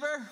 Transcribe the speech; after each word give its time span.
neighbor. 0.00 0.22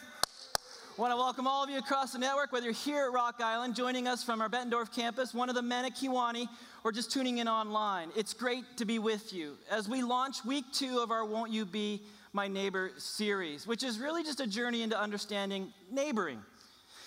Want 0.97 1.13
to 1.13 1.17
welcome 1.17 1.47
all 1.47 1.63
of 1.63 1.69
you 1.69 1.79
across 1.79 2.13
the 2.13 2.19
network, 2.19 2.53
whether 2.53 2.65
you're 2.65 2.73
here 2.73 3.05
at 3.07 3.13
Rock 3.13 3.37
Island, 3.41 3.75
joining 3.75 4.09
us 4.09 4.25
from 4.25 4.41
our 4.41 4.49
Bettendorf 4.49 4.95
campus, 4.95 5.35
one 5.35 5.49
of 5.49 5.55
the 5.55 5.63
men 5.63 5.85
at 5.85 5.95
Kewanee, 5.95 6.49
or 6.85 6.93
just 6.93 7.13
tuning 7.13 7.39
in 7.39 7.49
online. 7.49 8.09
It's 8.17 8.33
great 8.33 8.65
to 8.79 8.85
be 8.85 8.99
with 8.99 9.33
you 9.33 9.57
as 9.71 9.89
we 9.89 10.03
launch 10.03 10.45
week 10.45 10.65
two 10.73 11.01
of 11.01 11.11
our 11.11 11.25
Won't 11.25 11.51
You 11.51 11.67
Be 11.67 12.01
My 12.33 12.49
Neighbor 12.49 12.93
series, 12.97 13.67
which 13.67 13.83
is 13.83 13.99
really 13.99 14.23
just 14.23 14.41
a 14.41 14.47
journey 14.47 14.83
into 14.83 14.99
understanding 14.99 15.73
neighboring. 15.91 16.41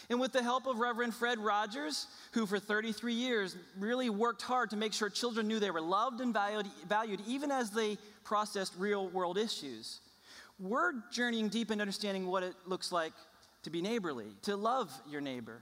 And 0.09 0.19
with 0.19 0.31
the 0.31 0.43
help 0.43 0.67
of 0.67 0.77
Reverend 0.77 1.15
Fred 1.15 1.39
Rogers, 1.39 2.07
who 2.33 2.45
for 2.45 2.59
33 2.59 3.13
years 3.13 3.55
really 3.79 4.09
worked 4.09 4.43
hard 4.43 4.69
to 4.71 4.77
make 4.77 4.93
sure 4.93 5.09
children 5.09 5.47
knew 5.47 5.59
they 5.59 5.71
were 5.71 5.81
loved 5.81 6.21
and 6.21 6.33
valued, 6.33 6.67
valued 6.87 7.21
even 7.27 7.49
as 7.49 7.71
they 7.71 7.97
processed 8.23 8.73
real 8.77 9.07
world 9.09 9.37
issues 9.37 9.99
we're 10.61 10.93
journeying 11.11 11.49
deep 11.49 11.71
into 11.71 11.81
understanding 11.81 12.27
what 12.27 12.43
it 12.43 12.53
looks 12.65 12.91
like 12.91 13.13
to 13.63 13.69
be 13.69 13.81
neighborly, 13.81 14.27
to 14.43 14.55
love 14.55 14.91
your 15.09 15.21
neighbor. 15.21 15.61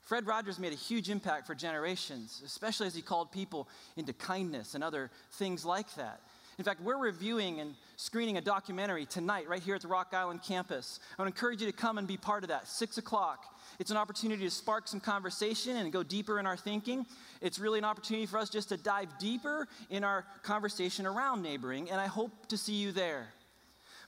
Fred 0.00 0.26
Rogers 0.26 0.58
made 0.58 0.72
a 0.72 0.76
huge 0.76 1.10
impact 1.10 1.46
for 1.46 1.54
generations, 1.54 2.42
especially 2.44 2.86
as 2.86 2.94
he 2.94 3.02
called 3.02 3.30
people 3.30 3.68
into 3.96 4.12
kindness 4.12 4.74
and 4.74 4.82
other 4.82 5.10
things 5.32 5.64
like 5.64 5.94
that. 5.96 6.20
In 6.58 6.64
fact, 6.64 6.80
we're 6.80 6.98
reviewing 6.98 7.60
and 7.60 7.74
screening 7.96 8.36
a 8.36 8.40
documentary 8.40 9.06
tonight 9.06 9.48
right 9.48 9.62
here 9.62 9.76
at 9.76 9.82
the 9.82 9.88
Rock 9.88 10.08
Island 10.12 10.42
campus. 10.42 10.98
I 11.16 11.22
would 11.22 11.28
encourage 11.28 11.60
you 11.60 11.70
to 11.70 11.76
come 11.76 11.98
and 11.98 12.08
be 12.08 12.16
part 12.16 12.42
of 12.42 12.48
that, 12.48 12.66
6 12.66 12.98
o'clock. 12.98 13.44
It's 13.78 13.92
an 13.92 13.96
opportunity 13.96 14.42
to 14.42 14.50
spark 14.50 14.88
some 14.88 14.98
conversation 14.98 15.76
and 15.76 15.92
go 15.92 16.02
deeper 16.02 16.40
in 16.40 16.46
our 16.46 16.56
thinking. 16.56 17.06
It's 17.40 17.60
really 17.60 17.78
an 17.78 17.84
opportunity 17.84 18.26
for 18.26 18.38
us 18.38 18.50
just 18.50 18.70
to 18.70 18.76
dive 18.76 19.18
deeper 19.20 19.68
in 19.88 20.02
our 20.02 20.24
conversation 20.42 21.06
around 21.06 21.42
neighboring, 21.42 21.90
and 21.90 22.00
I 22.00 22.06
hope 22.06 22.48
to 22.48 22.56
see 22.56 22.74
you 22.74 22.90
there. 22.90 23.28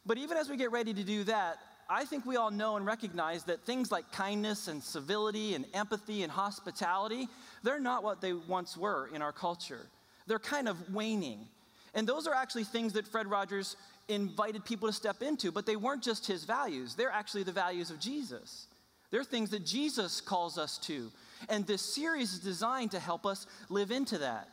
But 0.07 0.19
even 0.19 0.37
as 0.37 0.49
we 0.49 0.57
get 0.57 0.73
ready 0.73 0.95
to 0.95 1.05
do 1.05 1.25
that, 1.25 1.59
I 1.89 2.05
think 2.05 2.25
we 2.25 2.37
all 2.37 2.51
know 2.51 2.77
and 2.77 2.87
recognize 2.87 3.45
that 3.45 3.67
things 3.67 3.91
like 3.91 4.11
kindness 4.13 4.69
and 4.69 4.83
civility 4.83 5.55
and 5.55 5.67
empathy 5.75 6.23
and 6.23 6.31
hospitality, 6.31 7.29
they're 7.65 7.81
not 7.81 8.05
what 8.05 8.21
they 8.21 8.33
once 8.33 8.77
were 8.77 9.11
in 9.13 9.23
our 9.23 9.33
culture. 9.33 9.87
They're 10.27 10.39
kind 10.39 10.69
of 10.69 10.95
waning. 10.95 11.49
And 11.95 12.07
those 12.07 12.29
are 12.29 12.35
actually 12.35 12.65
things 12.65 12.93
that 12.93 13.09
Fred 13.09 13.27
Rogers 13.27 13.77
invited 14.09 14.65
people 14.65 14.89
to 14.89 14.95
step 14.95 15.23
into, 15.23 15.51
but 15.51 15.67
they 15.67 15.77
weren't 15.77 16.03
just 16.03 16.27
his 16.27 16.45
values, 16.45 16.95
they're 16.95 17.11
actually 17.11 17.43
the 17.43 17.53
values 17.53 17.91
of 17.91 17.99
Jesus. 17.99 18.67
They're 19.11 19.25
things 19.25 19.51
that 19.51 19.67
Jesus 19.67 20.21
calls 20.21 20.57
us 20.57 20.79
to. 20.79 21.11
And 21.49 21.67
this 21.67 21.83
series 21.83 22.33
is 22.33 22.39
designed 22.39 22.93
to 22.93 23.01
help 23.01 23.27
us 23.27 23.47
live 23.69 23.91
into 23.91 24.19
that. 24.19 24.49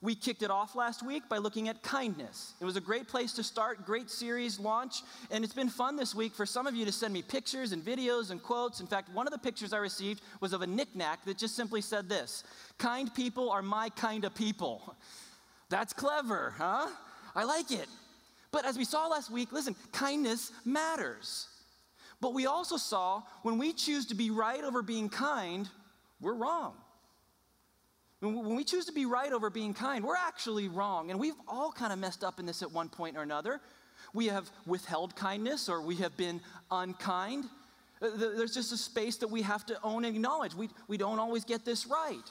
We 0.00 0.14
kicked 0.14 0.42
it 0.42 0.50
off 0.50 0.76
last 0.76 1.04
week 1.04 1.28
by 1.28 1.38
looking 1.38 1.68
at 1.68 1.82
kindness. 1.82 2.54
It 2.60 2.64
was 2.64 2.76
a 2.76 2.80
great 2.80 3.08
place 3.08 3.32
to 3.32 3.42
start, 3.42 3.84
great 3.84 4.10
series 4.10 4.60
launch, 4.60 5.02
and 5.30 5.42
it's 5.42 5.54
been 5.54 5.68
fun 5.68 5.96
this 5.96 6.14
week 6.14 6.34
for 6.34 6.46
some 6.46 6.66
of 6.66 6.76
you 6.76 6.84
to 6.84 6.92
send 6.92 7.12
me 7.12 7.22
pictures 7.22 7.72
and 7.72 7.84
videos 7.84 8.30
and 8.30 8.40
quotes. 8.42 8.80
In 8.80 8.86
fact, 8.86 9.12
one 9.12 9.26
of 9.26 9.32
the 9.32 9.38
pictures 9.38 9.72
I 9.72 9.78
received 9.78 10.20
was 10.40 10.52
of 10.52 10.62
a 10.62 10.66
knickknack 10.66 11.24
that 11.24 11.36
just 11.36 11.56
simply 11.56 11.80
said 11.80 12.08
this 12.08 12.44
Kind 12.78 13.12
people 13.14 13.50
are 13.50 13.62
my 13.62 13.88
kind 13.90 14.24
of 14.24 14.34
people. 14.34 14.94
That's 15.68 15.92
clever, 15.92 16.54
huh? 16.56 16.88
I 17.34 17.44
like 17.44 17.70
it. 17.72 17.88
But 18.50 18.64
as 18.64 18.78
we 18.78 18.84
saw 18.84 19.08
last 19.08 19.30
week, 19.30 19.52
listen, 19.52 19.74
kindness 19.92 20.52
matters. 20.64 21.48
But 22.20 22.34
we 22.34 22.46
also 22.46 22.76
saw 22.76 23.22
when 23.42 23.58
we 23.58 23.72
choose 23.72 24.06
to 24.06 24.14
be 24.14 24.30
right 24.30 24.62
over 24.64 24.82
being 24.82 25.08
kind, 25.08 25.68
we're 26.20 26.34
wrong. 26.34 26.74
When 28.20 28.56
we 28.56 28.64
choose 28.64 28.84
to 28.86 28.92
be 28.92 29.06
right 29.06 29.32
over 29.32 29.48
being 29.48 29.74
kind, 29.74 30.04
we're 30.04 30.16
actually 30.16 30.68
wrong. 30.68 31.10
And 31.10 31.20
we've 31.20 31.36
all 31.46 31.70
kind 31.70 31.92
of 31.92 31.98
messed 31.98 32.24
up 32.24 32.40
in 32.40 32.46
this 32.46 32.62
at 32.62 32.72
one 32.72 32.88
point 32.88 33.16
or 33.16 33.22
another. 33.22 33.60
We 34.12 34.26
have 34.26 34.50
withheld 34.66 35.14
kindness 35.14 35.68
or 35.68 35.80
we 35.80 35.96
have 35.96 36.16
been 36.16 36.40
unkind. 36.70 37.44
Uh, 38.02 38.08
there's 38.16 38.54
just 38.54 38.72
a 38.72 38.76
space 38.76 39.16
that 39.18 39.28
we 39.28 39.42
have 39.42 39.64
to 39.66 39.78
own 39.84 40.04
and 40.04 40.16
acknowledge. 40.16 40.54
We, 40.54 40.68
we 40.88 40.96
don't 40.96 41.20
always 41.20 41.44
get 41.44 41.64
this 41.64 41.86
right. 41.86 42.24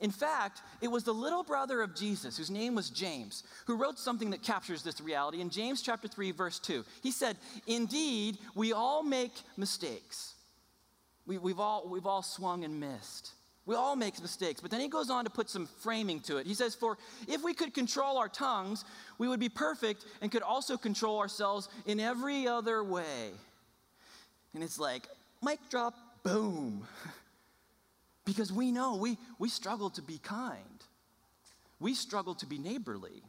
In 0.00 0.10
fact, 0.10 0.60
it 0.80 0.88
was 0.88 1.04
the 1.04 1.12
little 1.12 1.42
brother 1.42 1.80
of 1.82 1.94
Jesus, 1.94 2.36
whose 2.36 2.50
name 2.50 2.74
was 2.74 2.90
James, 2.90 3.44
who 3.66 3.76
wrote 3.76 3.98
something 3.98 4.30
that 4.30 4.42
captures 4.42 4.82
this 4.82 5.00
reality 5.00 5.40
in 5.40 5.50
James 5.50 5.82
chapter 5.82 6.08
3, 6.08 6.32
verse 6.32 6.58
2. 6.58 6.84
He 7.02 7.10
said, 7.10 7.36
Indeed, 7.66 8.38
we 8.54 8.72
all 8.72 9.02
make 9.02 9.32
mistakes. 9.56 10.34
We, 11.26 11.38
we've, 11.38 11.60
all, 11.60 11.88
we've 11.88 12.06
all 12.06 12.22
swung 12.22 12.64
and 12.64 12.78
missed. 12.80 13.32
We 13.66 13.74
all 13.74 13.96
make 13.96 14.20
mistakes. 14.20 14.60
But 14.60 14.70
then 14.70 14.80
he 14.80 14.88
goes 14.88 15.10
on 15.10 15.24
to 15.24 15.30
put 15.30 15.48
some 15.48 15.66
framing 15.80 16.20
to 16.20 16.36
it. 16.36 16.46
He 16.46 16.54
says, 16.54 16.74
For 16.74 16.98
if 17.26 17.42
we 17.42 17.54
could 17.54 17.72
control 17.72 18.18
our 18.18 18.28
tongues, 18.28 18.84
we 19.18 19.26
would 19.26 19.40
be 19.40 19.48
perfect 19.48 20.04
and 20.20 20.30
could 20.30 20.42
also 20.42 20.76
control 20.76 21.18
ourselves 21.18 21.68
in 21.86 21.98
every 21.98 22.46
other 22.46 22.84
way. 22.84 23.30
And 24.52 24.62
it's 24.62 24.78
like, 24.78 25.08
mic 25.42 25.58
drop, 25.70 25.94
boom. 26.22 26.86
because 28.24 28.52
we 28.52 28.70
know 28.70 28.96
we, 28.96 29.16
we 29.38 29.48
struggle 29.48 29.90
to 29.90 30.02
be 30.02 30.18
kind, 30.18 30.58
we 31.80 31.94
struggle 31.94 32.34
to 32.36 32.46
be 32.46 32.58
neighborly. 32.58 33.22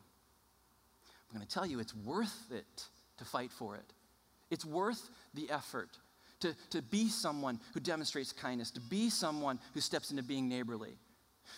I'm 1.30 1.38
going 1.38 1.48
to 1.48 1.54
tell 1.54 1.66
you, 1.66 1.80
it's 1.80 1.96
worth 1.96 2.52
it 2.52 2.86
to 3.18 3.26
fight 3.26 3.52
for 3.52 3.76
it. 3.76 3.94
It's 4.52 4.64
worth 4.64 5.10
the 5.34 5.50
effort 5.50 5.90
to, 6.46 6.56
to 6.72 6.82
be 6.82 7.10
someone 7.10 7.60
who 7.74 7.80
demonstrates 7.80 8.32
kindness, 8.32 8.72
to 8.72 8.82
be 8.82 9.10
someone 9.10 9.60
who 9.74 9.82
steps 9.82 10.12
into 10.12 10.24
being 10.24 10.48
neighborly. 10.48 10.98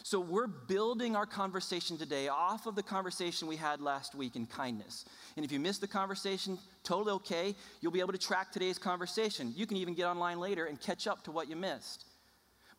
So, 0.03 0.19
we're 0.19 0.47
building 0.47 1.15
our 1.15 1.25
conversation 1.25 1.97
today 1.97 2.27
off 2.27 2.65
of 2.65 2.75
the 2.75 2.83
conversation 2.83 3.47
we 3.47 3.55
had 3.55 3.81
last 3.81 4.15
week 4.15 4.35
in 4.35 4.45
kindness. 4.45 5.05
And 5.35 5.45
if 5.45 5.51
you 5.51 5.59
missed 5.59 5.81
the 5.81 5.87
conversation, 5.87 6.59
totally 6.83 7.13
okay. 7.13 7.55
You'll 7.79 7.93
be 7.93 8.01
able 8.01 8.11
to 8.11 8.17
track 8.17 8.51
today's 8.51 8.77
conversation. 8.77 9.53
You 9.55 9.65
can 9.65 9.77
even 9.77 9.93
get 9.93 10.05
online 10.05 10.39
later 10.39 10.65
and 10.65 10.79
catch 10.79 11.07
up 11.07 11.23
to 11.23 11.31
what 11.31 11.49
you 11.49 11.55
missed. 11.55 12.05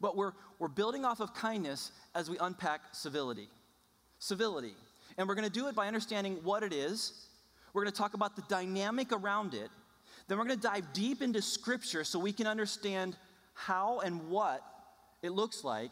But 0.00 0.16
we're, 0.16 0.32
we're 0.58 0.68
building 0.68 1.04
off 1.04 1.20
of 1.20 1.34
kindness 1.34 1.92
as 2.14 2.30
we 2.30 2.38
unpack 2.38 2.80
civility. 2.92 3.48
Civility. 4.18 4.74
And 5.16 5.26
we're 5.26 5.34
going 5.34 5.48
to 5.48 5.52
do 5.52 5.66
it 5.68 5.74
by 5.74 5.86
understanding 5.86 6.38
what 6.42 6.62
it 6.62 6.72
is. 6.72 7.26
We're 7.72 7.82
going 7.82 7.92
to 7.92 7.98
talk 7.98 8.14
about 8.14 8.36
the 8.36 8.42
dynamic 8.48 9.12
around 9.12 9.54
it. 9.54 9.70
Then 10.28 10.38
we're 10.38 10.44
going 10.44 10.58
to 10.58 10.62
dive 10.62 10.92
deep 10.92 11.22
into 11.22 11.42
Scripture 11.42 12.04
so 12.04 12.18
we 12.18 12.32
can 12.32 12.46
understand 12.46 13.16
how 13.54 14.00
and 14.00 14.28
what 14.28 14.62
it 15.22 15.30
looks 15.30 15.64
like, 15.64 15.90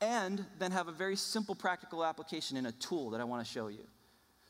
and 0.00 0.44
then 0.58 0.70
have 0.70 0.88
a 0.88 0.92
very 0.92 1.16
simple 1.16 1.54
practical 1.54 2.04
application 2.04 2.56
in 2.56 2.66
a 2.66 2.72
tool 2.72 3.10
that 3.10 3.20
I 3.20 3.24
want 3.24 3.44
to 3.44 3.50
show 3.50 3.68
you. 3.68 3.84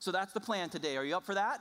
So 0.01 0.11
that's 0.11 0.33
the 0.33 0.41
plan 0.41 0.69
today. 0.69 0.97
Are 0.97 1.05
you 1.05 1.17
up 1.17 1.25
for 1.25 1.35
that? 1.35 1.61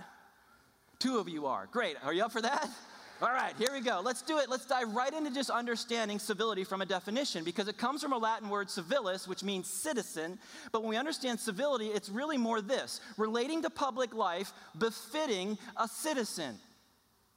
Two 1.00 1.20
of 1.20 1.30
you 1.30 1.46
are. 1.46 1.68
Great. 1.72 1.96
Are 2.04 2.14
you 2.14 2.24
up 2.24 2.32
for 2.32 2.42
that? 2.42 2.68
All 3.22 3.30
right, 3.30 3.54
here 3.56 3.70
we 3.72 3.82
go. 3.82 4.02
Let's 4.04 4.24
do 4.24 4.40
it. 4.40 4.50
Let's 4.50 4.66
dive 4.66 4.96
right 4.96 5.14
into 5.14 5.30
just 5.32 5.52
understanding 5.52 6.18
civility 6.18 6.64
from 6.64 6.82
a 6.82 6.88
definition 6.88 7.44
because 7.44 7.68
it 7.68 7.78
comes 7.78 8.02
from 8.02 8.14
a 8.14 8.18
Latin 8.18 8.50
word 8.50 8.68
civilis, 8.68 9.28
which 9.28 9.44
means 9.44 9.68
citizen. 9.68 10.40
But 10.72 10.82
when 10.82 10.90
we 10.90 10.98
understand 10.98 11.40
civility, 11.40 11.88
it's 11.90 12.10
really 12.10 12.38
more 12.38 12.62
this 12.62 13.00
relating 13.18 13.62
to 13.62 13.70
public 13.70 14.16
life 14.16 14.52
befitting 14.80 15.60
a 15.78 15.88
citizen. 15.88 16.58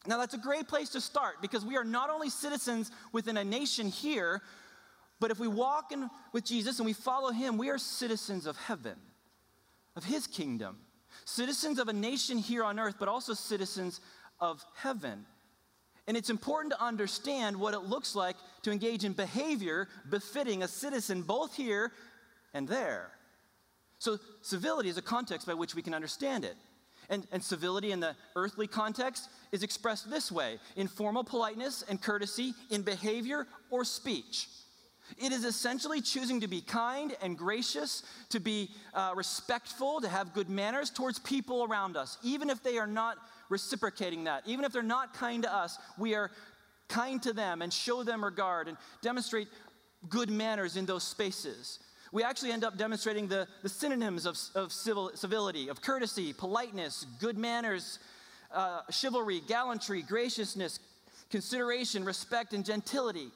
Now, 0.07 0.19
that's 0.19 0.35
a 0.35 0.39
great 0.39 0.69
place 0.69 0.91
to 0.91 1.01
start 1.01 1.37
because 1.41 1.65
we 1.65 1.77
are 1.77 1.85
not 1.85 2.11
only 2.11 2.29
citizens 2.29 2.91
within 3.13 3.37
a 3.37 3.45
nation 3.45 3.89
here, 3.89 4.43
but 5.19 5.31
if 5.31 5.39
we 5.39 5.49
walk 5.49 5.93
in, 5.93 6.11
with 6.33 6.45
Jesus 6.45 6.79
and 6.79 6.87
we 6.87 6.93
follow 6.93 7.31
him, 7.31 7.57
we 7.57 7.71
are 7.71 7.79
citizens 7.79 8.47
of 8.47 8.57
heaven, 8.57 8.97
of 9.97 10.05
his 10.05 10.27
kingdom. 10.27 10.79
Citizens 11.25 11.79
of 11.79 11.89
a 11.89 11.93
nation 11.93 12.37
here 12.37 12.65
on 12.65 12.79
earth, 12.79 12.97
but 12.99 13.09
also 13.09 13.33
citizens 13.33 14.01
of 14.41 14.63
heaven. 14.77 15.25
And 16.07 16.17
it's 16.17 16.29
important 16.29 16.75
to 16.75 16.83
understand 16.83 17.57
what 17.57 17.73
it 17.73 17.81
looks 17.81 18.15
like 18.15 18.37
to 18.63 18.71
engage 18.71 19.05
in 19.05 19.13
behavior 19.13 19.89
befitting 20.11 20.63
a 20.63 20.69
citizen 20.69 21.23
both 21.23 21.55
here 21.55 21.93
and 22.53 22.69
there. 22.69 23.11
So, 23.99 24.19
civility 24.43 24.91
is 24.91 24.99
a 24.99 25.03
context 25.03 25.47
by 25.47 25.55
which 25.55 25.75
we 25.75 25.81
can 25.81 25.95
understand 25.95 26.45
it. 26.45 26.57
And, 27.11 27.27
and 27.33 27.43
civility 27.43 27.93
in 27.93 28.01
the 28.01 28.17
earthly 28.35 28.67
context 28.67 29.29
is 29.53 29.63
expressed 29.63 30.11
this 30.11 30.33
way 30.33 30.59
in 30.77 30.89
formal 30.89 31.25
politeness 31.25 31.85
and 31.89 32.01
courtesy, 32.01 32.55
in 32.71 32.83
behavior 32.83 33.47
or 33.71 33.85
speech. 33.85 34.49
It 35.19 35.33
is 35.33 35.45
essentially 35.45 36.01
choosing 36.01 36.41
to 36.41 36.49
be 36.49 36.61
kind 36.63 37.15
and 37.23 37.37
gracious, 37.37 38.03
to 38.31 38.41
be 38.41 38.71
uh, 38.95 39.13
respectful, 39.15 40.01
to 40.01 40.09
have 40.09 40.33
good 40.33 40.49
manners 40.49 40.91
towards 40.91 41.19
people 41.19 41.65
around 41.65 41.97
us, 41.97 42.17
even 42.23 42.49
if 42.49 42.63
they 42.63 42.79
are 42.79 42.87
not 42.87 43.19
reciprocating 43.51 44.25
that. 44.25 44.43
Even 44.47 44.65
if 44.65 44.73
they're 44.73 44.83
not 44.83 45.13
kind 45.13 45.43
to 45.43 45.55
us, 45.55 45.79
we 45.99 46.15
are 46.15 46.31
kind 46.89 47.23
to 47.23 47.33
them 47.33 47.61
and 47.63 47.73
show 47.73 48.03
them 48.03 48.25
regard 48.25 48.69
and 48.69 48.77
demonstrate 49.03 49.49
good 50.09 50.31
manners 50.31 50.77
in 50.77 50.87
those 50.87 51.05
spaces. 51.05 51.79
We 52.15 52.23
actually 52.23 52.53
end 52.53 52.63
up 52.63 52.79
demonstrating 52.79 53.27
the, 53.27 53.49
the 53.65 53.69
synonyms 53.69 54.25
of, 54.25 54.39
of 54.55 54.71
civil, 54.73 55.11
civility, 55.17 55.69
of 55.69 55.83
courtesy, 55.83 56.33
politeness, 56.33 57.05
good 57.19 57.37
manners, 57.37 57.99
uh, 58.53 58.83
chivalry, 58.89 59.43
gallantry, 59.49 60.01
graciousness, 60.01 60.79
consideration, 61.29 62.05
respect, 62.05 62.53
and 62.53 62.65
gentility. 62.65 63.33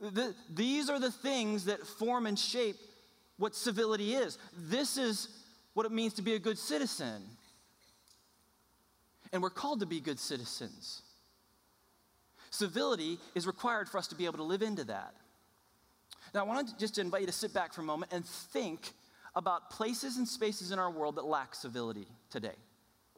The, 0.00 0.34
these 0.52 0.90
are 0.90 0.98
the 0.98 1.12
things 1.12 1.66
that 1.66 1.86
form 1.86 2.26
and 2.26 2.36
shape 2.36 2.74
what 3.38 3.54
civility 3.54 4.14
is. 4.14 4.38
This 4.58 4.96
is 4.96 5.28
what 5.74 5.86
it 5.86 5.92
means 5.92 6.14
to 6.14 6.22
be 6.22 6.34
a 6.34 6.40
good 6.40 6.58
citizen. 6.58 7.22
And 9.32 9.40
we're 9.40 9.50
called 9.50 9.78
to 9.80 9.86
be 9.86 10.00
good 10.00 10.18
citizens. 10.18 11.02
Civility 12.50 13.20
is 13.36 13.46
required 13.46 13.88
for 13.88 13.98
us 13.98 14.08
to 14.08 14.16
be 14.16 14.24
able 14.24 14.38
to 14.38 14.42
live 14.42 14.62
into 14.62 14.82
that. 14.82 15.14
Now, 16.34 16.40
I 16.40 16.42
want 16.44 16.68
to 16.68 16.78
just 16.78 16.98
invite 16.98 17.22
you 17.22 17.26
to 17.26 17.32
sit 17.32 17.52
back 17.52 17.72
for 17.72 17.82
a 17.82 17.84
moment 17.84 18.12
and 18.12 18.24
think 18.24 18.92
about 19.34 19.70
places 19.70 20.16
and 20.16 20.26
spaces 20.26 20.72
in 20.72 20.78
our 20.78 20.90
world 20.90 21.16
that 21.16 21.24
lack 21.24 21.54
civility 21.54 22.06
today. 22.30 22.54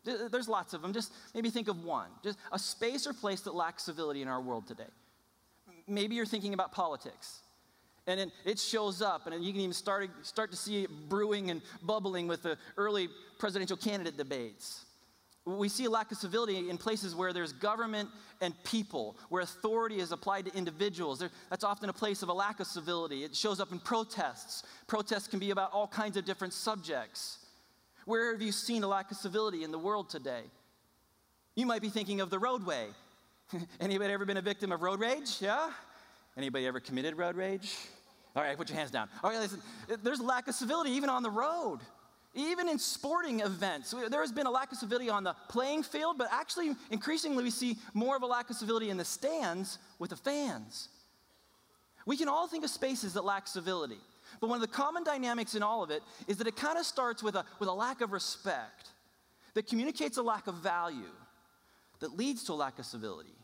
There's 0.04 0.48
lots 0.48 0.74
of 0.74 0.82
them. 0.82 0.92
Just 0.92 1.12
maybe 1.34 1.48
think 1.50 1.68
of 1.68 1.82
one. 1.82 2.08
Just 2.22 2.38
a 2.52 2.58
space 2.58 3.06
or 3.06 3.12
place 3.12 3.40
that 3.42 3.54
lacks 3.54 3.84
civility 3.84 4.20
in 4.20 4.28
our 4.28 4.40
world 4.40 4.66
today. 4.66 4.84
Maybe 5.86 6.14
you're 6.14 6.26
thinking 6.26 6.54
about 6.54 6.72
politics. 6.72 7.40
And 8.06 8.20
it, 8.20 8.30
it 8.44 8.58
shows 8.58 9.00
up, 9.00 9.26
and 9.26 9.42
you 9.42 9.50
can 9.52 9.62
even 9.62 9.72
start, 9.72 10.10
start 10.26 10.50
to 10.50 10.58
see 10.58 10.84
it 10.84 10.90
brewing 11.08 11.50
and 11.50 11.62
bubbling 11.82 12.28
with 12.28 12.42
the 12.42 12.58
early 12.76 13.08
presidential 13.38 13.78
candidate 13.78 14.18
debates. 14.18 14.84
We 15.46 15.68
see 15.68 15.84
a 15.84 15.90
lack 15.90 16.10
of 16.10 16.16
civility 16.16 16.70
in 16.70 16.78
places 16.78 17.14
where 17.14 17.32
there's 17.32 17.52
government 17.52 18.08
and 18.40 18.54
people, 18.64 19.16
where 19.28 19.42
authority 19.42 19.98
is 19.98 20.10
applied 20.10 20.46
to 20.46 20.56
individuals. 20.56 21.18
There, 21.18 21.30
that's 21.50 21.64
often 21.64 21.90
a 21.90 21.92
place 21.92 22.22
of 22.22 22.30
a 22.30 22.32
lack 22.32 22.60
of 22.60 22.66
civility. 22.66 23.24
It 23.24 23.36
shows 23.36 23.60
up 23.60 23.70
in 23.70 23.78
protests. 23.78 24.62
Protests 24.86 25.28
can 25.28 25.38
be 25.38 25.50
about 25.50 25.72
all 25.72 25.86
kinds 25.86 26.16
of 26.16 26.24
different 26.24 26.54
subjects. 26.54 27.38
Where 28.06 28.32
have 28.32 28.40
you 28.40 28.52
seen 28.52 28.84
a 28.84 28.88
lack 28.88 29.10
of 29.10 29.18
civility 29.18 29.64
in 29.64 29.70
the 29.70 29.78
world 29.78 30.08
today? 30.08 30.42
You 31.54 31.66
might 31.66 31.82
be 31.82 31.90
thinking 31.90 32.20
of 32.20 32.30
the 32.30 32.38
roadway. 32.38 32.86
Anybody 33.80 34.12
ever 34.12 34.24
been 34.24 34.38
a 34.38 34.42
victim 34.42 34.72
of 34.72 34.82
road 34.82 34.98
rage? 34.98 35.36
Yeah? 35.40 35.70
Anybody 36.36 36.66
ever 36.66 36.80
committed 36.80 37.16
road 37.16 37.36
rage? 37.36 37.76
All 38.34 38.42
right, 38.42 38.56
put 38.56 38.68
your 38.68 38.78
hands 38.78 38.90
down. 38.90 39.08
All 39.22 39.30
right, 39.30 39.38
listen. 39.38 39.60
There's 40.02 40.18
a 40.18 40.24
lack 40.24 40.48
of 40.48 40.54
civility 40.54 40.90
even 40.90 41.08
on 41.08 41.22
the 41.22 41.30
road. 41.30 41.78
Even 42.34 42.68
in 42.68 42.78
sporting 42.78 43.40
events, 43.40 43.94
there 44.10 44.20
has 44.20 44.32
been 44.32 44.46
a 44.46 44.50
lack 44.50 44.72
of 44.72 44.78
civility 44.78 45.08
on 45.08 45.22
the 45.22 45.34
playing 45.48 45.84
field, 45.84 46.18
but 46.18 46.28
actually, 46.32 46.74
increasingly, 46.90 47.44
we 47.44 47.50
see 47.50 47.76
more 47.92 48.16
of 48.16 48.22
a 48.22 48.26
lack 48.26 48.50
of 48.50 48.56
civility 48.56 48.90
in 48.90 48.96
the 48.96 49.04
stands 49.04 49.78
with 50.00 50.10
the 50.10 50.16
fans. 50.16 50.88
We 52.06 52.16
can 52.16 52.28
all 52.28 52.48
think 52.48 52.64
of 52.64 52.70
spaces 52.70 53.14
that 53.14 53.24
lack 53.24 53.46
civility, 53.46 54.00
but 54.40 54.48
one 54.48 54.56
of 54.56 54.62
the 54.62 54.76
common 54.76 55.04
dynamics 55.04 55.54
in 55.54 55.62
all 55.62 55.84
of 55.84 55.90
it 55.90 56.02
is 56.26 56.38
that 56.38 56.48
it 56.48 56.56
kind 56.56 56.76
of 56.76 56.84
starts 56.84 57.22
with 57.22 57.36
a, 57.36 57.44
with 57.60 57.68
a 57.68 57.72
lack 57.72 58.00
of 58.00 58.12
respect 58.12 58.88
that 59.54 59.68
communicates 59.68 60.16
a 60.16 60.22
lack 60.22 60.48
of 60.48 60.56
value 60.56 61.14
that 62.00 62.16
leads 62.16 62.42
to 62.44 62.52
a 62.52 62.54
lack 62.54 62.80
of 62.80 62.84
civility 62.84 63.38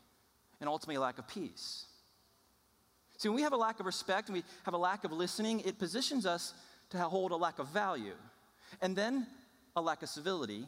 and 0.59 0.67
ultimately 0.67 0.95
a 0.95 1.01
lack 1.01 1.17
of 1.17 1.27
peace. 1.27 1.85
See, 3.17 3.29
when 3.29 3.37
we 3.37 3.41
have 3.43 3.53
a 3.53 3.57
lack 3.57 3.79
of 3.79 3.85
respect 3.85 4.27
and 4.27 4.35
we 4.35 4.43
have 4.63 4.73
a 4.73 4.77
lack 4.77 5.03
of 5.05 5.11
listening, 5.11 5.61
it 5.61 5.79
positions 5.79 6.25
us 6.25 6.53
to 6.89 6.97
hold 6.97 7.31
a 7.31 7.35
lack 7.35 7.59
of 7.59 7.69
value. 7.69 8.15
And 8.81 8.95
then 8.95 9.27
a 9.75 9.81
lack 9.81 10.03
of 10.03 10.09
civility, 10.09 10.65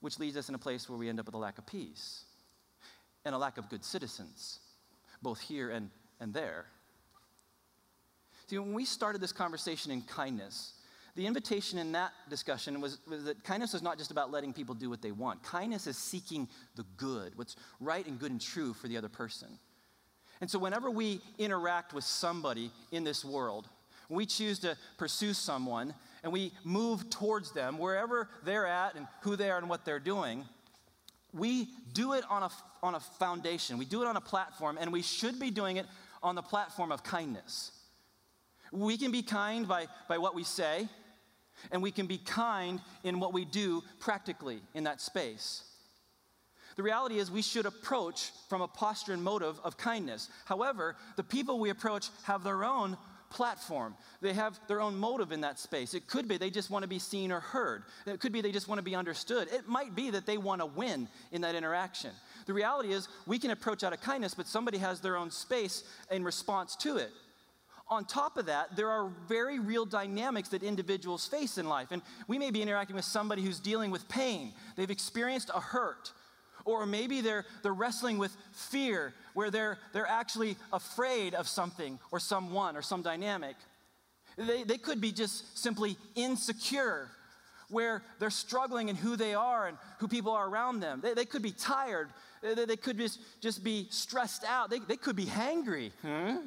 which 0.00 0.18
leads 0.18 0.36
us 0.36 0.48
in 0.48 0.54
a 0.54 0.58
place 0.58 0.88
where 0.88 0.98
we 0.98 1.08
end 1.08 1.18
up 1.18 1.26
with 1.26 1.34
a 1.34 1.38
lack 1.38 1.58
of 1.58 1.66
peace 1.66 2.24
and 3.24 3.34
a 3.34 3.38
lack 3.38 3.58
of 3.58 3.68
good 3.68 3.84
citizens, 3.84 4.60
both 5.22 5.40
here 5.40 5.70
and, 5.70 5.90
and 6.20 6.32
there. 6.32 6.66
See, 8.46 8.58
when 8.58 8.72
we 8.72 8.84
started 8.84 9.20
this 9.20 9.32
conversation 9.32 9.92
in 9.92 10.02
kindness, 10.02 10.74
the 11.16 11.26
invitation 11.26 11.78
in 11.78 11.92
that 11.92 12.12
discussion 12.28 12.80
was, 12.80 12.98
was, 13.08 13.24
that 13.24 13.44
kindness 13.44 13.74
is 13.74 13.82
not 13.82 13.98
just 13.98 14.10
about 14.10 14.30
letting 14.30 14.52
people 14.52 14.74
do 14.74 14.88
what 14.88 15.02
they 15.02 15.12
want. 15.12 15.42
Kindness 15.42 15.86
is 15.86 15.96
seeking 15.96 16.48
the 16.76 16.84
good, 16.96 17.32
what's 17.36 17.56
right 17.80 18.06
and 18.06 18.18
good 18.18 18.30
and 18.30 18.40
true 18.40 18.72
for 18.72 18.88
the 18.88 18.96
other 18.96 19.08
person. 19.08 19.48
And 20.40 20.50
so, 20.50 20.58
whenever 20.58 20.90
we 20.90 21.20
interact 21.38 21.92
with 21.92 22.04
somebody 22.04 22.70
in 22.92 23.04
this 23.04 23.24
world, 23.24 23.68
we 24.08 24.24
choose 24.26 24.58
to 24.60 24.76
pursue 24.98 25.34
someone, 25.34 25.94
and 26.22 26.32
we 26.32 26.52
move 26.64 27.08
towards 27.10 27.52
them, 27.52 27.78
wherever 27.78 28.28
they're 28.44 28.66
at 28.66 28.94
and 28.94 29.06
who 29.22 29.36
they 29.36 29.50
are 29.50 29.58
and 29.58 29.68
what 29.68 29.84
they're 29.84 29.98
doing, 29.98 30.44
we 31.32 31.68
do 31.92 32.12
it 32.14 32.24
on 32.28 32.42
a, 32.42 32.50
on 32.82 32.94
a 32.94 33.00
foundation. 33.00 33.78
We 33.78 33.84
do 33.84 34.02
it 34.02 34.08
on 34.08 34.16
a 34.16 34.20
platform, 34.20 34.78
and 34.80 34.92
we 34.92 35.02
should 35.02 35.38
be 35.38 35.50
doing 35.50 35.76
it 35.76 35.86
on 36.22 36.34
the 36.34 36.42
platform 36.42 36.92
of 36.92 37.02
kindness. 37.02 37.72
We 38.72 38.98
can 38.98 39.10
be 39.10 39.22
kind 39.22 39.66
by, 39.66 39.86
by 40.08 40.18
what 40.18 40.34
we 40.34 40.44
say, 40.44 40.88
and 41.70 41.82
we 41.82 41.90
can 41.90 42.06
be 42.06 42.18
kind 42.18 42.80
in 43.04 43.20
what 43.20 43.32
we 43.32 43.44
do 43.44 43.82
practically 43.98 44.60
in 44.74 44.84
that 44.84 45.00
space. 45.00 45.64
The 46.76 46.82
reality 46.82 47.18
is, 47.18 47.30
we 47.30 47.42
should 47.42 47.66
approach 47.66 48.30
from 48.48 48.62
a 48.62 48.68
posture 48.68 49.12
and 49.12 49.22
motive 49.22 49.58
of 49.64 49.76
kindness. 49.76 50.30
However, 50.44 50.96
the 51.16 51.22
people 51.22 51.58
we 51.58 51.70
approach 51.70 52.08
have 52.22 52.44
their 52.44 52.64
own 52.64 52.96
platform. 53.30 53.94
They 54.20 54.34
have 54.34 54.60
their 54.68 54.80
own 54.80 54.96
motive 54.96 55.32
in 55.32 55.40
that 55.40 55.58
space. 55.58 55.94
It 55.94 56.06
could 56.06 56.28
be 56.28 56.36
they 56.36 56.50
just 56.50 56.70
want 56.70 56.82
to 56.82 56.88
be 56.88 56.98
seen 56.98 57.32
or 57.32 57.40
heard. 57.40 57.84
It 58.06 58.20
could 58.20 58.32
be 58.32 58.40
they 58.40 58.52
just 58.52 58.68
want 58.68 58.78
to 58.78 58.84
be 58.84 58.94
understood. 58.94 59.48
It 59.52 59.68
might 59.68 59.94
be 59.94 60.10
that 60.10 60.26
they 60.26 60.36
want 60.36 60.60
to 60.60 60.66
win 60.66 61.08
in 61.32 61.40
that 61.42 61.54
interaction. 61.54 62.10
The 62.46 62.52
reality 62.52 62.92
is, 62.92 63.08
we 63.26 63.38
can 63.38 63.50
approach 63.52 63.84
out 63.84 63.92
of 63.92 64.00
kindness, 64.00 64.34
but 64.34 64.46
somebody 64.46 64.78
has 64.78 65.00
their 65.00 65.16
own 65.16 65.30
space 65.30 65.84
in 66.10 66.24
response 66.24 66.76
to 66.76 66.96
it. 66.96 67.10
On 67.88 68.04
top 68.04 68.36
of 68.36 68.46
that, 68.46 68.76
there 68.76 68.88
are 68.88 69.10
very 69.28 69.58
real 69.58 69.84
dynamics 69.84 70.48
that 70.50 70.62
individuals 70.62 71.26
face 71.26 71.58
in 71.58 71.68
life. 71.68 71.88
And 71.90 72.02
we 72.28 72.38
may 72.38 72.52
be 72.52 72.62
interacting 72.62 72.94
with 72.94 73.04
somebody 73.04 73.42
who's 73.42 73.58
dealing 73.58 73.90
with 73.90 74.08
pain, 74.08 74.52
they've 74.76 74.90
experienced 74.90 75.50
a 75.54 75.60
hurt. 75.60 76.12
Or 76.64 76.86
maybe 76.86 77.20
they're, 77.20 77.44
they're 77.62 77.72
wrestling 77.72 78.18
with 78.18 78.36
fear, 78.52 79.14
where 79.34 79.50
they're, 79.50 79.78
they're 79.92 80.06
actually 80.06 80.56
afraid 80.72 81.34
of 81.34 81.48
something 81.48 81.98
or 82.10 82.20
someone 82.20 82.76
or 82.76 82.82
some 82.82 83.02
dynamic. 83.02 83.56
They, 84.36 84.62
they 84.64 84.78
could 84.78 85.00
be 85.00 85.12
just 85.12 85.58
simply 85.58 85.96
insecure, 86.14 87.08
where 87.68 88.02
they're 88.18 88.30
struggling 88.30 88.88
in 88.88 88.96
who 88.96 89.16
they 89.16 89.34
are 89.34 89.68
and 89.68 89.76
who 89.98 90.08
people 90.08 90.32
are 90.32 90.48
around 90.48 90.80
them. 90.80 91.00
They, 91.00 91.14
they 91.14 91.24
could 91.24 91.42
be 91.42 91.52
tired. 91.52 92.08
They, 92.42 92.64
they 92.64 92.76
could 92.76 92.98
just, 92.98 93.20
just 93.40 93.62
be 93.62 93.86
stressed 93.90 94.44
out. 94.44 94.70
They, 94.70 94.80
they 94.80 94.96
could 94.96 95.14
be 95.14 95.26
hangry. 95.26 95.92
Huh? 96.02 96.38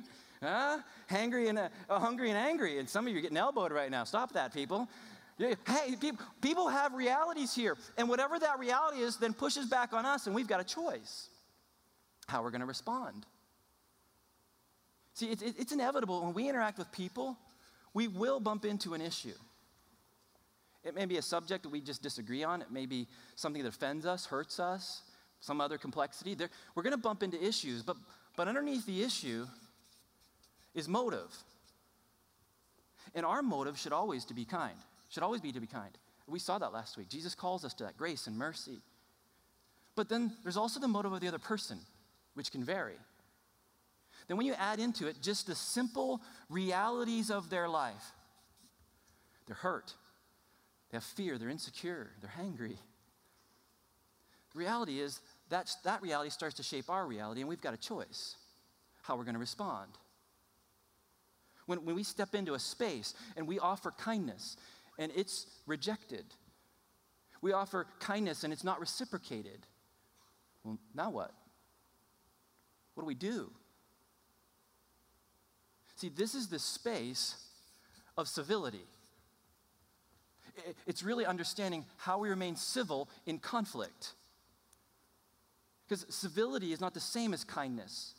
Huh? 0.41 0.79
Hangry 1.09 1.47
and 1.47 1.57
uh, 1.59 1.69
hungry 1.89 2.29
and 2.29 2.37
angry. 2.37 2.79
And 2.79 2.89
some 2.89 3.07
of 3.07 3.13
you 3.13 3.19
are 3.19 3.21
getting 3.21 3.37
elbowed 3.37 3.71
right 3.71 3.89
now. 3.89 4.03
Stop 4.03 4.33
that, 4.33 4.53
people. 4.53 4.89
Hey, 5.37 5.95
people 6.41 6.67
have 6.67 6.93
realities 6.93 7.53
here. 7.55 7.77
And 7.97 8.07
whatever 8.07 8.37
that 8.39 8.59
reality 8.59 8.99
is, 8.99 9.17
then 9.17 9.33
pushes 9.33 9.65
back 9.65 9.93
on 9.93 10.05
us, 10.05 10.27
and 10.27 10.35
we've 10.35 10.47
got 10.47 10.59
a 10.59 10.63
choice 10.63 11.29
how 12.27 12.41
we're 12.41 12.51
going 12.51 12.61
to 12.61 12.67
respond. 12.67 13.25
See, 15.13 15.27
it's, 15.27 15.41
it's 15.41 15.71
inevitable 15.71 16.23
when 16.23 16.33
we 16.33 16.49
interact 16.49 16.77
with 16.77 16.91
people, 16.91 17.37
we 17.93 18.07
will 18.07 18.39
bump 18.39 18.65
into 18.65 18.93
an 18.93 19.01
issue. 19.01 19.35
It 20.83 20.95
may 20.95 21.05
be 21.05 21.17
a 21.17 21.21
subject 21.21 21.63
that 21.63 21.69
we 21.69 21.81
just 21.81 22.01
disagree 22.01 22.43
on, 22.43 22.61
it 22.61 22.71
may 22.71 22.85
be 22.85 23.07
something 23.35 23.61
that 23.63 23.69
offends 23.69 24.05
us, 24.05 24.25
hurts 24.25 24.59
us, 24.59 25.03
some 25.39 25.61
other 25.61 25.77
complexity. 25.77 26.35
There, 26.35 26.49
we're 26.75 26.83
going 26.83 26.91
to 26.91 26.97
bump 26.97 27.23
into 27.23 27.43
issues, 27.43 27.83
but, 27.83 27.97
but 28.35 28.47
underneath 28.47 28.85
the 28.85 29.03
issue 29.03 29.45
is 30.73 30.87
motive. 30.87 31.31
And 33.15 33.25
our 33.25 33.43
motive 33.43 33.77
should 33.77 33.93
always 33.93 34.25
to 34.25 34.33
be 34.33 34.45
kind 34.45 34.77
should 35.13 35.23
always 35.23 35.41
be 35.41 35.51
to 35.51 35.59
be 35.59 35.67
kind. 35.67 35.95
We 36.27 36.39
saw 36.39 36.57
that 36.57 36.73
last 36.73 36.97
week. 36.97 37.07
Jesus 37.07 37.35
calls 37.35 37.63
us 37.63 37.73
to 37.75 37.83
that 37.83 37.97
grace 37.97 38.25
and 38.25 38.35
mercy. 38.35 38.81
But 39.95 40.09
then 40.09 40.31
there's 40.41 40.57
also 40.57 40.79
the 40.79 40.87
motive 40.87 41.13
of 41.13 41.21
the 41.21 41.27
other 41.27 41.37
person, 41.37 41.77
which 42.33 42.51
can 42.51 42.63
vary. 42.63 42.95
Then, 44.27 44.37
when 44.37 44.47
you 44.47 44.53
add 44.53 44.79
into 44.79 45.07
it 45.07 45.17
just 45.21 45.45
the 45.45 45.53
simple 45.53 46.21
realities 46.49 47.29
of 47.29 47.49
their 47.51 47.69
life, 47.69 48.11
they're 49.45 49.55
hurt, 49.55 49.93
they 50.89 50.95
have 50.95 51.03
fear, 51.03 51.37
they're 51.37 51.49
insecure, 51.49 52.09
they're 52.21 52.31
hangry. 52.43 52.77
The 54.53 54.59
reality 54.59 54.99
is 54.99 55.19
that 55.49 55.69
that 55.83 56.01
reality 56.01 56.31
starts 56.31 56.55
to 56.55 56.63
shape 56.63 56.89
our 56.89 57.05
reality, 57.05 57.41
and 57.41 57.49
we've 57.49 57.61
got 57.61 57.73
a 57.73 57.77
choice 57.77 58.35
how 59.03 59.15
we're 59.15 59.25
going 59.25 59.35
to 59.35 59.39
respond. 59.39 59.91
When, 61.65 61.85
when 61.85 61.95
we 61.95 62.03
step 62.03 62.33
into 62.33 62.55
a 62.55 62.59
space 62.59 63.13
and 63.37 63.47
we 63.47 63.59
offer 63.59 63.91
kindness 63.91 64.57
and 64.97 65.11
it's 65.15 65.47
rejected. 65.65 66.25
We 67.41 67.51
offer 67.51 67.87
kindness 67.99 68.43
and 68.43 68.53
it's 68.53 68.63
not 68.63 68.79
reciprocated. 68.79 69.65
Well, 70.63 70.77
now 70.95 71.09
what? 71.09 71.31
What 72.93 73.03
do 73.03 73.07
we 73.07 73.15
do? 73.15 73.51
See, 75.95 76.09
this 76.09 76.35
is 76.35 76.47
the 76.47 76.59
space 76.59 77.35
of 78.17 78.27
civility. 78.27 78.85
It's 80.85 81.03
really 81.03 81.25
understanding 81.25 81.85
how 81.97 82.19
we 82.19 82.29
remain 82.29 82.55
civil 82.55 83.09
in 83.25 83.39
conflict. 83.39 84.13
Because 85.87 86.05
civility 86.09 86.71
is 86.71 86.79
not 86.79 86.93
the 86.93 86.99
same 86.99 87.33
as 87.33 87.43
kindness. 87.43 88.13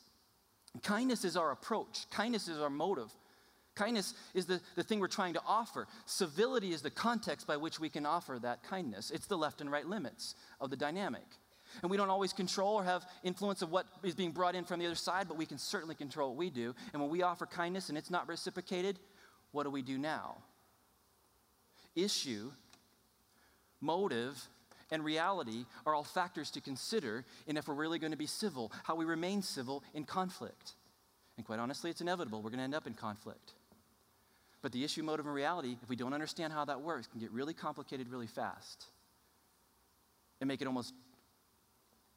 Kindness 0.83 1.25
is 1.25 1.37
our 1.37 1.53
approach, 1.53 2.11
kindness 2.11 2.49
is 2.49 2.59
our 2.59 2.71
motive. 2.71 3.13
Kindness 3.75 4.15
is 4.35 4.47
the, 4.47 4.61
the 4.77 4.85
thing 4.85 5.01
we're 5.01 5.09
trying 5.09 5.35
to 5.35 5.43
offer. 5.47 5.89
Civility 6.07 6.73
is 6.73 6.83
the 6.83 6.91
context 6.91 7.47
by 7.47 7.57
which 7.57 7.81
we 7.81 7.89
can 7.89 8.07
offer 8.07 8.39
that 8.41 8.63
kindness. 8.63 9.11
It's 9.11 9.27
the 9.27 9.39
left 9.39 9.61
and 9.61 9.71
right 9.71 9.87
limits 9.87 10.37
of 10.61 10.71
the 10.71 10.77
dynamic. 10.77 11.27
And 11.83 11.91
we 11.91 11.97
don't 11.97 12.11
always 12.11 12.33
control 12.33 12.77
or 12.77 12.85
have 12.85 13.05
influence 13.25 13.63
of 13.63 13.73
what 13.73 13.87
is 14.05 14.15
being 14.15 14.31
brought 14.31 14.55
in 14.55 14.65
from 14.65 14.79
the 14.79 14.87
other 14.87 14.95
side, 14.95 15.27
but 15.27 15.37
we 15.37 15.47
can 15.47 15.59
certainly 15.59 15.97
control 15.97 16.29
what 16.29 16.39
we 16.39 16.51
do. 16.51 16.75
And 16.93 17.03
when 17.03 17.11
we 17.11 17.23
offer 17.23 17.47
kindness 17.47 17.89
and 17.89 17.99
it's 17.99 18.11
not 18.11 18.29
reciprocated, 18.29 18.99
what 19.51 19.65
do 19.65 19.71
we 19.71 19.83
do 19.83 19.99
now? 19.99 20.37
Issue, 21.97 22.53
motive, 23.81 24.41
and 24.93 25.05
reality 25.05 25.65
are 25.85 25.95
all 25.95 26.05
factors 26.05 26.51
to 26.53 26.61
consider 26.61 27.25
in 27.49 27.57
if 27.57 27.67
we're 27.67 27.75
really 27.75 27.99
going 27.99 28.13
to 28.13 28.19
be 28.19 28.27
civil, 28.27 28.71
how 28.85 28.95
we 28.95 29.05
remain 29.05 29.43
civil 29.43 29.83
in 29.95 30.05
conflict. 30.05 30.75
And 31.37 31.45
quite 31.45 31.59
honestly, 31.59 31.91
it's 31.91 32.01
inevitable. 32.01 32.41
We're 32.43 32.51
going 32.51 32.59
to 32.59 32.65
end 32.65 32.75
up 32.75 32.87
in 32.87 32.95
conflict. 32.95 33.55
But 34.65 34.73
the 34.73 34.83
issue, 34.83 35.03
motive, 35.03 35.27
and 35.27 35.35
reality, 35.35 35.77
if 35.83 35.91
we 35.91 35.95
don't 35.95 36.15
understand 36.15 36.51
how 36.51 36.65
that 36.65 36.81
works, 36.81 37.07
can 37.07 37.21
get 37.21 37.31
really 37.33 37.53
complicated 37.53 38.09
really 38.09 38.27
fast 38.27 38.87
and 40.41 40.49
make 40.49 40.63
it 40.63 40.67
almost 40.67 40.95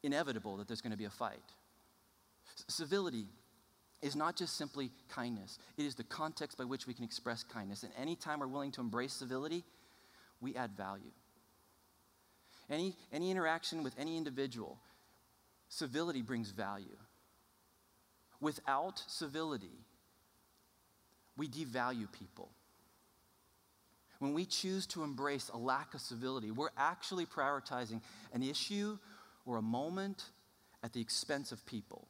inevitable 0.02 0.56
that 0.56 0.66
there's 0.66 0.80
going 0.80 0.94
to 0.94 0.98
be 0.98 1.04
a 1.04 1.10
fight. 1.10 1.44
Civility 2.70 3.26
is 4.02 4.16
not 4.16 4.38
just 4.38 4.56
simply 4.56 4.92
kindness, 5.10 5.60
it 5.76 5.84
is 5.84 5.96
the 5.96 6.06
context 6.06 6.58
by 6.58 6.64
which 6.64 6.88
we 6.88 6.94
can 6.94 7.04
express 7.04 7.44
kindness. 7.44 7.84
And 7.84 7.92
anytime 8.00 8.40
we're 8.40 8.48
willing 8.48 8.72
to 8.72 8.80
embrace 8.80 9.12
civility, 9.12 9.66
we 10.40 10.56
add 10.56 10.72
value. 10.72 11.12
Any, 12.70 12.96
any 13.12 13.30
interaction 13.30 13.84
with 13.84 13.94
any 14.00 14.16
individual, 14.16 14.78
civility 15.68 16.22
brings 16.22 16.52
value. 16.52 16.96
Without 18.40 19.04
civility, 19.06 19.84
we 21.38 21.48
devalue 21.48 22.12
people. 22.12 22.50
When 24.20 24.34
we 24.34 24.46
choose 24.46 24.88
to 24.88 25.04
embrace 25.04 25.50
a 25.54 25.58
lack 25.58 25.94
of 25.94 26.02
civility, 26.02 26.50
we're 26.50 26.72
actually 26.76 27.26
prioritizing 27.26 28.02
an 28.34 28.42
issue 28.42 28.98
or 29.46 29.58
a 29.58 29.62
moment 29.62 30.26
at 30.84 30.94
the 30.94 31.02
expense 31.02 31.52
of 31.52 31.66
people. 31.66 32.08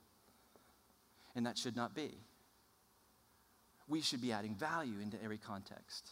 And 1.36 1.46
that 1.46 1.58
should 1.58 1.76
not 1.76 1.94
be. 1.94 2.18
We 3.88 4.02
should 4.02 4.22
be 4.22 4.32
adding 4.32 4.56
value 4.56 5.00
into 5.02 5.22
every 5.22 5.38
context. 5.38 6.12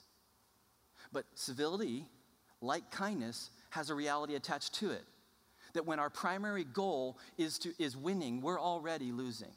But 1.12 1.26
civility, 1.34 2.08
like 2.62 2.92
kindness, 2.92 3.50
has 3.70 3.90
a 3.90 3.96
reality 3.96 4.36
attached 4.36 4.76
to 4.76 4.92
it. 4.92 5.04
That 5.74 5.86
when 5.86 6.00
our 6.00 6.10
primary 6.10 6.64
goal 6.64 7.18
is, 7.38 7.58
to, 7.60 7.74
is 7.80 7.98
winning, 7.98 8.42
we're 8.42 8.60
already 8.60 9.12
losing. 9.12 9.54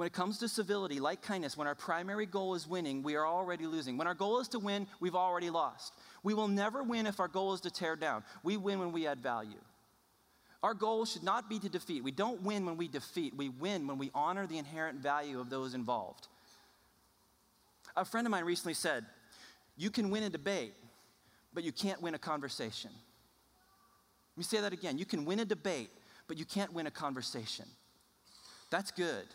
When 0.00 0.06
it 0.06 0.14
comes 0.14 0.38
to 0.38 0.48
civility, 0.48 0.98
like 0.98 1.20
kindness, 1.20 1.58
when 1.58 1.66
our 1.66 1.74
primary 1.74 2.24
goal 2.24 2.54
is 2.54 2.66
winning, 2.66 3.02
we 3.02 3.16
are 3.16 3.26
already 3.26 3.66
losing. 3.66 3.98
When 3.98 4.06
our 4.06 4.14
goal 4.14 4.40
is 4.40 4.48
to 4.48 4.58
win, 4.58 4.86
we've 4.98 5.14
already 5.14 5.50
lost. 5.50 5.92
We 6.22 6.32
will 6.32 6.48
never 6.48 6.82
win 6.82 7.04
if 7.04 7.20
our 7.20 7.28
goal 7.28 7.52
is 7.52 7.60
to 7.60 7.70
tear 7.70 7.96
down. 7.96 8.24
We 8.42 8.56
win 8.56 8.78
when 8.78 8.92
we 8.92 9.06
add 9.06 9.20
value. 9.20 9.60
Our 10.62 10.72
goal 10.72 11.04
should 11.04 11.22
not 11.22 11.50
be 11.50 11.58
to 11.58 11.68
defeat. 11.68 12.02
We 12.02 12.12
don't 12.12 12.42
win 12.42 12.64
when 12.64 12.78
we 12.78 12.88
defeat. 12.88 13.36
We 13.36 13.50
win 13.50 13.86
when 13.86 13.98
we 13.98 14.10
honor 14.14 14.46
the 14.46 14.56
inherent 14.56 15.00
value 15.00 15.38
of 15.38 15.50
those 15.50 15.74
involved. 15.74 16.28
A 17.94 18.06
friend 18.06 18.26
of 18.26 18.30
mine 18.30 18.46
recently 18.46 18.72
said, 18.72 19.04
You 19.76 19.90
can 19.90 20.08
win 20.08 20.22
a 20.22 20.30
debate, 20.30 20.72
but 21.52 21.62
you 21.62 21.72
can't 21.72 22.00
win 22.00 22.14
a 22.14 22.18
conversation. 22.18 22.90
Let 22.90 24.38
me 24.38 24.44
say 24.44 24.62
that 24.62 24.72
again. 24.72 24.96
You 24.96 25.04
can 25.04 25.26
win 25.26 25.40
a 25.40 25.44
debate, 25.44 25.90
but 26.26 26.38
you 26.38 26.46
can't 26.46 26.72
win 26.72 26.86
a 26.86 26.90
conversation. 26.90 27.66
That's 28.70 28.90
good. 28.90 29.26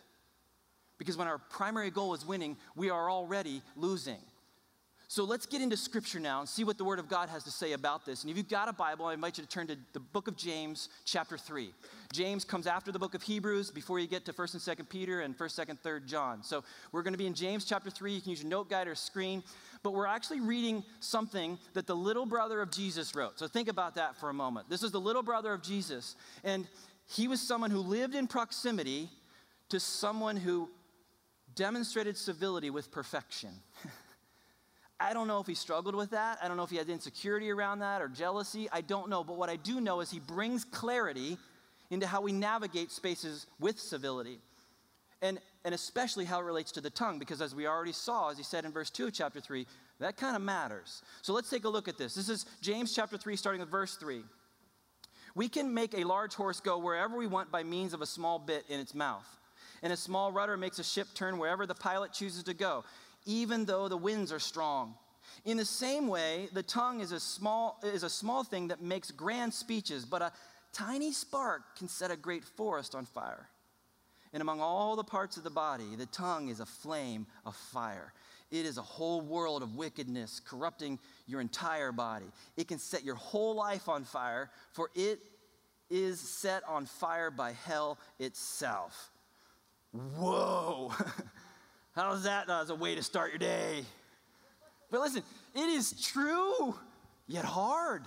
Because 0.98 1.18
when 1.18 1.28
our 1.28 1.38
primary 1.38 1.92
goal 1.92 2.14
is 2.14 2.26
winning, 2.26 2.58
we 2.76 2.90
are 2.90 3.10
already 3.10 3.62
losing. 3.76 4.20
So 5.08 5.24
let's 5.24 5.46
get 5.46 5.62
into 5.62 5.78
scripture 5.78 6.20
now 6.20 6.40
and 6.40 6.50
see 6.50 6.64
what 6.64 6.80
the 6.80 6.84
Word 6.84 6.98
of 6.98 7.08
God 7.08 7.30
has 7.30 7.44
to 7.44 7.52
say 7.52 7.74
about 7.74 8.06
this. 8.06 8.24
And 8.24 8.32
if 8.32 8.38
you've 8.38 8.50
got 8.50 8.68
a 8.68 8.74
Bible, 8.74 9.06
I 9.06 9.14
invite 9.14 9.38
you 9.38 9.44
to 9.44 9.50
turn 9.50 9.68
to 9.68 9.78
the 9.94 10.00
book 10.00 10.28
of 10.28 10.36
James, 10.36 10.90
chapter 11.06 11.38
3. 11.38 11.72
James 12.12 12.44
comes 12.44 12.66
after 12.66 12.92
the 12.92 12.98
book 12.98 13.14
of 13.14 13.22
Hebrews 13.22 13.70
before 13.70 14.00
you 14.00 14.08
get 14.08 14.26
to 14.26 14.34
1st 14.34 14.68
and 14.68 14.80
2nd 14.80 14.90
Peter 14.90 15.22
and 15.22 15.38
1st, 15.38 15.68
2nd, 15.68 15.80
3rd 15.82 16.06
John. 16.08 16.44
So 16.44 16.64
we're 16.92 17.04
going 17.04 17.14
to 17.14 17.20
be 17.20 17.28
in 17.28 17.36
James 17.36 17.66
chapter 17.66 17.92
3. 17.92 18.14
You 18.14 18.22
can 18.22 18.32
use 18.32 18.42
your 18.42 18.50
note 18.50 18.70
guide 18.70 18.88
or 18.88 18.96
screen. 18.96 19.44
But 19.84 19.94
we're 19.94 20.08
actually 20.08 20.40
reading 20.40 20.84
something 21.02 21.60
that 21.74 21.86
the 21.86 21.96
little 21.96 22.26
brother 22.26 22.60
of 22.62 22.72
Jesus 22.72 23.14
wrote. 23.14 23.38
So 23.38 23.48
think 23.48 23.68
about 23.68 23.96
that 23.96 24.16
for 24.16 24.30
a 24.30 24.34
moment. 24.34 24.72
This 24.72 24.82
is 24.82 24.92
the 24.92 25.00
little 25.00 25.24
brother 25.24 25.54
of 25.54 25.62
Jesus. 25.62 26.16
And 26.44 26.68
he 27.08 27.28
was 27.28 27.40
someone 27.40 27.70
who 27.70 27.80
lived 27.80 28.16
in 28.16 28.26
proximity 28.26 29.10
to 29.70 29.80
someone 29.80 30.36
who 30.36 30.70
demonstrated 31.56 32.18
civility 32.18 32.70
with 32.70 32.92
perfection. 32.92 33.50
I 35.00 35.14
don't 35.14 35.28
know 35.28 35.40
if 35.40 35.48
he 35.48 35.56
struggled 35.56 35.96
with 35.96 36.12
that. 36.12 36.40
I 36.42 36.48
don't 36.48 36.56
know 36.56 36.64
if 36.64 36.70
he 36.70 36.78
had 36.78 36.90
insecurity 36.90 37.52
around 37.52 37.80
that 37.80 38.02
or 38.02 38.08
jealousy. 38.08 38.70
I 38.72 38.82
don't 38.82 39.10
know. 39.10 39.24
But 39.24 39.38
what 39.38 39.50
I 39.50 39.58
do 39.58 39.82
know 39.82 40.00
is 40.00 40.10
he 40.10 40.20
brings 40.20 40.64
clarity 40.64 41.38
into 41.90 42.08
how 42.08 42.22
we 42.22 42.32
navigate 42.32 42.92
spaces 42.92 43.46
with 43.60 43.80
civility. 43.80 44.40
And, 45.22 45.40
and 45.66 45.76
especially 45.76 46.26
how 46.26 46.40
it 46.40 46.44
relates 46.44 46.72
to 46.74 46.82
the 46.82 46.90
tongue, 46.90 47.20
because 47.20 47.42
as 47.42 47.54
we 47.54 47.68
already 47.68 47.92
saw, 47.92 48.30
as 48.30 48.38
he 48.38 48.44
said 48.44 48.64
in 48.64 48.72
verse 48.72 48.90
2 48.90 49.08
of 49.08 49.14
chapter 49.14 49.40
3, 49.40 49.66
that 50.00 50.18
kind 50.18 50.36
of 50.36 50.42
matters. 50.42 51.02
So 51.22 51.34
let's 51.34 51.50
take 51.50 51.66
a 51.66 51.70
look 51.70 51.88
at 51.88 51.98
this. 51.98 52.16
This 52.16 52.30
is 52.30 52.46
James 52.62 52.94
chapter 52.94 53.18
3, 53.18 53.36
starting 53.36 53.62
with 53.62 53.70
verse 53.70 53.96
3. 53.96 54.24
We 55.36 55.50
can 55.50 55.74
make 55.74 55.94
a 55.94 56.04
large 56.06 56.34
horse 56.34 56.62
go 56.62 56.78
wherever 56.78 57.18
we 57.18 57.28
want 57.28 57.52
by 57.52 57.64
means 57.64 57.94
of 57.94 58.02
a 58.02 58.06
small 58.06 58.40
bit 58.40 58.64
in 58.70 58.80
its 58.80 58.94
mouth 58.94 59.28
and 59.86 59.94
a 59.94 59.98
small 59.98 60.32
rudder 60.32 60.58
makes 60.58 60.80
a 60.80 60.84
ship 60.84 61.08
turn 61.14 61.38
wherever 61.38 61.68
the 61.68 61.76
pilot 61.76 62.12
chooses 62.12 62.42
to 62.42 62.56
go, 62.56 62.84
even 63.28 63.66
though 63.66 63.88
the 63.88 63.96
winds 63.96 64.32
are 64.32 64.40
strong. 64.40 64.96
In 65.46 65.58
the 65.58 65.66
same 65.66 66.08
way, 66.08 66.50
the 66.54 66.64
tongue 66.64 67.02
is 67.02 67.12
a 67.12 67.20
small, 67.20 67.80
is 67.84 68.02
a 68.02 68.10
small 68.10 68.44
thing 68.44 68.70
that 68.70 68.82
makes 68.82 69.12
grand 69.12 69.54
speeches, 69.54 70.04
but 70.04 70.24
a 70.24 70.32
tiny 70.74 71.12
spark 71.12 71.78
can 71.78 71.88
set 71.88 72.10
a 72.10 72.16
great 72.16 72.44
forest 72.44 72.96
on 72.96 73.06
fire. 73.06 73.48
And 74.34 74.42
among 74.42 74.60
all 74.60 74.96
the 74.96 75.04
parts 75.04 75.38
of 75.38 75.44
the 75.44 75.52
body, 75.52 75.96
the 75.96 76.08
tongue 76.08 76.50
is 76.50 76.62
a 76.62 76.66
flame 76.66 77.28
of 77.46 77.56
fire. 77.56 78.12
It 78.50 78.66
is 78.66 78.80
a 78.80 78.82
whole 78.82 79.22
world 79.22 79.62
of 79.62 79.76
wickedness, 79.76 80.42
corrupting 80.44 80.98
your 81.28 81.42
entire 81.42 81.92
body. 81.92 82.32
It 82.58 82.68
can 82.68 82.80
set 82.80 83.04
your 83.04 83.16
whole 83.16 83.54
life 83.54 83.88
on 83.88 84.04
fire, 84.04 84.50
for 84.72 84.90
it 84.96 85.20
is 85.92 86.20
set 86.20 86.64
on 86.68 86.88
fire 86.88 87.30
by 87.30 87.52
hell 87.52 88.00
itself. 88.18 89.12
Whoa! 89.96 90.92
How's 91.96 92.24
that 92.24 92.50
as 92.50 92.70
a 92.70 92.76
way 92.76 92.96
to 92.96 93.04
start 93.04 93.32
your 93.32 93.40
day? 93.40 93.86
But 94.92 95.02
listen, 95.02 95.24
it 95.54 95.70
is 95.70 95.94
true, 96.02 96.76
yet 97.28 97.46
hard. 97.46 98.04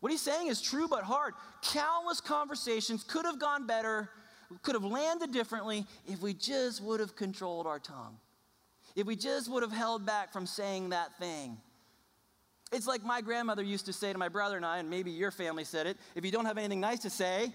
What 0.00 0.12
he's 0.12 0.22
saying 0.22 0.48
is 0.48 0.60
true, 0.60 0.86
but 0.86 1.02
hard. 1.02 1.34
Countless 1.62 2.20
conversations 2.20 3.02
could 3.02 3.24
have 3.24 3.38
gone 3.38 3.66
better, 3.66 4.10
could 4.62 4.74
have 4.74 4.84
landed 4.84 5.32
differently 5.32 5.86
if 6.06 6.20
we 6.20 6.34
just 6.34 6.82
would 6.82 7.00
have 7.00 7.16
controlled 7.16 7.66
our 7.66 7.78
tongue. 7.78 8.16
If 8.94 9.06
we 9.06 9.16
just 9.16 9.50
would 9.50 9.62
have 9.62 9.72
held 9.72 10.06
back 10.06 10.32
from 10.32 10.46
saying 10.46 10.90
that 10.90 11.18
thing. 11.18 11.56
It's 12.70 12.86
like 12.86 13.02
my 13.02 13.20
grandmother 13.20 13.62
used 13.62 13.86
to 13.86 13.92
say 13.92 14.12
to 14.12 14.18
my 14.18 14.28
brother 14.28 14.56
and 14.56 14.66
I, 14.66 14.78
and 14.78 14.88
maybe 14.88 15.10
your 15.10 15.30
family 15.30 15.64
said 15.64 15.86
it 15.86 15.96
if 16.14 16.24
you 16.24 16.30
don't 16.30 16.44
have 16.44 16.58
anything 16.58 16.80
nice 16.80 17.00
to 17.00 17.10
say, 17.10 17.52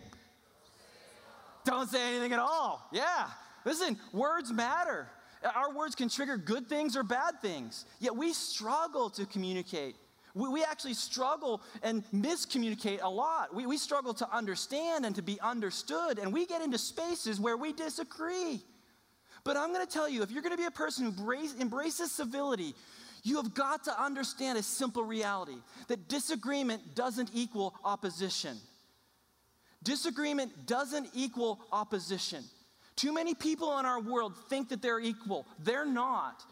don't 1.66 1.90
say 1.90 2.10
anything 2.10 2.34
at 2.34 2.40
all. 2.40 2.88
Yeah. 2.92 3.28
Listen, 3.66 3.98
words 4.14 4.52
matter. 4.52 5.08
Our 5.56 5.74
words 5.74 5.96
can 5.96 6.10
trigger 6.10 6.38
good 6.38 6.68
things 6.68 6.98
or 6.98 7.04
bad 7.04 7.42
things. 7.42 7.86
Yet 8.00 8.16
we 8.16 8.34
struggle 8.34 9.10
to 9.12 9.26
communicate. 9.26 9.96
We, 10.36 10.50
we 10.50 10.64
actually 10.64 10.94
struggle 10.94 11.62
and 11.82 12.04
miscommunicate 12.14 13.02
a 13.02 13.10
lot. 13.10 13.54
We, 13.54 13.66
we 13.66 13.78
struggle 13.78 14.14
to 14.16 14.36
understand 14.36 15.06
and 15.06 15.16
to 15.16 15.22
be 15.22 15.40
understood, 15.42 16.20
and 16.20 16.34
we 16.34 16.46
get 16.46 16.62
into 16.62 16.78
spaces 16.78 17.40
where 17.40 17.58
we 17.58 17.74
disagree. 17.74 18.62
But 19.44 19.58
I'm 19.58 19.74
going 19.74 19.86
to 19.86 19.92
tell 19.92 20.10
you 20.10 20.22
if 20.22 20.32
you're 20.32 20.44
going 20.44 20.56
to 20.56 20.58
be 20.58 20.66
a 20.66 20.72
person 20.72 21.06
who 21.06 21.12
embrace, 21.12 21.56
embraces 21.60 22.12
civility, 22.12 22.76
you 23.24 23.38
have 23.38 23.54
got 23.54 23.86
to 23.86 24.02
understand 24.02 24.58
a 24.58 24.64
simple 24.64 25.04
reality 25.04 25.58
that 25.88 26.08
disagreement 26.08 26.96
doesn't 26.96 27.32
equal 27.34 27.74
opposition. 27.84 28.58
Disagreement 29.84 30.66
doesn't 30.66 31.10
equal 31.14 31.60
opposition. 31.72 32.44
Too 32.96 33.14
many 33.14 33.34
people 33.34 33.80
in 33.80 33.86
our 33.86 34.02
world 34.02 34.34
think 34.50 34.70
that 34.70 34.82
they're 34.82 35.00
equal. 35.00 35.48
They're 35.60 35.86
not. 35.86 36.44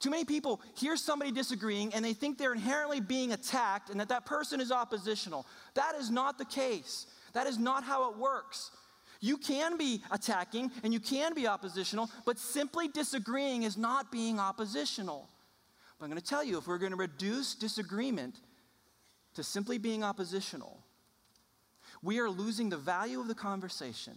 Too 0.00 0.10
many 0.10 0.24
people 0.24 0.60
hear 0.76 0.96
somebody 0.96 1.32
disagreeing 1.32 1.92
and 1.92 2.04
they 2.04 2.12
think 2.12 2.38
they're 2.38 2.52
inherently 2.52 3.00
being 3.00 3.32
attacked 3.32 3.90
and 3.90 3.98
that 3.98 4.08
that 4.10 4.24
person 4.24 4.60
is 4.60 4.70
oppositional. 4.70 5.44
That 5.74 5.96
is 5.96 6.08
not 6.08 6.38
the 6.38 6.44
case. 6.44 7.06
That 7.32 7.48
is 7.48 7.58
not 7.58 7.82
how 7.82 8.10
it 8.10 8.16
works. 8.16 8.70
You 9.20 9.36
can 9.36 9.76
be 9.76 10.02
attacking 10.12 10.70
and 10.84 10.92
you 10.92 11.00
can 11.00 11.34
be 11.34 11.48
oppositional, 11.48 12.08
but 12.24 12.38
simply 12.38 12.86
disagreeing 12.86 13.64
is 13.64 13.76
not 13.76 14.12
being 14.12 14.38
oppositional. 14.38 15.28
But 15.98 16.04
I'm 16.04 16.10
going 16.12 16.20
to 16.22 16.26
tell 16.26 16.44
you 16.44 16.58
if 16.58 16.68
we're 16.68 16.78
going 16.78 16.92
to 16.92 16.96
reduce 16.96 17.56
disagreement 17.56 18.36
to 19.34 19.42
simply 19.42 19.78
being 19.78 20.04
oppositional, 20.04 20.78
we 22.02 22.18
are 22.18 22.30
losing 22.30 22.68
the 22.68 22.76
value 22.76 23.20
of 23.20 23.28
the 23.28 23.34
conversation. 23.34 24.14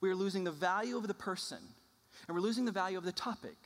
We 0.00 0.10
are 0.10 0.14
losing 0.14 0.44
the 0.44 0.50
value 0.50 0.96
of 0.96 1.06
the 1.06 1.14
person, 1.14 1.58
and 2.26 2.34
we're 2.34 2.42
losing 2.42 2.64
the 2.64 2.72
value 2.72 2.98
of 2.98 3.04
the 3.04 3.12
topic. 3.12 3.56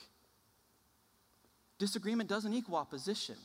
Disagreement 1.79 2.29
doesn't 2.29 2.53
equal 2.53 2.77
opposition. 2.77 3.37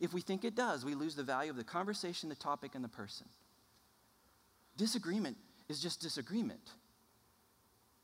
If 0.00 0.12
we 0.12 0.20
think 0.20 0.44
it 0.44 0.54
does, 0.54 0.84
we 0.84 0.94
lose 0.94 1.14
the 1.14 1.22
value 1.22 1.50
of 1.50 1.56
the 1.56 1.64
conversation, 1.64 2.28
the 2.28 2.34
topic, 2.34 2.74
and 2.74 2.82
the 2.82 2.88
person. 2.88 3.26
Disagreement 4.76 5.36
is 5.68 5.80
just 5.80 6.00
disagreement. 6.00 6.70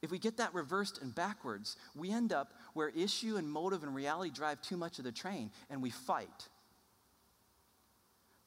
If 0.02 0.10
we 0.10 0.18
get 0.18 0.38
that 0.38 0.54
reversed 0.54 1.00
and 1.02 1.14
backwards, 1.14 1.76
we 1.94 2.10
end 2.10 2.32
up 2.32 2.54
where 2.72 2.88
issue 2.88 3.36
and 3.36 3.50
motive 3.50 3.82
and 3.82 3.94
reality 3.94 4.30
drive 4.30 4.62
too 4.62 4.76
much 4.76 4.98
of 4.98 5.04
the 5.04 5.12
train 5.12 5.50
and 5.68 5.82
we 5.82 5.90
fight. 5.90 6.48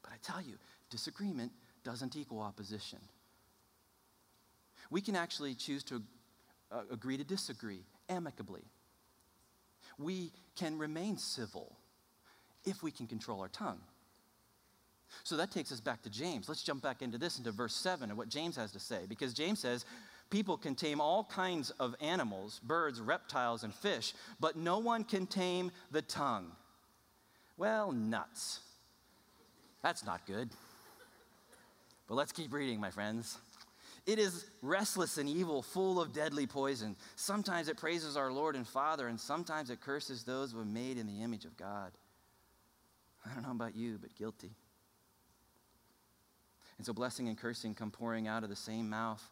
But 0.01 0.11
I 0.13 0.15
tell 0.23 0.41
you, 0.41 0.55
disagreement 0.89 1.51
doesn't 1.83 2.15
equal 2.15 2.41
opposition. 2.41 2.99
We 4.89 5.01
can 5.01 5.15
actually 5.15 5.55
choose 5.55 5.83
to 5.85 6.01
uh, 6.71 6.81
agree 6.91 7.17
to 7.17 7.23
disagree 7.23 7.81
amicably. 8.09 8.63
We 9.97 10.31
can 10.55 10.77
remain 10.77 11.17
civil 11.17 11.75
if 12.65 12.83
we 12.83 12.91
can 12.91 13.07
control 13.07 13.41
our 13.41 13.49
tongue. 13.49 13.79
So 15.23 15.37
that 15.37 15.51
takes 15.51 15.71
us 15.71 15.79
back 15.79 16.01
to 16.03 16.09
James. 16.09 16.49
Let's 16.49 16.63
jump 16.63 16.81
back 16.81 17.01
into 17.01 17.17
this, 17.17 17.37
into 17.37 17.51
verse 17.51 17.75
7 17.75 18.09
and 18.09 18.17
what 18.17 18.29
James 18.29 18.55
has 18.55 18.71
to 18.71 18.79
say. 18.79 19.01
Because 19.07 19.33
James 19.33 19.59
says, 19.59 19.85
People 20.33 20.57
can 20.57 20.73
tame 20.73 20.99
all 20.99 21.25
kinds 21.25 21.69
of 21.79 21.95
animals, 22.01 22.59
birds, 22.63 22.99
reptiles, 22.99 23.63
and 23.63 23.71
fish, 23.71 24.15
but 24.39 24.55
no 24.55 24.79
one 24.79 25.03
can 25.03 25.27
tame 25.27 25.71
the 25.91 26.01
tongue. 26.01 26.51
Well, 27.55 27.91
nuts. 27.91 28.59
That's 29.83 30.03
not 30.03 30.25
good. 30.25 30.49
But 32.07 32.15
let's 32.15 32.31
keep 32.31 32.53
reading, 32.53 32.79
my 32.79 32.89
friends. 32.89 33.37
It 34.05 34.19
is 34.19 34.45
restless 34.61 35.17
and 35.17 35.29
evil, 35.29 35.61
full 35.61 36.01
of 36.01 36.11
deadly 36.11 36.45
poison. 36.45 36.97
Sometimes 37.15 37.69
it 37.69 37.77
praises 37.77 38.17
our 38.17 38.31
Lord 38.31 38.55
and 38.55 38.67
Father, 38.67 39.07
and 39.07 39.19
sometimes 39.19 39.69
it 39.69 39.79
curses 39.79 40.23
those 40.23 40.51
who 40.51 40.59
are 40.59 40.65
made 40.65 40.97
in 40.97 41.07
the 41.07 41.21
image 41.21 41.45
of 41.45 41.55
God. 41.55 41.91
I 43.25 43.33
don't 43.33 43.43
know 43.43 43.51
about 43.51 43.75
you, 43.75 43.97
but 44.01 44.13
guilty. 44.15 44.51
And 46.77 46.85
so 46.85 46.91
blessing 46.91 47.29
and 47.29 47.37
cursing 47.37 47.75
come 47.75 47.91
pouring 47.91 48.27
out 48.27 48.43
of 48.43 48.49
the 48.49 48.55
same 48.55 48.89
mouth. 48.89 49.23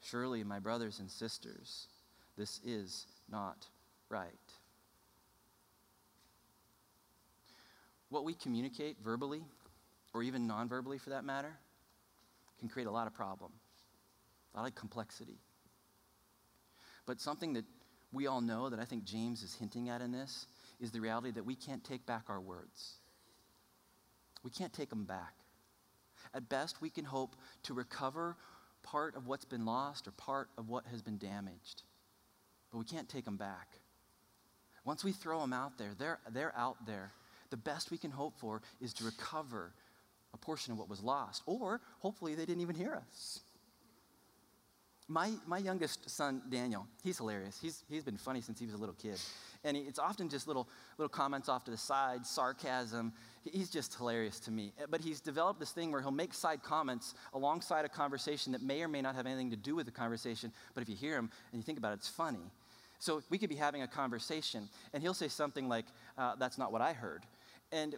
Surely, 0.00 0.42
my 0.42 0.58
brothers 0.58 0.98
and 0.98 1.08
sisters, 1.08 1.86
this 2.36 2.60
is 2.64 3.06
not 3.30 3.66
right. 4.08 4.26
What 8.08 8.24
we 8.24 8.34
communicate 8.34 8.96
verbally, 9.04 9.42
or 10.14 10.22
even 10.22 10.46
non 10.46 10.68
verbally 10.68 10.98
for 10.98 11.10
that 11.10 11.24
matter, 11.24 11.52
can 12.58 12.68
create 12.68 12.86
a 12.86 12.90
lot 12.90 13.06
of 13.06 13.14
problem, 13.14 13.52
a 14.54 14.58
lot 14.58 14.68
of 14.68 14.74
complexity. 14.74 15.38
But 17.06 17.20
something 17.20 17.54
that 17.54 17.64
we 18.12 18.26
all 18.26 18.40
know 18.40 18.68
that 18.68 18.78
I 18.78 18.84
think 18.84 19.04
James 19.04 19.42
is 19.42 19.54
hinting 19.54 19.88
at 19.88 20.00
in 20.00 20.12
this 20.12 20.46
is 20.80 20.90
the 20.90 21.00
reality 21.00 21.30
that 21.32 21.44
we 21.44 21.54
can't 21.54 21.84
take 21.84 22.06
back 22.06 22.24
our 22.28 22.40
words. 22.40 22.94
We 24.42 24.50
can't 24.50 24.72
take 24.72 24.90
them 24.90 25.04
back. 25.04 25.34
At 26.34 26.48
best, 26.48 26.80
we 26.80 26.90
can 26.90 27.04
hope 27.04 27.36
to 27.64 27.74
recover 27.74 28.36
part 28.82 29.16
of 29.16 29.26
what's 29.26 29.44
been 29.44 29.64
lost 29.64 30.06
or 30.06 30.12
part 30.12 30.48
of 30.56 30.68
what 30.68 30.86
has 30.86 31.02
been 31.02 31.18
damaged, 31.18 31.82
but 32.70 32.78
we 32.78 32.84
can't 32.84 33.08
take 33.08 33.24
them 33.24 33.36
back. 33.36 33.68
Once 34.84 35.04
we 35.04 35.12
throw 35.12 35.40
them 35.40 35.52
out 35.52 35.76
there, 35.78 35.90
they're, 35.98 36.18
they're 36.30 36.56
out 36.56 36.86
there. 36.86 37.12
The 37.50 37.56
best 37.56 37.90
we 37.90 37.98
can 37.98 38.10
hope 38.10 38.38
for 38.38 38.62
is 38.80 38.92
to 38.94 39.04
recover 39.04 39.72
a 40.34 40.36
portion 40.36 40.72
of 40.72 40.78
what 40.78 40.88
was 40.88 41.02
lost, 41.02 41.42
or 41.46 41.80
hopefully 42.00 42.34
they 42.34 42.44
didn't 42.44 42.62
even 42.62 42.76
hear 42.76 42.94
us. 42.94 43.40
My, 45.10 45.32
my 45.46 45.56
youngest 45.56 46.10
son, 46.10 46.42
Daniel, 46.50 46.86
he's 47.02 47.16
hilarious. 47.16 47.58
He's, 47.62 47.82
he's 47.88 48.04
been 48.04 48.18
funny 48.18 48.42
since 48.42 48.58
he 48.58 48.66
was 48.66 48.74
a 48.74 48.78
little 48.78 48.94
kid. 48.94 49.18
And 49.64 49.74
it's 49.74 49.98
often 49.98 50.28
just 50.28 50.46
little, 50.46 50.68
little 50.98 51.08
comments 51.08 51.48
off 51.48 51.64
to 51.64 51.70
the 51.70 51.78
side, 51.78 52.26
sarcasm. 52.26 53.14
He's 53.42 53.70
just 53.70 53.94
hilarious 53.94 54.38
to 54.40 54.50
me. 54.50 54.74
But 54.90 55.00
he's 55.00 55.22
developed 55.22 55.60
this 55.60 55.70
thing 55.70 55.90
where 55.92 56.02
he'll 56.02 56.10
make 56.10 56.34
side 56.34 56.62
comments 56.62 57.14
alongside 57.32 57.86
a 57.86 57.88
conversation 57.88 58.52
that 58.52 58.62
may 58.62 58.82
or 58.82 58.88
may 58.88 59.00
not 59.00 59.14
have 59.14 59.24
anything 59.24 59.50
to 59.50 59.56
do 59.56 59.74
with 59.74 59.86
the 59.86 59.92
conversation, 59.92 60.52
but 60.74 60.82
if 60.82 60.90
you 60.90 60.94
hear 60.94 61.16
him 61.16 61.30
and 61.52 61.60
you 61.60 61.64
think 61.64 61.78
about 61.78 61.92
it, 61.92 62.00
it's 62.00 62.08
funny. 62.08 62.52
So 62.98 63.22
we 63.30 63.38
could 63.38 63.48
be 63.48 63.56
having 63.56 63.80
a 63.82 63.88
conversation, 63.88 64.68
and 64.92 65.02
he'll 65.02 65.14
say 65.14 65.28
something 65.28 65.68
like, 65.68 65.86
uh, 66.18 66.34
That's 66.36 66.58
not 66.58 66.70
what 66.70 66.82
I 66.82 66.92
heard. 66.92 67.24
And 67.72 67.94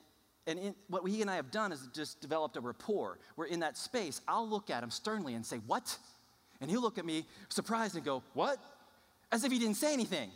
and 0.51 0.59
in, 0.59 0.75
what 0.89 1.09
he 1.09 1.23
and 1.23 1.31
I 1.31 1.37
have 1.37 1.51
done 1.51 1.73
is 1.73 1.89
just 1.95 2.21
developed 2.21 2.57
a 2.57 2.61
rapport 2.61 3.19
where 3.37 3.47
in 3.47 3.61
that 3.61 3.79
space, 3.79 4.21
I'll 4.27 4.49
look 4.49 4.69
at 4.69 4.83
him 4.83 4.91
sternly 4.91 5.35
and 5.35 5.47
say, 5.47 5.59
What? 5.67 5.97
And 6.61 6.71
he'll 6.71 6.83
look 6.83 6.99
at 6.99 7.05
me 7.05 7.25
surprised 7.49 7.95
and 7.95 8.05
go, 8.05 8.23
What? 8.35 8.59
As 9.33 9.45
if 9.45 9.53
he 9.53 9.59
didn't 9.59 9.77
say 9.77 9.93
anything. 9.93 10.31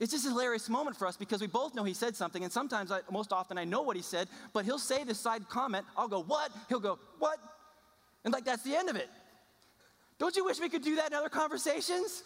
It's 0.00 0.12
just 0.12 0.26
a 0.26 0.30
hilarious 0.30 0.68
moment 0.68 0.96
for 0.96 1.06
us 1.06 1.16
because 1.16 1.40
we 1.40 1.46
both 1.46 1.74
know 1.74 1.84
he 1.84 1.92
said 1.92 2.16
something, 2.16 2.42
and 2.42 2.50
sometimes, 2.50 2.90
I, 2.90 3.00
most 3.12 3.32
often, 3.32 3.58
I 3.58 3.64
know 3.64 3.82
what 3.82 3.96
he 3.96 4.02
said, 4.02 4.28
but 4.54 4.64
he'll 4.64 4.78
say 4.78 5.04
this 5.04 5.20
side 5.20 5.46
comment. 5.48 5.84
I'll 5.96 6.08
go, 6.08 6.22
What? 6.22 6.50
He'll 6.68 6.80
go, 6.80 6.98
What? 7.18 7.38
And 8.24 8.34
like 8.34 8.44
that's 8.44 8.62
the 8.62 8.76
end 8.76 8.88
of 8.88 8.96
it. 8.96 9.08
Don't 10.18 10.36
you 10.36 10.44
wish 10.44 10.58
we 10.60 10.68
could 10.68 10.82
do 10.82 10.96
that 10.96 11.12
in 11.12 11.14
other 11.14 11.28
conversations? 11.28 12.22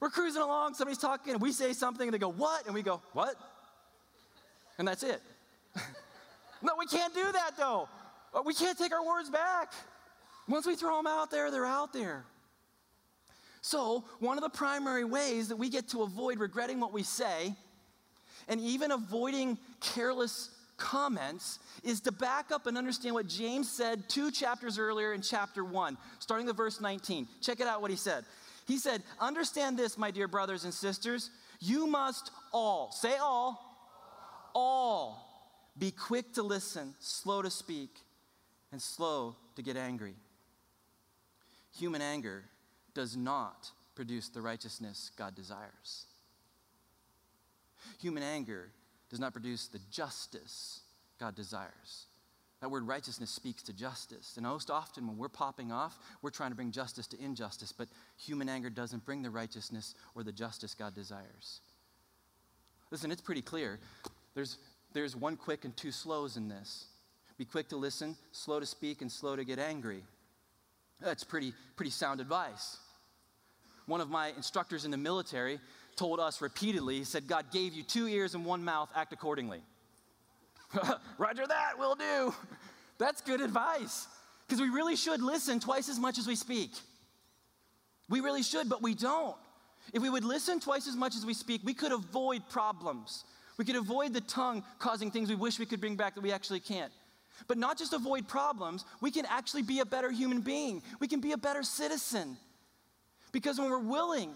We're 0.00 0.10
cruising 0.10 0.42
along, 0.42 0.74
somebody's 0.74 0.98
talking, 0.98 1.34
and 1.34 1.42
we 1.42 1.52
say 1.52 1.72
something, 1.72 2.06
and 2.06 2.14
they 2.14 2.18
go, 2.18 2.32
What? 2.32 2.66
And 2.66 2.74
we 2.74 2.82
go, 2.82 3.02
What? 3.12 3.34
And 4.78 4.88
that's 4.88 5.02
it. 5.02 5.20
No, 6.64 6.72
we 6.78 6.86
can't 6.86 7.14
do 7.14 7.30
that 7.32 7.52
though. 7.56 7.88
Uh, 8.34 8.42
we 8.44 8.54
can't 8.54 8.76
take 8.76 8.92
our 8.92 9.06
words 9.06 9.30
back. 9.30 9.72
Once 10.48 10.66
we 10.66 10.74
throw 10.74 10.96
them 10.96 11.06
out 11.06 11.30
there, 11.30 11.50
they're 11.50 11.66
out 11.66 11.92
there. 11.92 12.24
So, 13.62 14.04
one 14.18 14.36
of 14.36 14.44
the 14.44 14.50
primary 14.50 15.04
ways 15.04 15.48
that 15.48 15.56
we 15.56 15.70
get 15.70 15.88
to 15.88 16.02
avoid 16.02 16.38
regretting 16.38 16.80
what 16.80 16.92
we 16.92 17.02
say 17.02 17.54
and 18.48 18.60
even 18.60 18.90
avoiding 18.90 19.56
careless 19.80 20.50
comments 20.76 21.60
is 21.82 22.00
to 22.00 22.12
back 22.12 22.50
up 22.50 22.66
and 22.66 22.76
understand 22.76 23.14
what 23.14 23.26
James 23.26 23.70
said 23.70 24.06
two 24.08 24.30
chapters 24.30 24.78
earlier 24.78 25.14
in 25.14 25.22
chapter 25.22 25.64
1, 25.64 25.96
starting 26.18 26.46
with 26.46 26.56
verse 26.56 26.80
19. 26.80 27.26
Check 27.40 27.60
it 27.60 27.66
out 27.66 27.80
what 27.80 27.90
he 27.90 27.96
said. 27.96 28.24
He 28.66 28.76
said, 28.76 29.02
Understand 29.20 29.78
this, 29.78 29.96
my 29.96 30.10
dear 30.10 30.28
brothers 30.28 30.64
and 30.64 30.74
sisters. 30.74 31.30
You 31.60 31.86
must 31.86 32.30
all, 32.52 32.92
say 32.92 33.16
all, 33.16 33.58
all 34.54 35.23
be 35.78 35.90
quick 35.90 36.32
to 36.34 36.42
listen, 36.42 36.94
slow 37.00 37.42
to 37.42 37.50
speak, 37.50 37.90
and 38.72 38.80
slow 38.80 39.36
to 39.56 39.62
get 39.62 39.76
angry. 39.76 40.14
Human 41.78 42.00
anger 42.00 42.44
does 42.94 43.16
not 43.16 43.70
produce 43.94 44.28
the 44.28 44.40
righteousness 44.40 45.10
God 45.16 45.34
desires. 45.34 46.06
Human 48.00 48.22
anger 48.22 48.70
does 49.10 49.20
not 49.20 49.32
produce 49.32 49.66
the 49.66 49.80
justice 49.90 50.80
God 51.18 51.34
desires. 51.34 52.06
That 52.60 52.70
word 52.70 52.86
righteousness 52.86 53.30
speaks 53.30 53.62
to 53.64 53.72
justice. 53.72 54.34
And 54.36 54.46
most 54.46 54.70
often, 54.70 55.06
when 55.06 55.18
we're 55.18 55.28
popping 55.28 55.70
off, 55.70 55.98
we're 56.22 56.30
trying 56.30 56.50
to 56.50 56.56
bring 56.56 56.70
justice 56.70 57.06
to 57.08 57.22
injustice, 57.22 57.72
but 57.72 57.88
human 58.16 58.48
anger 58.48 58.70
doesn't 58.70 59.04
bring 59.04 59.22
the 59.22 59.30
righteousness 59.30 59.94
or 60.14 60.22
the 60.22 60.32
justice 60.32 60.74
God 60.74 60.94
desires. 60.94 61.60
Listen, 62.90 63.10
it's 63.10 63.20
pretty 63.20 63.42
clear. 63.42 63.78
There's, 64.34 64.56
there's 64.94 65.14
one 65.14 65.36
quick 65.36 65.64
and 65.64 65.76
two 65.76 65.92
slows 65.92 66.36
in 66.38 66.48
this. 66.48 66.86
Be 67.36 67.44
quick 67.44 67.68
to 67.68 67.76
listen, 67.76 68.16
slow 68.32 68.60
to 68.60 68.66
speak, 68.66 69.02
and 69.02 69.12
slow 69.12 69.36
to 69.36 69.44
get 69.44 69.58
angry. 69.58 70.02
That's 71.00 71.24
pretty, 71.24 71.52
pretty 71.76 71.90
sound 71.90 72.20
advice 72.20 72.78
one 73.86 74.00
of 74.00 74.10
my 74.10 74.28
instructors 74.36 74.84
in 74.84 74.90
the 74.90 74.96
military 74.96 75.60
told 75.96 76.18
us 76.18 76.40
repeatedly, 76.40 76.98
he 76.98 77.04
said, 77.04 77.26
God 77.26 77.46
gave 77.52 77.74
you 77.74 77.82
two 77.82 78.06
ears 78.08 78.34
and 78.34 78.44
one 78.44 78.64
mouth, 78.64 78.90
act 78.94 79.12
accordingly. 79.12 79.60
Roger 81.18 81.46
that, 81.46 81.78
will 81.78 81.94
do. 81.94 82.34
That's 82.98 83.20
good 83.20 83.40
advice. 83.40 84.08
Because 84.46 84.60
we 84.60 84.68
really 84.68 84.96
should 84.96 85.22
listen 85.22 85.60
twice 85.60 85.88
as 85.88 85.98
much 85.98 86.18
as 86.18 86.26
we 86.26 86.34
speak. 86.34 86.72
We 88.08 88.20
really 88.20 88.42
should, 88.42 88.68
but 88.68 88.82
we 88.82 88.94
don't. 88.94 89.36
If 89.92 90.02
we 90.02 90.10
would 90.10 90.24
listen 90.24 90.60
twice 90.60 90.88
as 90.88 90.96
much 90.96 91.14
as 91.14 91.24
we 91.24 91.34
speak, 91.34 91.60
we 91.64 91.74
could 91.74 91.92
avoid 91.92 92.48
problems. 92.48 93.24
We 93.56 93.64
could 93.64 93.76
avoid 93.76 94.12
the 94.12 94.20
tongue 94.20 94.64
causing 94.78 95.10
things 95.10 95.28
we 95.28 95.36
wish 95.36 95.58
we 95.58 95.66
could 95.66 95.80
bring 95.80 95.96
back 95.96 96.14
that 96.14 96.22
we 96.22 96.32
actually 96.32 96.60
can't. 96.60 96.92
But 97.46 97.58
not 97.58 97.78
just 97.78 97.92
avoid 97.92 98.28
problems, 98.28 98.84
we 99.00 99.10
can 99.10 99.26
actually 99.26 99.62
be 99.62 99.80
a 99.80 99.84
better 99.84 100.10
human 100.10 100.40
being. 100.40 100.82
We 101.00 101.08
can 101.08 101.20
be 101.20 101.32
a 101.32 101.36
better 101.36 101.62
citizen. 101.62 102.36
Because 103.32 103.58
when 103.58 103.70
we're 103.70 103.78
willing 103.78 104.30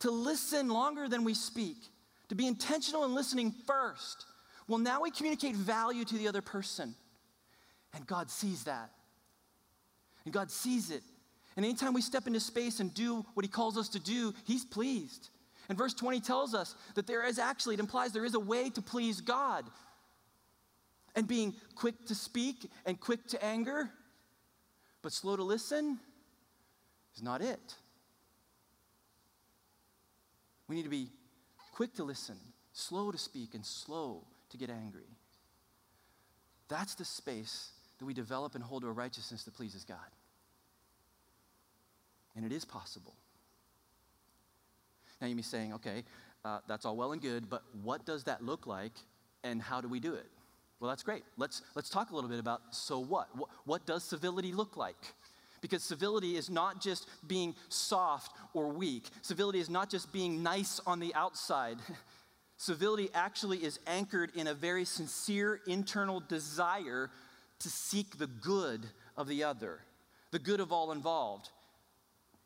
to 0.00 0.10
listen 0.10 0.68
longer 0.68 1.08
than 1.08 1.24
we 1.24 1.34
speak, 1.34 1.76
to 2.28 2.34
be 2.34 2.46
intentional 2.46 3.04
in 3.04 3.14
listening 3.14 3.52
first. 3.66 4.26
Well, 4.68 4.78
now 4.78 5.02
we 5.02 5.10
communicate 5.10 5.56
value 5.56 6.04
to 6.04 6.14
the 6.16 6.28
other 6.28 6.42
person. 6.42 6.94
And 7.94 8.06
God 8.06 8.30
sees 8.30 8.64
that. 8.64 8.90
And 10.24 10.32
God 10.32 10.50
sees 10.50 10.90
it. 10.90 11.02
And 11.56 11.64
anytime 11.64 11.94
we 11.94 12.02
step 12.02 12.26
into 12.26 12.38
space 12.38 12.80
and 12.80 12.92
do 12.94 13.24
what 13.34 13.44
He 13.44 13.50
calls 13.50 13.76
us 13.76 13.88
to 13.90 13.98
do, 13.98 14.34
He's 14.44 14.64
pleased. 14.64 15.30
And 15.68 15.76
verse 15.76 15.94
20 15.94 16.20
tells 16.20 16.54
us 16.54 16.74
that 16.94 17.06
there 17.06 17.26
is 17.26 17.38
actually, 17.38 17.74
it 17.74 17.80
implies 17.80 18.12
there 18.12 18.24
is 18.24 18.34
a 18.34 18.40
way 18.40 18.70
to 18.70 18.80
please 18.80 19.20
God. 19.20 19.64
And 21.14 21.28
being 21.28 21.54
quick 21.74 22.06
to 22.06 22.14
speak 22.14 22.70
and 22.86 22.98
quick 22.98 23.26
to 23.28 23.44
anger, 23.44 23.90
but 25.02 25.12
slow 25.12 25.36
to 25.36 25.42
listen, 25.42 25.98
is 27.16 27.22
not 27.22 27.42
it. 27.42 27.74
We 30.68 30.76
need 30.76 30.84
to 30.84 30.88
be 30.88 31.08
quick 31.72 31.94
to 31.94 32.04
listen, 32.04 32.36
slow 32.72 33.10
to 33.10 33.18
speak, 33.18 33.54
and 33.54 33.64
slow 33.64 34.24
to 34.50 34.56
get 34.56 34.70
angry. 34.70 35.08
That's 36.68 36.94
the 36.94 37.04
space 37.04 37.70
that 37.98 38.04
we 38.04 38.14
develop 38.14 38.54
and 38.54 38.62
hold 38.62 38.82
to 38.82 38.88
a 38.88 38.92
righteousness 38.92 39.44
that 39.44 39.54
pleases 39.54 39.84
God. 39.84 39.98
And 42.36 42.44
it 42.44 42.52
is 42.52 42.64
possible. 42.64 43.14
Now 45.20 45.26
you 45.26 45.34
may 45.34 45.40
be 45.40 45.42
saying, 45.42 45.74
okay, 45.74 46.04
uh, 46.44 46.60
that's 46.68 46.84
all 46.84 46.96
well 46.96 47.12
and 47.12 47.20
good, 47.20 47.50
but 47.50 47.62
what 47.82 48.04
does 48.06 48.24
that 48.24 48.44
look 48.44 48.66
like 48.66 48.92
and 49.44 49.60
how 49.60 49.80
do 49.80 49.88
we 49.88 50.00
do 50.00 50.14
it? 50.14 50.26
Well, 50.80 50.88
that's 50.88 51.02
great. 51.02 51.24
Let's, 51.36 51.62
let's 51.74 51.90
talk 51.90 52.10
a 52.10 52.14
little 52.14 52.30
bit 52.30 52.38
about 52.38 52.60
so 52.70 53.00
what? 53.00 53.28
what? 53.36 53.48
What 53.64 53.86
does 53.86 54.04
civility 54.04 54.52
look 54.52 54.76
like? 54.76 54.96
Because 55.60 55.82
civility 55.82 56.36
is 56.36 56.48
not 56.48 56.80
just 56.80 57.08
being 57.26 57.56
soft 57.68 58.36
or 58.54 58.68
weak. 58.68 59.08
Civility 59.22 59.58
is 59.58 59.68
not 59.68 59.90
just 59.90 60.12
being 60.12 60.42
nice 60.42 60.80
on 60.86 61.00
the 61.00 61.12
outside. 61.16 61.78
civility 62.56 63.10
actually 63.12 63.58
is 63.58 63.80
anchored 63.88 64.30
in 64.36 64.46
a 64.46 64.54
very 64.54 64.84
sincere 64.84 65.60
internal 65.66 66.20
desire 66.20 67.10
to 67.58 67.68
seek 67.68 68.18
the 68.18 68.28
good 68.28 68.86
of 69.16 69.26
the 69.26 69.42
other, 69.42 69.80
the 70.30 70.38
good 70.38 70.60
of 70.60 70.70
all 70.70 70.92
involved, 70.92 71.50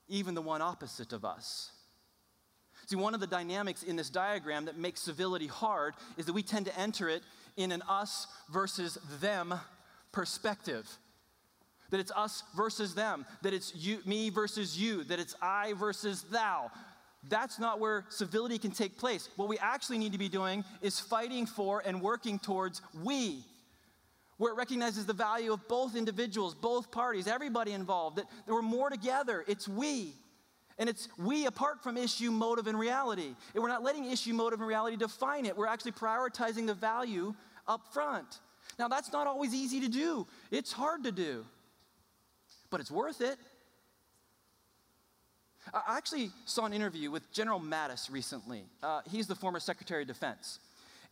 even 0.08 0.34
the 0.34 0.40
one 0.40 0.62
opposite 0.62 1.12
of 1.12 1.22
us. 1.22 1.71
See, 2.86 2.96
one 2.96 3.14
of 3.14 3.20
the 3.20 3.26
dynamics 3.26 3.82
in 3.82 3.96
this 3.96 4.10
diagram 4.10 4.64
that 4.66 4.76
makes 4.76 5.00
civility 5.00 5.46
hard 5.46 5.94
is 6.16 6.26
that 6.26 6.32
we 6.32 6.42
tend 6.42 6.66
to 6.66 6.78
enter 6.78 7.08
it 7.08 7.22
in 7.56 7.72
an 7.72 7.82
us 7.88 8.26
versus 8.50 8.98
them 9.20 9.54
perspective. 10.10 10.88
That 11.90 12.00
it's 12.00 12.12
us 12.12 12.42
versus 12.56 12.94
them, 12.94 13.26
that 13.42 13.52
it's 13.52 13.74
you, 13.74 13.98
me 14.06 14.30
versus 14.30 14.78
you, 14.78 15.04
that 15.04 15.20
it's 15.20 15.34
I 15.42 15.74
versus 15.74 16.22
thou. 16.30 16.70
That's 17.28 17.58
not 17.58 17.78
where 17.78 18.04
civility 18.08 18.58
can 18.58 18.72
take 18.72 18.98
place. 18.98 19.28
What 19.36 19.48
we 19.48 19.58
actually 19.58 19.98
need 19.98 20.12
to 20.12 20.18
be 20.18 20.28
doing 20.28 20.64
is 20.80 20.98
fighting 20.98 21.46
for 21.46 21.82
and 21.84 22.02
working 22.02 22.38
towards 22.38 22.82
we, 23.04 23.44
where 24.38 24.52
it 24.52 24.56
recognizes 24.56 25.06
the 25.06 25.12
value 25.12 25.52
of 25.52 25.68
both 25.68 25.94
individuals, 25.94 26.54
both 26.54 26.90
parties, 26.90 27.28
everybody 27.28 27.72
involved, 27.72 28.16
that, 28.16 28.26
that 28.46 28.52
we're 28.52 28.62
more 28.62 28.90
together. 28.90 29.44
It's 29.46 29.68
we. 29.68 30.14
And 30.78 30.88
it's 30.88 31.08
we 31.18 31.46
apart 31.46 31.82
from 31.82 31.96
issue, 31.96 32.30
motive, 32.30 32.66
and 32.66 32.78
reality. 32.78 33.34
And 33.54 33.62
we're 33.62 33.68
not 33.68 33.82
letting 33.82 34.10
issue, 34.10 34.32
motive, 34.32 34.60
and 34.60 34.68
reality 34.68 34.96
define 34.96 35.46
it. 35.46 35.56
We're 35.56 35.66
actually 35.66 35.92
prioritizing 35.92 36.66
the 36.66 36.74
value 36.74 37.34
up 37.66 37.92
front. 37.92 38.40
Now, 38.78 38.88
that's 38.88 39.12
not 39.12 39.26
always 39.26 39.54
easy 39.54 39.80
to 39.80 39.88
do, 39.88 40.26
it's 40.50 40.72
hard 40.72 41.04
to 41.04 41.12
do, 41.12 41.44
but 42.70 42.80
it's 42.80 42.90
worth 42.90 43.20
it. 43.20 43.36
I 45.72 45.96
actually 45.96 46.30
saw 46.44 46.64
an 46.64 46.72
interview 46.72 47.10
with 47.10 47.30
General 47.32 47.60
Mattis 47.60 48.10
recently. 48.10 48.64
Uh, 48.82 49.00
he's 49.08 49.28
the 49.28 49.36
former 49.36 49.60
Secretary 49.60 50.02
of 50.02 50.08
Defense. 50.08 50.58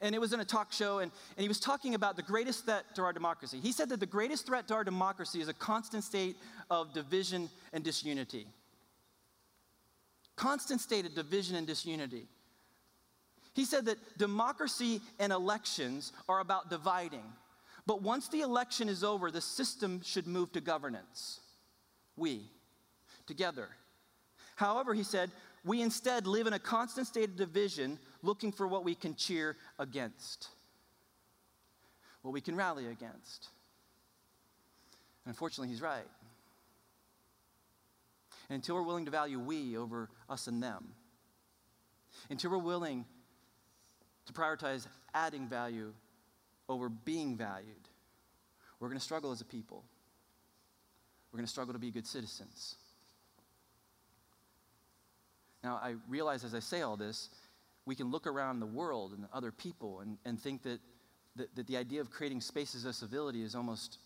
And 0.00 0.14
it 0.14 0.18
was 0.18 0.32
in 0.32 0.40
a 0.40 0.44
talk 0.44 0.72
show, 0.72 0.98
and, 0.98 1.12
and 1.36 1.42
he 1.42 1.46
was 1.48 1.60
talking 1.60 1.94
about 1.94 2.16
the 2.16 2.22
greatest 2.22 2.64
threat 2.64 2.84
to 2.96 3.02
our 3.02 3.12
democracy. 3.12 3.60
He 3.62 3.70
said 3.70 3.90
that 3.90 4.00
the 4.00 4.06
greatest 4.06 4.46
threat 4.46 4.66
to 4.68 4.74
our 4.74 4.82
democracy 4.82 5.40
is 5.40 5.48
a 5.48 5.54
constant 5.54 6.02
state 6.02 6.36
of 6.70 6.92
division 6.92 7.48
and 7.72 7.84
disunity 7.84 8.46
constant 10.40 10.80
state 10.80 11.04
of 11.04 11.14
division 11.14 11.54
and 11.54 11.66
disunity. 11.66 12.26
He 13.52 13.66
said 13.66 13.84
that 13.84 13.98
democracy 14.16 15.02
and 15.18 15.32
elections 15.32 16.12
are 16.30 16.40
about 16.40 16.70
dividing. 16.70 17.24
But 17.86 18.00
once 18.00 18.28
the 18.28 18.40
election 18.40 18.88
is 18.88 19.04
over, 19.04 19.30
the 19.30 19.42
system 19.42 20.00
should 20.02 20.26
move 20.26 20.50
to 20.52 20.62
governance. 20.62 21.40
We, 22.16 22.40
together. 23.26 23.68
However, 24.56 24.94
he 24.94 25.02
said, 25.02 25.30
we 25.62 25.82
instead 25.82 26.26
live 26.26 26.46
in 26.46 26.54
a 26.54 26.58
constant 26.58 27.06
state 27.06 27.28
of 27.28 27.36
division, 27.36 27.98
looking 28.22 28.50
for 28.50 28.66
what 28.66 28.82
we 28.82 28.94
can 28.94 29.14
cheer 29.16 29.58
against, 29.78 30.48
what 32.22 32.32
we 32.32 32.40
can 32.40 32.56
rally 32.56 32.86
against. 32.86 33.48
And 35.26 35.32
unfortunately, 35.32 35.68
he's 35.68 35.82
right. 35.82 36.08
And 38.50 38.56
until 38.56 38.74
we're 38.74 38.82
willing 38.82 39.04
to 39.04 39.12
value 39.12 39.38
we 39.38 39.76
over 39.76 40.10
us 40.28 40.48
and 40.48 40.60
them, 40.60 40.88
until 42.28 42.50
we're 42.50 42.58
willing 42.58 43.04
to 44.26 44.32
prioritize 44.32 44.88
adding 45.14 45.48
value 45.48 45.92
over 46.68 46.88
being 46.88 47.36
valued, 47.36 47.88
we're 48.80 48.88
going 48.88 48.98
to 48.98 49.04
struggle 49.04 49.30
as 49.30 49.40
a 49.40 49.44
people. 49.44 49.84
We're 51.30 51.36
going 51.36 51.46
to 51.46 51.50
struggle 51.50 51.72
to 51.74 51.78
be 51.78 51.92
good 51.92 52.08
citizens. 52.08 52.74
Now, 55.62 55.76
I 55.80 55.94
realize 56.08 56.42
as 56.42 56.52
I 56.54 56.60
say 56.60 56.82
all 56.82 56.96
this, 56.96 57.30
we 57.86 57.94
can 57.94 58.10
look 58.10 58.26
around 58.26 58.58
the 58.58 58.66
world 58.66 59.12
and 59.12 59.26
other 59.32 59.52
people 59.52 60.00
and, 60.00 60.18
and 60.24 60.40
think 60.40 60.64
that, 60.64 60.80
that, 61.36 61.54
that 61.54 61.66
the 61.68 61.76
idea 61.76 62.00
of 62.00 62.10
creating 62.10 62.40
spaces 62.40 62.84
of 62.84 62.96
civility 62.96 63.42
is 63.44 63.54
almost 63.54 63.98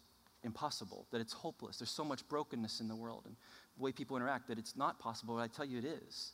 impossible, 0.44 1.06
that 1.10 1.20
it's 1.20 1.32
hopeless. 1.32 1.78
There's 1.78 1.90
so 1.90 2.04
much 2.04 2.26
brokenness 2.28 2.80
in 2.80 2.88
the 2.88 2.96
world 2.96 3.22
and 3.26 3.34
the 3.76 3.82
way 3.82 3.92
people 3.92 4.16
interact 4.16 4.48
that 4.48 4.58
it's 4.58 4.76
not 4.76 4.98
possible, 4.98 5.36
but 5.36 5.42
I 5.42 5.48
tell 5.48 5.64
you 5.64 5.78
it 5.78 5.84
is. 5.84 6.32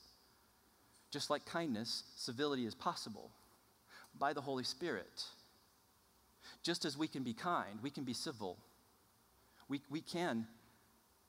Just 1.10 1.30
like 1.30 1.44
kindness, 1.46 2.04
civility 2.16 2.66
is 2.66 2.74
possible 2.74 3.30
by 4.18 4.32
the 4.32 4.40
Holy 4.40 4.64
Spirit. 4.64 5.24
Just 6.62 6.84
as 6.84 6.96
we 6.96 7.08
can 7.08 7.22
be 7.22 7.32
kind, 7.32 7.78
we 7.82 7.90
can 7.90 8.04
be 8.04 8.12
civil. 8.12 8.58
We, 9.68 9.80
we 9.90 10.00
can 10.00 10.46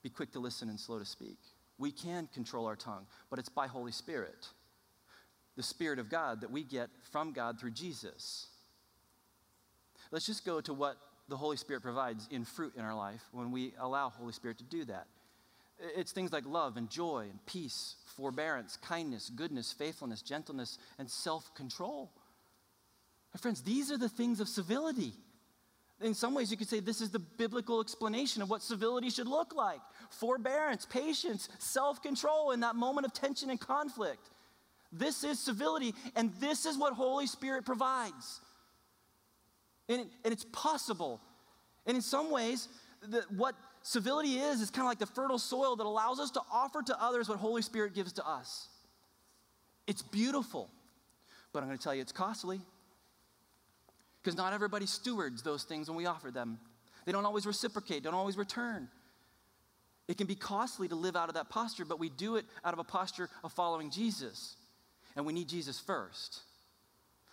be 0.04 0.10
quick 0.10 0.32
to 0.34 0.40
listen 0.40 0.70
and 0.70 0.80
slow 0.80 1.00
to 1.00 1.06
speak. 1.06 1.38
We 1.78 1.92
can 1.92 2.28
control 2.34 2.66
our 2.66 2.76
tongue, 2.76 3.06
but 3.30 3.40
it's 3.40 3.50
by 3.50 3.68
Holy 3.68 3.92
Spirit, 3.92 4.48
the 5.56 5.64
Spirit 5.64 6.00
of 6.00 6.10
God 6.10 6.42
that 6.42 6.52
we 6.52 6.64
get 6.64 6.90
from 7.12 7.34
God 7.34 7.60
through 7.60 7.72
Jesus. 7.72 8.48
Let's 10.12 10.26
just 10.26 10.46
go 10.46 10.62
to 10.62 10.74
what 10.74 10.98
the 11.32 11.38
Holy 11.38 11.56
Spirit 11.56 11.82
provides 11.82 12.28
in 12.30 12.44
fruit 12.44 12.74
in 12.76 12.84
our 12.84 12.94
life 12.94 13.24
when 13.32 13.52
we 13.52 13.74
allow 13.80 14.10
Holy 14.10 14.34
Spirit 14.34 14.58
to 14.58 14.66
do 14.66 14.84
that. 14.86 15.08
It's 15.96 16.12
things 16.12 16.32
like 16.34 16.46
love 16.46 16.76
and 16.76 16.90
joy 16.90 17.28
and 17.30 17.44
peace, 17.46 17.96
forbearance, 18.18 18.78
kindness, 18.78 19.32
goodness, 19.34 19.72
faithfulness, 19.72 20.22
gentleness, 20.22 20.78
and 21.00 21.10
self 21.10 21.56
control. 21.56 22.12
My 23.34 23.40
friends, 23.40 23.62
these 23.62 23.92
are 23.92 23.98
the 23.98 24.10
things 24.10 24.42
of 24.42 24.50
civility. 24.50 25.14
In 26.02 26.14
some 26.14 26.34
ways, 26.34 26.52
you 26.52 26.58
could 26.58 26.68
say 26.68 26.82
this 26.82 27.00
is 27.00 27.12
the 27.12 27.20
biblical 27.20 27.80
explanation 27.80 28.42
of 28.42 28.50
what 28.50 28.62
civility 28.62 29.10
should 29.10 29.28
look 29.28 29.56
like 29.56 29.80
forbearance, 30.10 30.86
patience, 30.86 31.48
self 31.60 32.04
control 32.04 32.52
in 32.52 32.60
that 32.60 32.76
moment 32.76 33.06
of 33.06 33.14
tension 33.14 33.50
and 33.50 33.60
conflict. 33.60 34.30
This 34.92 35.24
is 35.24 35.40
civility, 35.40 35.96
and 36.18 36.34
this 36.42 36.66
is 36.66 36.78
what 36.78 36.94
Holy 36.94 37.26
Spirit 37.26 37.66
provides. 37.66 38.42
And, 39.92 40.02
it, 40.02 40.08
and 40.24 40.34
it's 40.34 40.46
possible. 40.52 41.20
And 41.86 41.96
in 41.96 42.02
some 42.02 42.32
ways, 42.32 42.68
the, 43.08 43.24
what 43.36 43.56
civility 43.84 44.38
is, 44.38 44.62
is 44.62 44.70
kind 44.70 44.84
of 44.84 44.88
like 44.88 45.00
the 45.00 45.06
fertile 45.06 45.40
soil 45.40 45.76
that 45.76 45.86
allows 45.86 46.20
us 46.20 46.32
to 46.32 46.42
offer 46.52 46.82
to 46.84 47.02
others 47.02 47.28
what 47.28 47.40
Holy 47.40 47.62
Spirit 47.62 47.94
gives 47.94 48.14
to 48.14 48.28
us. 48.28 48.70
It's 49.88 50.02
beautiful, 50.02 50.70
but 51.52 51.60
I'm 51.60 51.66
going 51.68 51.78
to 51.78 51.84
tell 51.84 51.94
you 51.94 52.02
it's 52.02 52.12
costly. 52.12 52.62
Because 54.22 54.38
not 54.38 54.54
everybody 54.54 54.86
stewards 54.86 55.42
those 55.42 55.64
things 55.64 55.90
when 55.90 55.98
we 55.98 56.06
offer 56.06 56.32
them. 56.32 56.60
They 57.06 57.12
don't 57.12 57.26
always 57.26 57.46
reciprocate, 57.46 58.04
don't 58.04 58.14
always 58.14 58.38
return. 58.38 58.88
It 60.08 60.18
can 60.18 60.28
be 60.28 60.36
costly 60.36 60.88
to 60.88 60.96
live 60.96 61.16
out 61.16 61.30
of 61.30 61.36
that 61.36 61.50
posture, 61.50 61.86
but 61.86 62.00
we 62.00 62.10
do 62.10 62.36
it 62.36 62.46
out 62.64 62.74
of 62.74 62.80
a 62.80 62.84
posture 62.84 63.30
of 63.44 63.52
following 63.52 63.90
Jesus. 63.90 64.56
And 65.16 65.26
we 65.26 65.34
need 65.34 65.50
Jesus 65.50 65.80
first. 65.80 66.42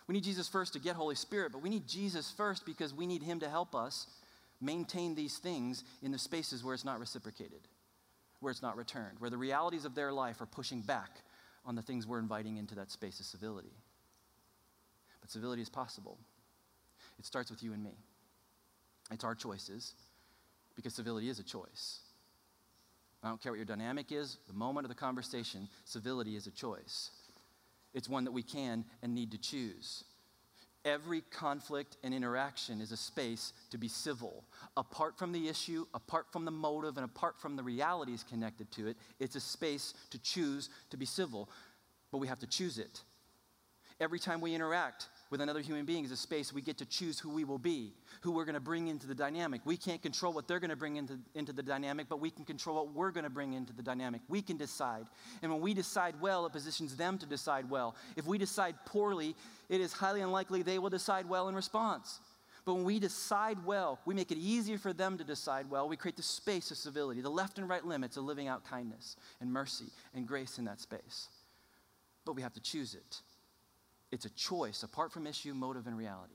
We 0.09 0.13
need 0.13 0.23
Jesus 0.23 0.49
first 0.49 0.73
to 0.73 0.79
get 0.79 0.95
Holy 0.95 1.13
Spirit, 1.13 1.51
but 1.51 1.61
we 1.61 1.69
need 1.69 1.87
Jesus 1.87 2.31
first 2.31 2.65
because 2.65 2.95
we 2.95 3.05
need 3.05 3.21
Him 3.21 3.39
to 3.41 3.47
help 3.47 3.75
us 3.75 4.07
maintain 4.59 5.13
these 5.13 5.37
things 5.37 5.83
in 6.01 6.11
the 6.11 6.17
spaces 6.17 6.63
where 6.63 6.73
it's 6.73 6.83
not 6.83 6.99
reciprocated, 6.99 7.59
where 8.39 8.49
it's 8.49 8.63
not 8.63 8.75
returned, 8.75 9.19
where 9.19 9.29
the 9.29 9.37
realities 9.37 9.85
of 9.85 9.93
their 9.93 10.11
life 10.11 10.41
are 10.41 10.47
pushing 10.47 10.81
back 10.81 11.11
on 11.63 11.75
the 11.75 11.83
things 11.83 12.07
we're 12.07 12.17
inviting 12.17 12.57
into 12.57 12.73
that 12.73 12.89
space 12.89 13.19
of 13.19 13.27
civility. 13.27 13.75
But 15.21 15.29
civility 15.29 15.61
is 15.61 15.69
possible. 15.69 16.17
It 17.19 17.25
starts 17.27 17.51
with 17.51 17.61
you 17.61 17.73
and 17.73 17.83
me. 17.83 17.93
It's 19.11 19.23
our 19.23 19.35
choices 19.35 19.93
because 20.75 20.95
civility 20.95 21.29
is 21.29 21.37
a 21.37 21.43
choice. 21.43 21.99
I 23.21 23.27
don't 23.27 23.39
care 23.39 23.51
what 23.51 23.57
your 23.57 23.65
dynamic 23.65 24.11
is, 24.11 24.37
the 24.47 24.53
moment 24.53 24.85
of 24.85 24.89
the 24.89 24.95
conversation, 24.95 25.69
civility 25.85 26.35
is 26.35 26.47
a 26.47 26.51
choice. 26.51 27.11
It's 27.99 28.07
one 28.07 28.23
that 28.23 28.31
we 28.31 28.41
can 28.41 28.85
and 29.03 29.13
need 29.13 29.31
to 29.31 29.37
choose. 29.37 30.05
Every 30.85 31.19
conflict 31.19 31.97
and 32.01 32.13
interaction 32.13 32.79
is 32.79 32.93
a 32.93 32.97
space 32.97 33.51
to 33.71 33.77
be 33.77 33.89
civil. 33.89 34.45
Apart 34.77 35.17
from 35.19 35.33
the 35.33 35.49
issue, 35.49 35.85
apart 35.93 36.27
from 36.31 36.45
the 36.45 36.51
motive, 36.51 36.95
and 36.95 37.03
apart 37.03 37.35
from 37.41 37.57
the 37.57 37.63
realities 37.63 38.23
connected 38.23 38.71
to 38.71 38.87
it, 38.87 38.95
it's 39.19 39.35
a 39.35 39.41
space 39.41 39.93
to 40.11 40.19
choose 40.19 40.69
to 40.91 40.97
be 40.97 41.05
civil. 41.05 41.49
But 42.09 42.19
we 42.19 42.27
have 42.27 42.39
to 42.39 42.47
choose 42.47 42.79
it. 42.79 43.01
Every 43.99 44.19
time 44.19 44.39
we 44.39 44.55
interact, 44.55 45.09
with 45.29 45.41
another 45.41 45.61
human 45.61 45.85
being 45.85 46.03
is 46.03 46.11
a 46.11 46.17
space 46.17 46.51
we 46.51 46.61
get 46.61 46.77
to 46.79 46.85
choose 46.85 47.19
who 47.19 47.29
we 47.29 47.43
will 47.43 47.59
be, 47.59 47.93
who 48.21 48.31
we're 48.31 48.45
going 48.45 48.55
to 48.55 48.59
bring 48.59 48.87
into 48.87 49.05
the 49.05 49.13
dynamic. 49.13 49.61
We 49.63 49.77
can't 49.77 50.01
control 50.01 50.33
what 50.33 50.47
they're 50.47 50.59
going 50.59 50.71
to 50.71 50.75
bring 50.75 50.95
into, 50.95 51.19
into 51.35 51.53
the 51.53 51.61
dynamic, 51.61 52.07
but 52.09 52.19
we 52.19 52.31
can 52.31 52.45
control 52.45 52.77
what 52.77 52.93
we're 52.93 53.11
going 53.11 53.25
to 53.25 53.29
bring 53.29 53.53
into 53.53 53.71
the 53.71 53.83
dynamic. 53.83 54.21
We 54.27 54.41
can 54.41 54.57
decide. 54.57 55.05
And 55.43 55.51
when 55.51 55.61
we 55.61 55.73
decide 55.75 56.15
well, 56.19 56.45
it 56.47 56.51
positions 56.51 56.95
them 56.95 57.19
to 57.19 57.27
decide 57.27 57.69
well. 57.69 57.95
If 58.15 58.25
we 58.25 58.39
decide 58.39 58.75
poorly, 58.85 59.35
it 59.69 59.81
is 59.81 59.93
highly 59.93 60.21
unlikely 60.21 60.63
they 60.63 60.79
will 60.79 60.89
decide 60.89 61.29
well 61.29 61.47
in 61.47 61.55
response. 61.55 62.19
But 62.65 62.73
when 62.73 62.83
we 62.83 62.99
decide 62.99 63.63
well, 63.65 63.99
we 64.05 64.15
make 64.15 64.31
it 64.31 64.37
easier 64.37 64.77
for 64.77 64.93
them 64.93 65.17
to 65.19 65.23
decide 65.23 65.69
well. 65.69 65.87
We 65.87 65.95
create 65.95 66.17
the 66.17 66.23
space 66.23 66.71
of 66.71 66.77
civility, 66.77 67.21
the 67.21 67.29
left 67.29 67.57
and 67.57 67.69
right 67.69 67.85
limits 67.85 68.17
of 68.17 68.23
living 68.23 68.47
out 68.47 68.65
kindness 68.65 69.15
and 69.41 69.51
mercy 69.51 69.85
and 70.13 70.27
grace 70.27 70.57
in 70.57 70.65
that 70.65 70.81
space. 70.81 71.29
But 72.25 72.33
we 72.33 72.41
have 72.41 72.53
to 72.53 72.61
choose 72.61 72.95
it. 72.95 73.21
It's 74.11 74.25
a 74.25 74.29
choice 74.31 74.83
apart 74.83 75.11
from 75.11 75.27
issue, 75.27 75.53
motive, 75.53 75.87
and 75.87 75.97
reality. 75.97 76.33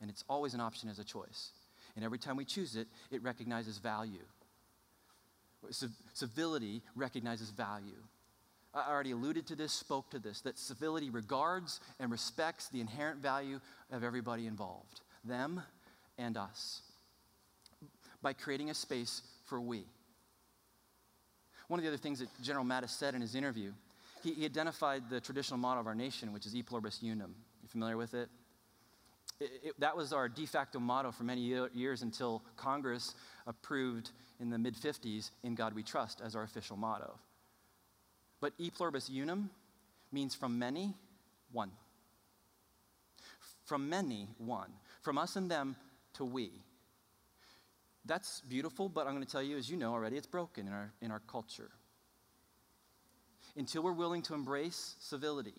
And 0.00 0.10
it's 0.10 0.24
always 0.28 0.54
an 0.54 0.60
option 0.60 0.88
as 0.88 0.98
a 0.98 1.04
choice. 1.04 1.50
And 1.96 2.04
every 2.04 2.18
time 2.18 2.36
we 2.36 2.44
choose 2.44 2.76
it, 2.76 2.88
it 3.10 3.22
recognizes 3.22 3.78
value. 3.78 4.24
Civility 6.12 6.82
recognizes 6.96 7.50
value. 7.50 8.02
I 8.74 8.90
already 8.90 9.10
alluded 9.10 9.46
to 9.48 9.54
this, 9.54 9.72
spoke 9.72 10.10
to 10.10 10.18
this, 10.18 10.40
that 10.40 10.58
civility 10.58 11.10
regards 11.10 11.80
and 12.00 12.10
respects 12.10 12.68
the 12.68 12.80
inherent 12.80 13.20
value 13.20 13.60
of 13.90 14.02
everybody 14.02 14.46
involved, 14.46 15.02
them 15.24 15.62
and 16.16 16.36
us, 16.36 16.80
by 18.22 18.32
creating 18.32 18.70
a 18.70 18.74
space 18.74 19.22
for 19.44 19.60
we. 19.60 19.84
One 21.68 21.78
of 21.78 21.84
the 21.84 21.90
other 21.90 21.98
things 21.98 22.20
that 22.20 22.28
General 22.42 22.64
Mattis 22.64 22.90
said 22.90 23.14
in 23.14 23.20
his 23.20 23.34
interview 23.34 23.72
he, 24.22 24.32
he 24.32 24.44
identified 24.44 25.08
the 25.10 25.20
traditional 25.20 25.58
motto 25.58 25.80
of 25.80 25.86
our 25.86 25.94
nation, 25.94 26.32
which 26.32 26.46
is 26.46 26.54
E 26.54 26.62
pluribus 26.62 27.00
unum. 27.02 27.34
You 27.62 27.68
familiar 27.68 27.96
with 27.96 28.14
it? 28.14 28.28
It, 29.40 29.50
it, 29.64 29.80
that 29.80 29.96
was 29.96 30.12
our 30.12 30.28
de 30.28 30.46
facto 30.46 30.78
motto 30.78 31.10
for 31.10 31.24
many 31.24 31.40
years 31.40 32.02
until 32.02 32.42
Congress 32.56 33.14
approved 33.46 34.10
in 34.40 34.50
the 34.50 34.58
mid 34.58 34.76
50s, 34.76 35.30
In 35.42 35.54
God 35.54 35.74
We 35.74 35.82
Trust, 35.82 36.20
as 36.24 36.36
our 36.36 36.42
official 36.42 36.76
motto. 36.76 37.18
But 38.40 38.52
E 38.58 38.70
pluribus 38.70 39.08
unum 39.08 39.50
means 40.12 40.34
from 40.34 40.58
many, 40.58 40.94
one. 41.52 41.70
From 43.64 43.88
many, 43.88 44.28
one. 44.38 44.70
From 45.02 45.18
us 45.18 45.36
and 45.36 45.50
them 45.50 45.76
to 46.14 46.24
we. 46.24 46.50
That's 48.04 48.40
beautiful, 48.40 48.88
but 48.88 49.06
I'm 49.06 49.14
going 49.14 49.24
to 49.24 49.30
tell 49.30 49.42
you, 49.42 49.56
as 49.56 49.70
you 49.70 49.76
know 49.76 49.92
already, 49.92 50.16
it's 50.16 50.26
broken 50.26 50.66
in 50.66 50.72
our, 50.72 50.92
in 51.00 51.10
our 51.12 51.20
culture 51.20 51.70
until 53.56 53.82
we're 53.82 53.92
willing 53.92 54.22
to 54.22 54.34
embrace 54.34 54.96
civility, 54.98 55.54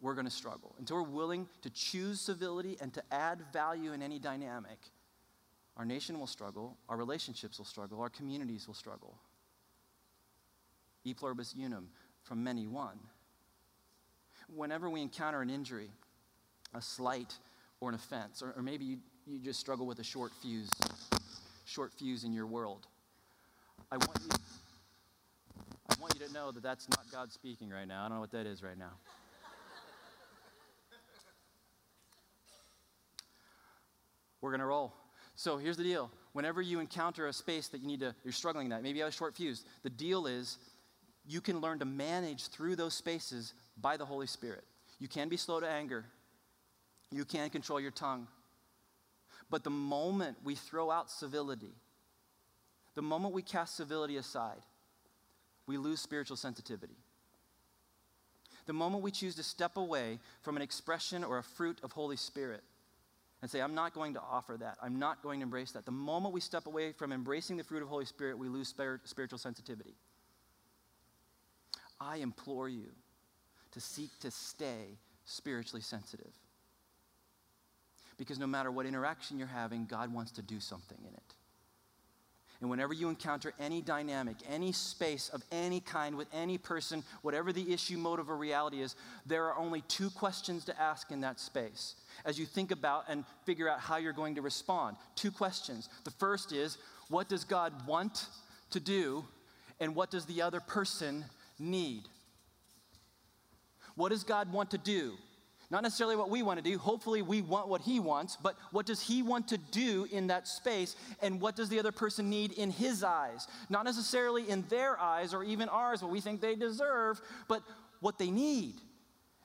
we're 0.00 0.14
going 0.14 0.26
to 0.26 0.32
struggle. 0.32 0.74
Until 0.78 0.96
we're 0.96 1.10
willing 1.10 1.48
to 1.62 1.70
choose 1.70 2.20
civility 2.20 2.76
and 2.80 2.92
to 2.94 3.02
add 3.10 3.40
value 3.52 3.92
in 3.92 4.02
any 4.02 4.18
dynamic, 4.18 4.78
our 5.76 5.84
nation 5.84 6.18
will 6.18 6.26
struggle, 6.26 6.76
our 6.88 6.96
relationships 6.96 7.58
will 7.58 7.64
struggle, 7.64 8.00
our 8.00 8.08
communities 8.08 8.66
will 8.66 8.74
struggle. 8.74 9.16
E 11.04 11.14
pluribus 11.14 11.54
unum, 11.58 11.88
from 12.22 12.42
many 12.42 12.66
one. 12.66 12.98
Whenever 14.54 14.88
we 14.88 15.02
encounter 15.02 15.42
an 15.42 15.50
injury, 15.50 15.90
a 16.74 16.80
slight, 16.80 17.34
or 17.80 17.88
an 17.88 17.94
offense, 17.94 18.42
or, 18.42 18.52
or 18.56 18.62
maybe 18.62 18.84
you, 18.84 18.98
you 19.26 19.38
just 19.38 19.60
struggle 19.60 19.86
with 19.86 19.98
a 19.98 20.04
short 20.04 20.32
fuse, 20.40 20.70
short 21.64 21.92
fuse 21.92 22.24
in 22.24 22.32
your 22.32 22.46
world, 22.46 22.86
I 23.90 23.96
want 23.96 24.18
you 24.22 24.30
you 26.18 26.26
to 26.26 26.32
know 26.32 26.50
that 26.50 26.62
that's 26.62 26.88
not 26.88 27.00
God 27.12 27.30
speaking 27.30 27.68
right 27.68 27.86
now. 27.86 28.04
I 28.04 28.08
don't 28.08 28.16
know 28.16 28.20
what 28.20 28.32
that 28.32 28.46
is 28.46 28.62
right 28.62 28.78
now. 28.78 28.92
We're 34.40 34.50
going 34.50 34.60
to 34.60 34.66
roll. 34.66 34.94
So 35.34 35.58
here's 35.58 35.76
the 35.76 35.82
deal. 35.82 36.10
Whenever 36.32 36.62
you 36.62 36.80
encounter 36.80 37.26
a 37.26 37.32
space 37.32 37.68
that 37.68 37.80
you 37.80 37.86
need 37.86 38.00
to, 38.00 38.14
you're 38.24 38.32
struggling 38.32 38.70
that, 38.70 38.82
maybe 38.82 38.98
you 38.98 39.04
have 39.04 39.12
a 39.12 39.16
short 39.16 39.34
fuse, 39.34 39.64
the 39.82 39.90
deal 39.90 40.26
is 40.26 40.58
you 41.26 41.40
can 41.40 41.60
learn 41.60 41.78
to 41.80 41.84
manage 41.84 42.48
through 42.48 42.76
those 42.76 42.94
spaces 42.94 43.52
by 43.80 43.96
the 43.96 44.04
Holy 44.04 44.26
Spirit. 44.26 44.64
You 44.98 45.08
can 45.08 45.28
be 45.28 45.36
slow 45.36 45.60
to 45.60 45.68
anger, 45.68 46.04
you 47.10 47.24
can 47.24 47.50
control 47.50 47.80
your 47.80 47.90
tongue. 47.90 48.28
But 49.50 49.64
the 49.64 49.70
moment 49.70 50.38
we 50.44 50.54
throw 50.54 50.90
out 50.90 51.10
civility, 51.10 51.74
the 52.94 53.02
moment 53.02 53.34
we 53.34 53.42
cast 53.42 53.76
civility 53.76 54.16
aside, 54.16 54.62
we 55.66 55.76
lose 55.76 56.00
spiritual 56.00 56.36
sensitivity. 56.36 56.96
The 58.66 58.72
moment 58.72 59.02
we 59.02 59.10
choose 59.10 59.34
to 59.36 59.42
step 59.42 59.76
away 59.76 60.18
from 60.42 60.56
an 60.56 60.62
expression 60.62 61.22
or 61.22 61.38
a 61.38 61.42
fruit 61.42 61.78
of 61.82 61.92
Holy 61.92 62.16
Spirit 62.16 62.62
and 63.42 63.50
say, 63.50 63.60
I'm 63.60 63.74
not 63.74 63.94
going 63.94 64.14
to 64.14 64.20
offer 64.20 64.56
that, 64.58 64.76
I'm 64.82 64.98
not 64.98 65.22
going 65.22 65.40
to 65.40 65.44
embrace 65.44 65.72
that, 65.72 65.84
the 65.84 65.92
moment 65.92 66.34
we 66.34 66.40
step 66.40 66.66
away 66.66 66.92
from 66.92 67.12
embracing 67.12 67.56
the 67.56 67.64
fruit 67.64 67.82
of 67.82 67.88
Holy 67.88 68.06
Spirit, 68.06 68.38
we 68.38 68.48
lose 68.48 68.68
spiritual 68.68 69.38
sensitivity. 69.38 69.94
I 72.00 72.16
implore 72.16 72.68
you 72.68 72.88
to 73.72 73.80
seek 73.80 74.10
to 74.20 74.30
stay 74.30 74.98
spiritually 75.26 75.82
sensitive. 75.82 76.32
Because 78.18 78.38
no 78.38 78.46
matter 78.46 78.70
what 78.70 78.86
interaction 78.86 79.38
you're 79.38 79.46
having, 79.46 79.84
God 79.84 80.12
wants 80.12 80.32
to 80.32 80.42
do 80.42 80.58
something 80.58 80.98
in 81.06 81.12
it. 81.14 81.34
And 82.60 82.70
whenever 82.70 82.94
you 82.94 83.08
encounter 83.08 83.52
any 83.60 83.82
dynamic, 83.82 84.36
any 84.48 84.72
space 84.72 85.28
of 85.28 85.42
any 85.52 85.80
kind 85.80 86.16
with 86.16 86.28
any 86.32 86.56
person, 86.56 87.04
whatever 87.22 87.52
the 87.52 87.72
issue, 87.72 87.98
motive, 87.98 88.30
or 88.30 88.36
reality 88.36 88.80
is, 88.80 88.96
there 89.26 89.44
are 89.44 89.58
only 89.58 89.82
two 89.82 90.08
questions 90.10 90.64
to 90.64 90.80
ask 90.80 91.10
in 91.10 91.20
that 91.20 91.38
space 91.38 91.96
as 92.24 92.38
you 92.38 92.46
think 92.46 92.70
about 92.70 93.04
and 93.08 93.24
figure 93.44 93.68
out 93.68 93.80
how 93.80 93.98
you're 93.98 94.12
going 94.12 94.34
to 94.36 94.42
respond. 94.42 94.96
Two 95.16 95.30
questions. 95.30 95.90
The 96.04 96.10
first 96.12 96.52
is, 96.52 96.78
what 97.08 97.28
does 97.28 97.44
God 97.44 97.86
want 97.86 98.26
to 98.70 98.80
do, 98.80 99.24
and 99.78 99.94
what 99.94 100.10
does 100.10 100.24
the 100.24 100.42
other 100.42 100.60
person 100.60 101.24
need? 101.58 102.04
What 103.94 104.08
does 104.08 104.24
God 104.24 104.52
want 104.52 104.70
to 104.70 104.78
do? 104.78 105.12
Not 105.70 105.82
necessarily 105.82 106.14
what 106.14 106.30
we 106.30 106.42
want 106.42 106.62
to 106.62 106.70
do. 106.70 106.78
Hopefully, 106.78 107.22
we 107.22 107.42
want 107.42 107.68
what 107.68 107.80
he 107.80 107.98
wants, 107.98 108.36
but 108.40 108.56
what 108.70 108.86
does 108.86 109.00
he 109.00 109.22
want 109.22 109.48
to 109.48 109.58
do 109.58 110.06
in 110.12 110.28
that 110.28 110.46
space? 110.46 110.94
And 111.20 111.40
what 111.40 111.56
does 111.56 111.68
the 111.68 111.78
other 111.78 111.92
person 111.92 112.30
need 112.30 112.52
in 112.52 112.70
his 112.70 113.02
eyes? 113.02 113.48
Not 113.68 113.84
necessarily 113.84 114.48
in 114.48 114.64
their 114.68 114.98
eyes 115.00 115.34
or 115.34 115.42
even 115.42 115.68
ours, 115.68 116.02
what 116.02 116.12
we 116.12 116.20
think 116.20 116.40
they 116.40 116.54
deserve, 116.54 117.20
but 117.48 117.62
what 118.00 118.18
they 118.18 118.30
need. 118.30 118.74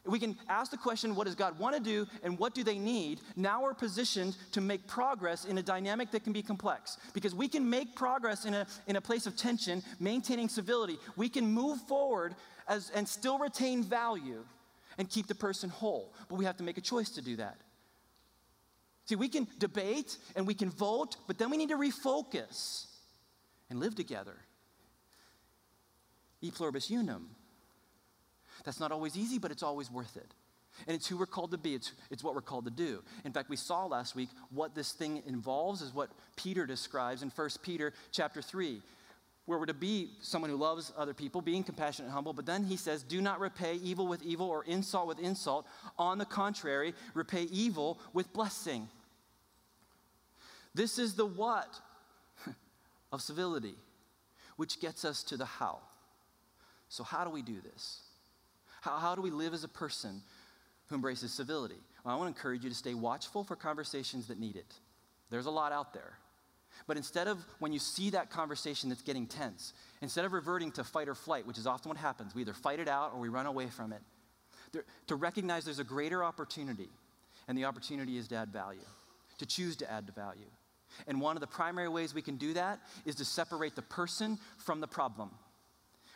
We 0.06 0.20
can 0.20 0.36
ask 0.50 0.72
the 0.72 0.78
question, 0.78 1.16
what 1.16 1.26
does 1.26 1.36
God 1.36 1.60
want 1.60 1.76
to 1.76 1.82
do 1.82 2.08
and 2.24 2.38
what 2.40 2.56
do 2.56 2.64
they 2.64 2.80
need? 2.80 3.22
Now 3.36 3.62
we're 3.62 3.76
positioned 3.76 4.36
to 4.52 4.62
make 4.62 4.88
progress 4.88 5.46
in 5.46 5.60
a 5.60 5.64
dynamic 5.64 6.10
that 6.12 6.24
can 6.24 6.34
be 6.34 6.42
complex. 6.42 6.98
Because 7.14 7.36
we 7.36 7.48
can 7.48 7.70
make 7.70 7.96
progress 7.96 8.46
in 8.46 8.56
a, 8.56 8.66
in 8.88 8.96
a 8.96 9.02
place 9.02 9.28
of 9.28 9.36
tension, 9.36 9.84
maintaining 10.00 10.50
civility. 10.50 10.98
We 11.18 11.30
can 11.30 11.46
move 11.46 11.82
forward 11.82 12.36
as, 12.68 12.92
and 12.96 13.08
still 13.08 13.38
retain 13.38 13.84
value 13.84 14.44
and 15.02 15.10
keep 15.10 15.26
the 15.26 15.34
person 15.34 15.68
whole. 15.72 16.14
But 16.30 16.36
we 16.36 16.46
have 16.46 16.58
to 16.58 16.64
make 16.64 16.78
a 16.78 16.82
choice 16.82 17.10
to 17.12 17.24
do 17.24 17.38
that. 17.38 17.58
See, 19.06 19.16
we 19.16 19.30
can 19.30 19.48
debate 19.58 20.16
and 20.36 20.46
we 20.46 20.54
can 20.54 20.70
vote, 20.70 21.18
but 21.26 21.40
then 21.40 21.50
we 21.50 21.58
need 21.58 21.70
to 21.70 21.76
refocus 21.76 22.86
and 23.72 23.80
live 23.80 23.96
together. 23.96 24.36
E 26.42 26.52
pluribus 26.52 26.92
unum. 26.92 27.32
That's 28.64 28.80
not 28.80 28.92
always 28.92 29.18
easy, 29.18 29.40
but 29.40 29.50
it's 29.50 29.64
always 29.64 29.90
worth 29.90 30.16
it. 30.18 30.36
And 30.86 30.96
it's 30.96 31.08
who 31.08 31.18
we're 31.18 31.26
called 31.26 31.50
to 31.50 31.58
be. 31.58 31.74
It's, 31.74 31.94
it's 32.12 32.24
what 32.24 32.36
we're 32.36 32.42
called 32.42 32.66
to 32.66 32.72
do. 32.72 33.02
In 33.26 33.34
fact, 33.34 33.50
we 33.50 33.56
saw 33.56 33.88
last 33.88 34.16
week 34.16 34.30
what 34.52 34.76
this 34.76 34.92
thing 34.92 35.24
involves 35.26 35.82
is 35.82 35.96
what 35.96 36.12
Peter 36.36 36.68
describes 36.68 37.24
in 37.24 37.32
1 37.32 37.50
Peter 37.64 37.92
chapter 38.12 38.40
3 38.40 38.84
where 39.46 39.58
we're 39.58 39.66
to 39.66 39.74
be 39.74 40.12
someone 40.22 40.50
who 40.50 40.56
loves 40.56 40.94
other 40.98 41.14
people, 41.14 41.42
being 41.42 41.64
compassionate 41.64 42.08
and 42.08 42.14
humble. 42.14 42.34
But 42.34 42.46
then 42.46 42.64
he 42.64 42.78
says, 42.78 43.04
do 43.04 43.22
not 43.22 43.40
repay 43.40 43.76
evil 43.76 44.08
with 44.08 44.22
evil 44.24 44.48
or 44.50 44.64
insult 44.66 45.08
with 45.08 45.20
insult. 45.20 45.66
On 45.98 46.18
the 46.18 46.26
contrary, 46.26 46.94
repay 47.14 47.44
evil 47.44 48.00
with 48.14 48.32
blessing. 48.34 48.88
This 50.74 51.00
is 51.00 51.16
the 51.16 51.26
what 51.26 51.80
of 53.12 53.22
civility, 53.22 53.76
which 54.56 54.80
gets 54.80 55.04
us 55.04 55.24
to 55.24 55.38
the 55.38 55.46
how. 55.46 55.80
So, 56.88 57.04
how 57.04 57.24
do 57.24 57.30
we 57.30 57.42
do 57.42 57.60
this? 57.62 58.02
How, 58.82 58.98
how 58.98 59.16
do 59.16 59.22
we 59.22 59.32
live 59.32 59.54
as 59.54 59.64
a 59.64 59.70
person 59.70 60.22
who 60.88 60.96
embraces 60.96 61.34
civility? 61.34 61.80
Well, 62.04 62.14
I 62.14 62.18
want 62.18 62.34
to 62.34 62.38
encourage 62.38 62.64
you 62.64 62.70
to 62.70 62.76
stay 62.76 62.94
watchful 62.94 63.44
for 63.44 63.56
conversations 63.56 64.28
that 64.28 64.40
need 64.40 64.56
it. 64.56 64.74
There's 65.30 65.46
a 65.46 65.52
lot 65.52 65.72
out 65.72 65.94
there. 65.94 66.14
But 66.88 66.98
instead 66.98 67.28
of 67.28 67.46
when 67.60 67.72
you 67.72 67.80
see 67.80 68.10
that 68.12 68.30
conversation 68.30 68.90
that's 68.90 69.02
getting 69.02 69.28
tense, 69.28 69.74
instead 70.02 70.26
of 70.26 70.34
reverting 70.34 70.72
to 70.74 70.84
fight 70.84 71.08
or 71.08 71.16
flight, 71.16 71.46
which 71.46 71.58
is 71.58 71.68
often 71.68 71.90
what 71.90 71.98
happens, 71.98 72.34
we 72.34 72.42
either 72.42 72.54
fight 72.54 72.80
it 72.80 72.88
out 72.88 73.12
or 73.14 73.20
we 73.20 73.30
run 73.30 73.46
away 73.46 73.68
from 73.68 73.94
it, 73.94 74.02
there, 74.72 74.86
to 75.08 75.16
recognize 75.16 75.66
there's 75.66 75.80
a 75.80 75.84
greater 75.84 76.24
opportunity, 76.24 76.90
and 77.48 77.58
the 77.58 77.66
opportunity 77.66 78.18
is 78.18 78.28
to 78.30 78.36
add 78.36 78.50
value, 78.50 78.86
to 79.38 79.46
choose 79.46 79.76
to 79.78 79.92
add 79.92 80.10
value. 80.16 80.50
And 81.08 81.22
one 81.22 81.38
of 81.38 81.42
the 81.42 81.48
primary 81.48 81.88
ways 81.88 82.14
we 82.14 82.22
can 82.22 82.38
do 82.38 82.54
that 82.54 82.80
is 83.06 83.16
to 83.16 83.26
separate 83.26 83.76
the 83.76 83.82
person 83.82 84.38
from 84.58 84.82
the 84.82 84.88
problem. 84.88 85.32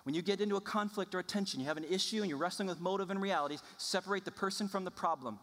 When 0.04 0.13
you 0.13 0.21
get 0.21 0.39
into 0.39 0.56
a 0.56 0.62
conflict 0.62 1.15
or 1.15 1.19
a 1.19 1.23
tension, 1.23 1.60
you 1.60 1.65
have 1.65 1.78
an 1.78 1.86
issue 1.86 2.21
and 2.21 2.30
you're 2.30 2.38
wrestling 2.38 2.67
with 2.67 2.80
motive 2.80 3.10
and 3.10 3.21
realities, 3.21 3.63
separate 3.78 4.23
the 4.23 4.32
person 4.32 4.67
from 4.67 4.86
the 4.86 4.91
problem. 4.91 5.39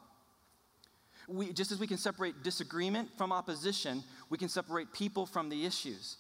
We, 1.29 1.53
just 1.53 1.73
as 1.73 1.79
we 1.79 1.87
can 1.87 1.99
separate 1.99 2.43
disagreement 2.43 3.09
from 3.17 3.33
opposition, 3.33 4.03
we 4.31 4.39
can 4.39 4.49
separate 4.49 4.93
people 4.93 5.27
from 5.27 5.49
the 5.49 5.65
issues. 5.65 6.17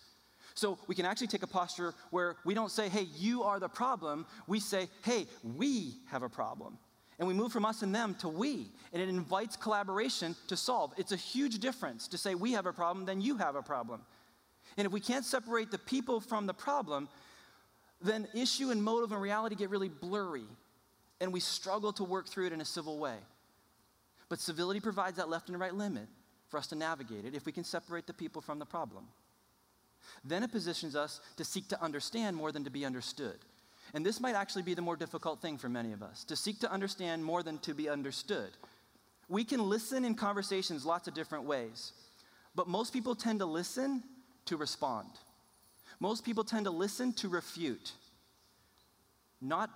So 0.55 0.79
we 0.87 0.95
can 0.95 1.07
actually 1.07 1.29
take 1.29 1.43
a 1.43 1.47
posture 1.47 1.95
where 2.11 2.37
we 2.45 2.55
don't 2.55 2.71
say, 2.71 2.89
hey, 2.89 3.07
you 3.17 3.43
are 3.43 3.59
the 3.59 3.69
problem. 3.69 4.27
We 4.47 4.61
say, 4.61 4.89
hey, 5.05 5.27
we 5.43 5.95
have 6.07 6.23
a 6.23 6.29
problem. 6.29 6.79
And 7.19 7.29
we 7.29 7.35
move 7.35 7.53
from 7.53 7.65
us 7.65 7.83
and 7.83 7.95
them 7.95 8.15
to 8.17 8.29
we. 8.29 8.71
And 8.93 9.01
it 9.01 9.09
invites 9.09 9.57
collaboration 9.57 10.35
to 10.49 10.57
solve. 10.57 10.93
It's 10.97 11.13
a 11.13 11.17
huge 11.17 11.59
difference 11.59 12.09
to 12.09 12.19
say 12.19 12.35
we 12.35 12.53
have 12.53 12.67
a 12.67 12.73
problem 12.73 13.07
than 13.07 13.21
you 13.21 13.37
have 13.37 13.55
a 13.55 13.63
problem. 13.63 14.03
And 14.77 14.87
if 14.87 14.93
we 14.93 15.01
can't 15.01 15.25
separate 15.25 15.71
the 15.71 15.79
people 15.79 16.21
from 16.21 16.47
the 16.47 16.55
problem, 16.55 17.09
then 18.01 18.27
issue 18.35 18.71
and 18.71 18.83
motive 18.83 19.13
and 19.13 19.21
reality 19.21 19.55
get 19.55 19.71
really 19.71 19.89
blurry. 19.89 20.47
And 21.21 21.33
we 21.33 21.41
struggle 21.41 21.93
to 21.95 22.05
work 22.05 22.29
through 22.29 22.47
it 22.47 22.53
in 22.53 22.61
a 22.61 22.65
civil 22.65 22.99
way. 22.99 23.17
But 24.33 24.41
civility 24.41 24.81
provides 24.81 25.19
that 25.19 25.29
left 25.29 25.51
and 25.51 25.61
right 25.61 25.75
limit 25.75 26.09
for 26.49 26.57
us 26.57 26.67
to 26.69 26.75
navigate 26.75 27.27
it 27.27 27.35
if 27.35 27.45
we 27.45 27.53
can 27.53 27.65
separate 27.65 28.07
the 28.07 28.15
people 28.15 28.41
from 28.41 28.59
the 28.59 28.65
problem. 28.65 29.09
Then 30.25 30.43
it 30.43 30.51
positions 30.51 30.97
us 30.97 31.21
to 31.37 31.45
seek 31.45 31.69
to 31.69 31.83
understand 31.83 32.35
more 32.35 32.51
than 32.51 32.65
to 32.65 32.71
be 32.71 32.87
understood. 32.87 33.37
And 33.93 34.07
this 34.07 34.21
might 34.21 34.35
actually 34.35 34.63
be 34.63 34.73
the 34.73 34.81
more 34.81 34.97
difficult 34.97 35.43
thing 35.43 35.59
for 35.59 35.69
many 35.69 35.93
of 35.93 36.03
us 36.03 36.25
to 36.25 36.35
seek 36.35 36.61
to 36.61 36.73
understand 36.73 37.23
more 37.23 37.43
than 37.43 37.59
to 37.59 37.75
be 37.75 37.91
understood. 37.91 38.49
We 39.29 39.45
can 39.45 39.69
listen 39.69 40.03
in 40.03 40.15
conversations 40.15 40.87
lots 40.87 41.09
of 41.09 41.13
different 41.13 41.45
ways, 41.45 41.93
but 42.55 42.67
most 42.67 42.95
people 42.95 43.15
tend 43.15 43.41
to 43.41 43.45
listen 43.45 44.03
to 44.47 44.57
respond. 44.57 45.11
Most 46.01 46.25
people 46.25 46.43
tend 46.43 46.65
to 46.65 46.71
listen 46.71 47.13
to 47.17 47.29
refute, 47.29 47.93
not 49.43 49.69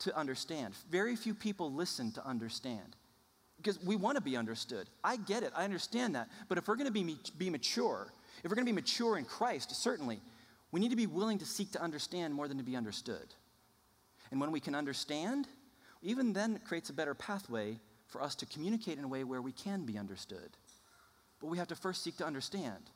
to 0.00 0.16
understand. 0.16 0.74
Very 0.90 1.14
few 1.14 1.32
people 1.32 1.72
listen 1.72 2.10
to 2.10 2.26
understand 2.26 2.96
because 3.58 3.82
we 3.82 3.96
want 3.96 4.16
to 4.16 4.22
be 4.22 4.36
understood. 4.36 4.88
I 5.04 5.16
get 5.16 5.42
it, 5.42 5.52
I 5.54 5.64
understand 5.64 6.14
that. 6.14 6.28
But 6.48 6.58
if 6.58 6.66
we're 6.66 6.76
going 6.76 6.86
to 6.86 6.92
be, 6.92 7.16
be 7.36 7.50
mature, 7.50 8.12
if 8.42 8.50
we're 8.50 8.54
going 8.54 8.66
to 8.66 8.72
be 8.72 8.74
mature 8.74 9.18
in 9.18 9.24
Christ, 9.24 9.74
certainly, 9.74 10.20
we 10.70 10.80
need 10.80 10.90
to 10.90 10.96
be 10.96 11.06
willing 11.06 11.38
to 11.38 11.46
seek 11.46 11.72
to 11.72 11.82
understand 11.82 12.34
more 12.34 12.48
than 12.48 12.58
to 12.58 12.64
be 12.64 12.76
understood. 12.76 13.34
And 14.30 14.40
when 14.40 14.52
we 14.52 14.60
can 14.60 14.74
understand, 14.74 15.48
even 16.02 16.32
then 16.32 16.56
it 16.56 16.64
creates 16.64 16.90
a 16.90 16.92
better 16.92 17.14
pathway 17.14 17.78
for 18.06 18.22
us 18.22 18.34
to 18.36 18.46
communicate 18.46 18.98
in 18.98 19.04
a 19.04 19.08
way 19.08 19.24
where 19.24 19.42
we 19.42 19.52
can 19.52 19.84
be 19.84 19.98
understood. 19.98 20.50
But 21.40 21.48
we 21.48 21.58
have 21.58 21.68
to 21.68 21.76
first 21.76 22.02
seek 22.02 22.16
to 22.18 22.26
understand, 22.26 22.90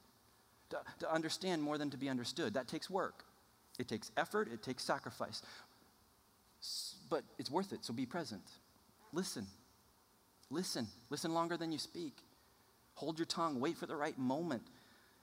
to, 0.70 0.78
to 1.00 1.12
understand 1.12 1.62
more 1.62 1.78
than 1.78 1.90
to 1.90 1.96
be 1.96 2.08
understood. 2.08 2.54
That 2.54 2.68
takes 2.68 2.88
work, 2.88 3.24
it 3.78 3.88
takes 3.88 4.10
effort, 4.16 4.48
it 4.52 4.62
takes 4.62 4.84
sacrifice. 4.84 5.42
But 7.10 7.24
it's 7.38 7.50
worth 7.50 7.72
it, 7.72 7.84
so 7.84 7.92
be 7.92 8.06
present. 8.06 8.42
Listen, 9.12 9.46
Listen. 10.52 10.86
Listen 11.08 11.32
longer 11.32 11.56
than 11.56 11.72
you 11.72 11.78
speak. 11.78 12.12
Hold 12.94 13.18
your 13.18 13.26
tongue. 13.26 13.58
Wait 13.58 13.78
for 13.78 13.86
the 13.86 13.96
right 13.96 14.16
moment, 14.18 14.62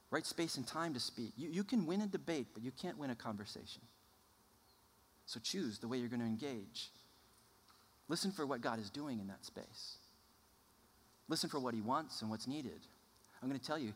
right 0.09 0.25
space 0.25 0.57
and 0.57 0.65
time 0.65 0.95
to 0.95 0.99
speak. 0.99 1.31
You, 1.37 1.49
you 1.49 1.63
can 1.63 1.85
win 1.85 2.01
a 2.01 2.07
debate, 2.07 2.47
but 2.53 2.63
you 2.63 2.71
can't 2.71 2.97
win 2.97 3.11
a 3.11 3.15
conversation. 3.15 3.83
So 5.27 5.39
choose 5.39 5.77
the 5.77 5.87
way 5.87 5.99
you're 5.99 6.09
going 6.09 6.21
to 6.21 6.25
engage. 6.25 6.89
Listen 8.07 8.31
for 8.31 8.47
what 8.47 8.61
God 8.61 8.79
is 8.79 8.89
doing 8.89 9.19
in 9.19 9.27
that 9.27 9.45
space. 9.45 9.97
Listen 11.27 11.47
for 11.47 11.59
what 11.59 11.75
He 11.75 11.81
wants 11.81 12.23
and 12.23 12.31
what's 12.31 12.47
needed. 12.47 12.79
I'm 13.41 13.47
going 13.47 13.59
to 13.59 13.65
tell 13.65 13.77
you, 13.77 13.93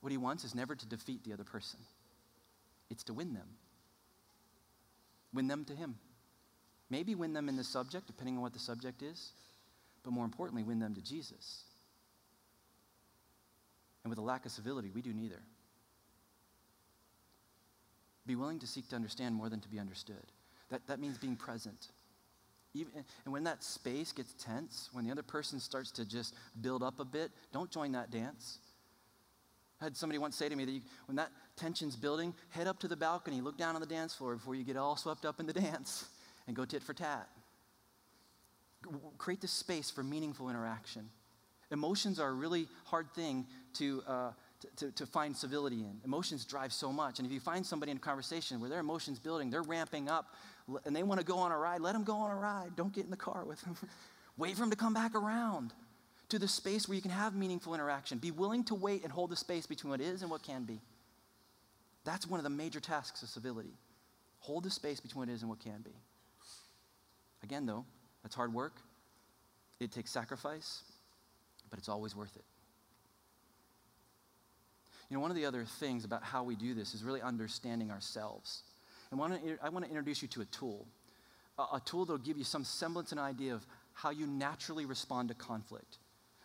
what 0.00 0.10
He 0.10 0.18
wants 0.18 0.42
is 0.42 0.56
never 0.56 0.74
to 0.74 0.86
defeat 0.86 1.22
the 1.22 1.32
other 1.32 1.44
person, 1.44 1.78
it's 2.90 3.04
to 3.04 3.14
win 3.14 3.34
them. 3.34 3.46
Win 5.32 5.46
them 5.46 5.64
to 5.66 5.76
Him. 5.76 5.94
Maybe 6.90 7.14
win 7.14 7.34
them 7.34 7.48
in 7.48 7.54
the 7.54 7.62
subject, 7.62 8.08
depending 8.08 8.34
on 8.34 8.42
what 8.42 8.52
the 8.52 8.58
subject 8.58 9.00
is 9.00 9.30
but 10.02 10.12
more 10.12 10.24
importantly, 10.24 10.62
win 10.62 10.78
them 10.78 10.94
to 10.94 11.02
Jesus. 11.02 11.64
And 14.02 14.10
with 14.10 14.18
a 14.18 14.22
lack 14.22 14.46
of 14.46 14.52
civility, 14.52 14.90
we 14.94 15.02
do 15.02 15.12
neither. 15.12 15.40
Be 18.26 18.36
willing 18.36 18.58
to 18.60 18.66
seek 18.66 18.88
to 18.90 18.96
understand 18.96 19.34
more 19.34 19.48
than 19.48 19.60
to 19.60 19.68
be 19.68 19.78
understood. 19.78 20.32
That, 20.70 20.86
that 20.86 21.00
means 21.00 21.18
being 21.18 21.36
present. 21.36 21.88
Even, 22.72 22.92
and 23.24 23.32
when 23.32 23.44
that 23.44 23.64
space 23.64 24.12
gets 24.12 24.32
tense, 24.34 24.88
when 24.92 25.04
the 25.04 25.10
other 25.10 25.22
person 25.22 25.58
starts 25.58 25.90
to 25.92 26.04
just 26.04 26.34
build 26.60 26.82
up 26.82 27.00
a 27.00 27.04
bit, 27.04 27.30
don't 27.52 27.70
join 27.70 27.92
that 27.92 28.10
dance. 28.10 28.58
I 29.80 29.84
had 29.84 29.96
somebody 29.96 30.18
once 30.18 30.36
say 30.36 30.48
to 30.48 30.54
me 30.54 30.64
that 30.64 30.72
you, 30.72 30.82
when 31.06 31.16
that 31.16 31.30
tension's 31.56 31.96
building, 31.96 32.34
head 32.50 32.66
up 32.66 32.78
to 32.80 32.88
the 32.88 32.96
balcony, 32.96 33.40
look 33.40 33.58
down 33.58 33.74
on 33.74 33.80
the 33.80 33.86
dance 33.86 34.14
floor 34.14 34.34
before 34.34 34.54
you 34.54 34.62
get 34.62 34.76
all 34.76 34.96
swept 34.96 35.24
up 35.24 35.40
in 35.40 35.46
the 35.46 35.52
dance, 35.60 36.06
and 36.46 36.54
go 36.54 36.64
tit 36.64 36.82
for 36.82 36.94
tat 36.94 37.28
create 39.18 39.40
this 39.40 39.50
space 39.50 39.90
for 39.90 40.02
meaningful 40.02 40.48
interaction. 40.48 41.08
Emotions 41.70 42.18
are 42.18 42.28
a 42.28 42.32
really 42.32 42.66
hard 42.84 43.12
thing 43.14 43.46
to, 43.74 44.02
uh, 44.06 44.30
to, 44.76 44.90
to, 44.92 45.06
find 45.06 45.36
civility 45.36 45.76
in. 45.76 46.00
Emotions 46.04 46.44
drive 46.44 46.72
so 46.72 46.92
much. 46.92 47.20
And 47.20 47.26
if 47.26 47.32
you 47.32 47.38
find 47.38 47.64
somebody 47.64 47.92
in 47.92 47.98
a 47.98 48.00
conversation 48.00 48.60
where 48.60 48.68
their 48.68 48.80
emotions 48.80 49.20
building, 49.20 49.50
they're 49.50 49.62
ramping 49.62 50.08
up, 50.08 50.34
and 50.84 50.94
they 50.94 51.04
want 51.04 51.20
to 51.20 51.26
go 51.26 51.38
on 51.38 51.52
a 51.52 51.56
ride, 51.56 51.80
let 51.80 51.92
them 51.92 52.02
go 52.02 52.16
on 52.16 52.30
a 52.30 52.34
ride. 52.34 52.74
Don't 52.76 52.92
get 52.92 53.04
in 53.04 53.10
the 53.10 53.16
car 53.16 53.44
with 53.44 53.60
them. 53.62 53.76
wait 54.36 54.54
for 54.54 54.60
them 54.60 54.70
to 54.70 54.76
come 54.76 54.94
back 54.94 55.14
around 55.14 55.72
to 56.30 56.38
the 56.38 56.48
space 56.48 56.88
where 56.88 56.96
you 56.96 57.02
can 57.02 57.10
have 57.10 57.34
meaningful 57.34 57.74
interaction. 57.74 58.18
Be 58.18 58.30
willing 58.30 58.64
to 58.64 58.74
wait 58.74 59.04
and 59.04 59.12
hold 59.12 59.30
the 59.30 59.36
space 59.36 59.66
between 59.66 59.90
what 59.90 60.00
is 60.00 60.22
and 60.22 60.30
what 60.30 60.42
can 60.42 60.64
be. 60.64 60.80
That's 62.04 62.26
one 62.26 62.40
of 62.40 62.44
the 62.44 62.50
major 62.50 62.80
tasks 62.80 63.22
of 63.22 63.28
civility. 63.28 63.74
Hold 64.40 64.64
the 64.64 64.70
space 64.70 65.00
between 65.00 65.20
what 65.20 65.28
is 65.28 65.42
and 65.42 65.50
what 65.50 65.60
can 65.60 65.82
be. 65.82 65.94
Again, 67.42 67.66
though, 67.66 67.84
that's 68.22 68.34
hard 68.34 68.52
work. 68.52 68.74
It 69.80 69.92
takes 69.92 70.10
sacrifice, 70.10 70.82
but 71.70 71.78
it's 71.78 71.88
always 71.88 72.14
worth 72.14 72.36
it. 72.36 72.44
You 75.08 75.16
know, 75.16 75.20
one 75.20 75.30
of 75.30 75.36
the 75.36 75.46
other 75.46 75.64
things 75.64 76.04
about 76.04 76.22
how 76.22 76.44
we 76.44 76.54
do 76.54 76.74
this 76.74 76.94
is 76.94 77.02
really 77.02 77.22
understanding 77.22 77.90
ourselves. 77.90 78.62
And 79.10 79.20
I 79.20 79.68
want 79.68 79.84
to 79.84 79.90
introduce 79.90 80.22
you 80.22 80.28
to 80.28 80.42
a 80.42 80.44
tool, 80.46 80.86
a 81.58 81.80
tool 81.84 82.04
that 82.04 82.12
will 82.12 82.18
give 82.18 82.38
you 82.38 82.44
some 82.44 82.62
semblance 82.62 83.10
and 83.10 83.20
idea 83.20 83.54
of 83.54 83.66
how 83.92 84.10
you 84.10 84.26
naturally 84.26 84.84
respond 84.84 85.28
to 85.28 85.34
conflict. 85.34 85.98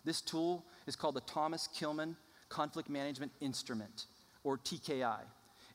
This 0.03 0.21
tool 0.21 0.65
is 0.87 0.95
called 0.95 1.15
the 1.15 1.21
Thomas 1.21 1.69
Kilmann 1.75 2.15
Conflict 2.49 2.89
Management 2.89 3.31
Instrument, 3.39 4.05
or 4.43 4.57
TKI. 4.57 5.19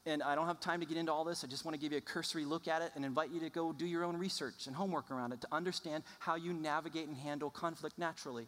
And 0.07 0.23
I 0.23 0.35
don't 0.35 0.47
have 0.47 0.61
time 0.61 0.81
to 0.81 0.87
get 0.87 0.97
into 0.97 1.13
all 1.13 1.25
this. 1.25 1.45
I 1.45 1.47
just 1.47 1.65
want 1.65 1.75
to 1.75 1.81
give 1.81 1.93
you 1.93 1.99
a 1.99 2.01
cursory 2.01 2.45
look 2.45 2.69
at 2.69 2.81
it 2.81 2.91
and 2.95 3.05
invite 3.05 3.31
you 3.31 3.41
to 3.41 3.51
go 3.51 3.73
do 3.73 3.87
your 3.87 4.05
own 4.05 4.17
research 4.17 4.67
and 4.67 4.75
homework 4.75 5.11
around 5.11 5.33
it 5.33 5.41
to 5.43 5.49
understand 5.53 6.05
how 6.19 6.37
you 6.37 6.53
navigate 6.53 7.07
and 7.07 7.17
handle 7.17 7.51
conflict 7.51 7.99
naturally. 7.99 8.47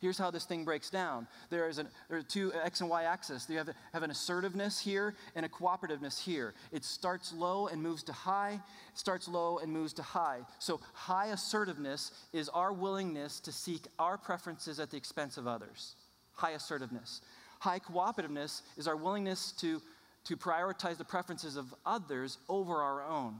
Here's 0.00 0.18
how 0.18 0.30
this 0.30 0.44
thing 0.44 0.64
breaks 0.64 0.90
down. 0.90 1.26
There, 1.48 1.66
is 1.66 1.78
an, 1.78 1.88
there 2.08 2.18
are 2.18 2.22
two 2.22 2.52
X 2.62 2.82
and 2.82 2.90
Y 2.90 3.04
axis. 3.04 3.46
You 3.48 3.58
have, 3.58 3.70
have 3.92 4.02
an 4.02 4.10
assertiveness 4.10 4.78
here 4.78 5.14
and 5.34 5.46
a 5.46 5.48
cooperativeness 5.48 6.20
here. 6.20 6.52
It 6.72 6.84
starts 6.84 7.32
low 7.32 7.68
and 7.68 7.82
moves 7.82 8.02
to 8.04 8.12
high, 8.12 8.60
starts 8.92 9.28
low 9.28 9.58
and 9.58 9.72
moves 9.72 9.94
to 9.94 10.02
high. 10.02 10.40
So, 10.58 10.80
high 10.92 11.28
assertiveness 11.28 12.10
is 12.34 12.50
our 12.50 12.72
willingness 12.72 13.40
to 13.40 13.52
seek 13.52 13.86
our 13.98 14.18
preferences 14.18 14.78
at 14.78 14.90
the 14.90 14.96
expense 14.96 15.38
of 15.38 15.46
others. 15.46 15.96
High 16.32 16.52
assertiveness. 16.52 17.22
High 17.60 17.78
cooperativeness 17.78 18.60
is 18.76 18.86
our 18.86 18.96
willingness 18.96 19.52
to 19.52 19.80
to 20.24 20.36
prioritize 20.36 20.96
the 20.96 21.04
preferences 21.04 21.56
of 21.56 21.74
others 21.84 22.38
over 22.48 22.82
our 22.82 23.02
own. 23.02 23.36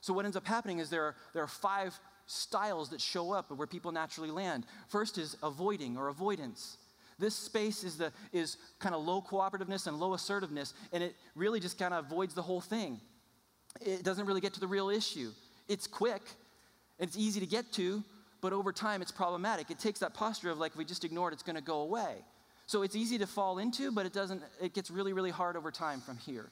So, 0.00 0.12
what 0.12 0.24
ends 0.24 0.36
up 0.36 0.46
happening 0.46 0.78
is 0.78 0.90
there 0.90 1.04
are, 1.04 1.16
there 1.34 1.42
are 1.42 1.48
five 1.48 1.98
styles 2.26 2.90
that 2.90 3.00
show 3.00 3.32
up 3.32 3.50
where 3.50 3.66
people 3.66 3.90
naturally 3.90 4.30
land. 4.30 4.66
First 4.88 5.18
is 5.18 5.36
avoiding 5.42 5.96
or 5.96 6.08
avoidance. 6.08 6.76
This 7.18 7.34
space 7.34 7.82
is, 7.82 7.96
the, 7.96 8.12
is 8.32 8.58
kind 8.78 8.94
of 8.94 9.04
low 9.04 9.20
cooperativeness 9.20 9.86
and 9.86 9.98
low 9.98 10.14
assertiveness, 10.14 10.74
and 10.92 11.02
it 11.02 11.16
really 11.34 11.58
just 11.58 11.78
kind 11.78 11.92
of 11.92 12.04
avoids 12.04 12.34
the 12.34 12.42
whole 12.42 12.60
thing. 12.60 13.00
It 13.80 14.04
doesn't 14.04 14.26
really 14.26 14.40
get 14.40 14.54
to 14.54 14.60
the 14.60 14.66
real 14.66 14.88
issue. 14.88 15.32
It's 15.68 15.86
quick, 15.86 16.22
it's 16.98 17.16
easy 17.16 17.40
to 17.40 17.46
get 17.46 17.72
to, 17.72 18.04
but 18.40 18.52
over 18.52 18.72
time 18.72 19.02
it's 19.02 19.10
problematic. 19.10 19.70
It 19.70 19.78
takes 19.80 19.98
that 20.00 20.14
posture 20.14 20.50
of 20.50 20.58
like, 20.58 20.72
if 20.72 20.78
we 20.78 20.84
just 20.84 21.04
ignore 21.04 21.28
it, 21.30 21.32
it's 21.32 21.42
going 21.42 21.56
to 21.56 21.62
go 21.62 21.80
away. 21.80 22.16
So 22.68 22.82
it's 22.82 22.94
easy 22.94 23.16
to 23.16 23.26
fall 23.26 23.58
into, 23.58 23.90
but 23.90 24.04
it 24.04 24.12
doesn't, 24.12 24.42
it 24.60 24.74
gets 24.74 24.90
really, 24.90 25.14
really 25.14 25.30
hard 25.30 25.56
over 25.56 25.70
time 25.70 26.02
from 26.02 26.18
here. 26.18 26.50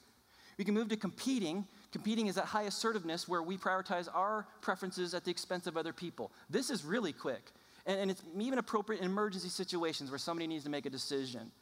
We 0.57 0.64
can 0.64 0.73
move 0.73 0.89
to 0.89 0.97
competing. 0.97 1.67
Competing 1.93 2.27
is 2.27 2.37
that 2.37 2.47
high 2.47 2.62
assertiveness 2.62 3.29
where 3.29 3.43
we 3.43 3.59
prioritize 3.59 4.09
our 4.14 4.47
preferences 4.62 5.12
at 5.12 5.27
the 5.27 5.31
expense 5.31 5.67
of 5.67 5.77
other 5.77 5.93
people. 5.93 6.33
This 6.49 6.71
is 6.71 6.87
really 6.87 7.12
quick. 7.12 7.53
And, 7.85 8.01
and 8.01 8.11
it's 8.11 8.23
even 8.41 8.59
appropriate 8.59 9.01
in 9.01 9.05
emergency 9.05 9.51
situations 9.51 10.11
where 10.11 10.19
somebody 10.19 10.47
needs 10.47 10.64
to 10.64 10.71
make 10.71 10.87
a 10.87 10.91
decision. 10.91 11.53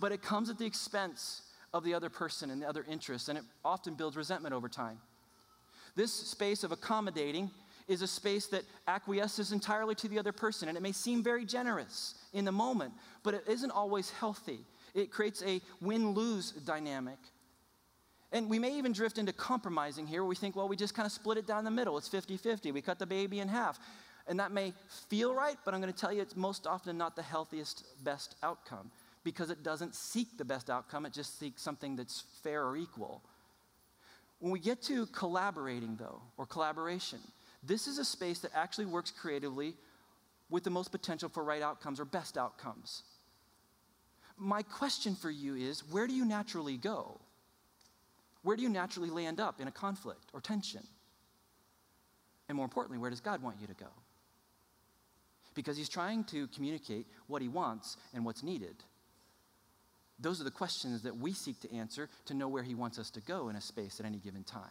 but 0.00 0.12
it 0.12 0.22
comes 0.22 0.50
at 0.50 0.58
the 0.58 0.66
expense 0.66 1.42
of 1.72 1.84
the 1.84 1.94
other 1.94 2.08
person 2.08 2.50
and 2.50 2.62
the 2.62 2.68
other 2.68 2.84
interests, 2.88 3.28
and 3.28 3.38
it 3.38 3.44
often 3.64 3.94
builds 3.94 4.16
resentment 4.16 4.54
over 4.54 4.68
time. 4.68 4.98
This 5.94 6.12
space 6.12 6.64
of 6.64 6.72
accommodating 6.72 7.50
is 7.88 8.02
a 8.02 8.06
space 8.06 8.46
that 8.48 8.64
acquiesces 8.88 9.52
entirely 9.52 9.94
to 9.94 10.08
the 10.08 10.18
other 10.18 10.32
person, 10.32 10.68
and 10.68 10.76
it 10.76 10.80
may 10.82 10.92
seem 10.92 11.22
very 11.22 11.44
generous 11.44 12.14
in 12.32 12.44
the 12.44 12.52
moment, 12.52 12.92
but 13.22 13.34
it 13.34 13.44
isn't 13.48 13.70
always 13.70 14.10
healthy. 14.10 14.60
It 14.94 15.10
creates 15.10 15.42
a 15.42 15.60
win 15.80 16.10
lose 16.10 16.52
dynamic. 16.52 17.18
And 18.32 18.50
we 18.50 18.58
may 18.58 18.76
even 18.76 18.92
drift 18.92 19.18
into 19.18 19.32
compromising 19.32 20.06
here 20.06 20.22
where 20.22 20.28
we 20.28 20.34
think, 20.34 20.56
well, 20.56 20.68
we 20.68 20.76
just 20.76 20.94
kind 20.94 21.06
of 21.06 21.12
split 21.12 21.38
it 21.38 21.46
down 21.46 21.64
the 21.64 21.70
middle. 21.70 21.96
It's 21.96 22.08
50 22.08 22.36
50. 22.36 22.72
We 22.72 22.82
cut 22.82 22.98
the 22.98 23.06
baby 23.06 23.40
in 23.40 23.48
half. 23.48 23.78
And 24.26 24.40
that 24.40 24.50
may 24.50 24.72
feel 25.08 25.32
right, 25.32 25.56
but 25.64 25.72
I'm 25.72 25.80
going 25.80 25.92
to 25.92 25.98
tell 25.98 26.12
you 26.12 26.22
it's 26.22 26.34
most 26.34 26.66
often 26.66 26.98
not 26.98 27.14
the 27.14 27.22
healthiest, 27.22 27.84
best 28.04 28.34
outcome 28.42 28.90
because 29.22 29.50
it 29.50 29.62
doesn't 29.62 29.94
seek 29.94 30.36
the 30.38 30.44
best 30.44 30.70
outcome. 30.70 31.06
It 31.06 31.12
just 31.12 31.38
seeks 31.38 31.62
something 31.62 31.94
that's 31.94 32.24
fair 32.42 32.66
or 32.66 32.76
equal. 32.76 33.22
When 34.40 34.52
we 34.52 34.58
get 34.58 34.82
to 34.82 35.06
collaborating, 35.06 35.96
though, 35.96 36.20
or 36.36 36.46
collaboration, 36.46 37.18
this 37.66 37.86
is 37.86 37.98
a 37.98 38.04
space 38.04 38.40
that 38.40 38.52
actually 38.54 38.86
works 38.86 39.10
creatively 39.10 39.74
with 40.50 40.64
the 40.64 40.70
most 40.70 40.92
potential 40.92 41.28
for 41.28 41.42
right 41.42 41.62
outcomes 41.62 41.98
or 41.98 42.04
best 42.04 42.38
outcomes. 42.38 43.02
My 44.36 44.62
question 44.62 45.14
for 45.14 45.30
you 45.30 45.54
is 45.54 45.80
where 45.90 46.06
do 46.06 46.14
you 46.14 46.24
naturally 46.24 46.76
go? 46.76 47.20
Where 48.42 48.56
do 48.56 48.62
you 48.62 48.68
naturally 48.68 49.10
land 49.10 49.40
up 49.40 49.60
in 49.60 49.66
a 49.66 49.72
conflict 49.72 50.30
or 50.32 50.40
tension? 50.40 50.82
And 52.48 52.56
more 52.56 52.64
importantly, 52.64 52.98
where 52.98 53.10
does 53.10 53.20
God 53.20 53.42
want 53.42 53.56
you 53.60 53.66
to 53.66 53.74
go? 53.74 53.88
Because 55.54 55.76
He's 55.76 55.88
trying 55.88 56.24
to 56.24 56.46
communicate 56.48 57.06
what 57.26 57.42
He 57.42 57.48
wants 57.48 57.96
and 58.14 58.24
what's 58.24 58.42
needed. 58.42 58.76
Those 60.20 60.40
are 60.40 60.44
the 60.44 60.50
questions 60.50 61.02
that 61.02 61.16
we 61.16 61.32
seek 61.32 61.60
to 61.60 61.74
answer 61.74 62.08
to 62.26 62.34
know 62.34 62.46
where 62.46 62.62
He 62.62 62.74
wants 62.74 62.98
us 62.98 63.10
to 63.12 63.20
go 63.20 63.48
in 63.48 63.56
a 63.56 63.60
space 63.60 63.98
at 63.98 64.06
any 64.06 64.18
given 64.18 64.44
time. 64.44 64.70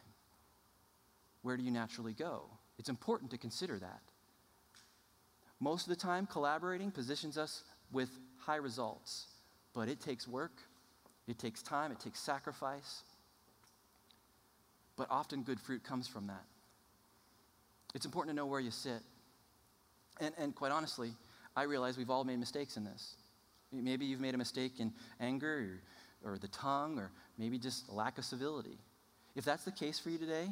Where 1.41 1.58
do 1.58 1.64
you 1.64 1.72
naturally 1.72 2.14
go? 2.14 2.43
It's 2.78 2.90
important 2.90 3.32
to 3.32 3.38
consider 3.38 3.80
that. 3.80 4.02
Most 5.60 5.84
of 5.84 5.90
the 5.90 5.96
time, 5.96 6.28
collaborating 6.28 6.92
positions 6.92 7.38
us 7.38 7.64
with 7.92 8.10
high 8.38 8.58
results, 8.58 9.28
but 9.74 9.88
it 9.88 10.02
takes 10.02 10.28
work, 10.28 10.62
it 11.28 11.40
takes 11.40 11.62
time, 11.62 11.92
it 11.92 12.00
takes 12.00 12.20
sacrifice. 12.20 13.04
But 14.98 15.08
often 15.10 15.44
good 15.44 15.60
fruit 15.60 15.84
comes 15.84 16.08
from 16.08 16.28
that. 16.28 16.44
It's 17.94 18.06
important 18.06 18.36
to 18.36 18.42
know 18.42 18.46
where 18.46 18.60
you 18.60 18.72
sit. 18.72 19.02
And, 20.20 20.34
and 20.38 20.56
quite 20.56 20.72
honestly, 20.72 21.12
I 21.56 21.64
realize 21.64 21.98
we've 21.98 22.10
all 22.10 22.24
made 22.24 22.40
mistakes 22.40 22.78
in 22.78 22.84
this. 22.84 23.16
Maybe 23.72 24.06
you've 24.06 24.22
made 24.22 24.36
a 24.36 24.38
mistake 24.38 24.80
in 24.80 24.94
anger 25.20 25.80
or, 26.24 26.34
or 26.34 26.38
the 26.38 26.48
tongue 26.50 27.00
or 27.00 27.12
maybe 27.38 27.58
just 27.58 27.90
lack 27.90 28.18
of 28.18 28.26
civility. 28.26 28.78
If 29.36 29.46
that's 29.46 29.64
the 29.64 29.72
case 29.72 30.00
for 30.00 30.10
you 30.10 30.18
today, 30.18 30.50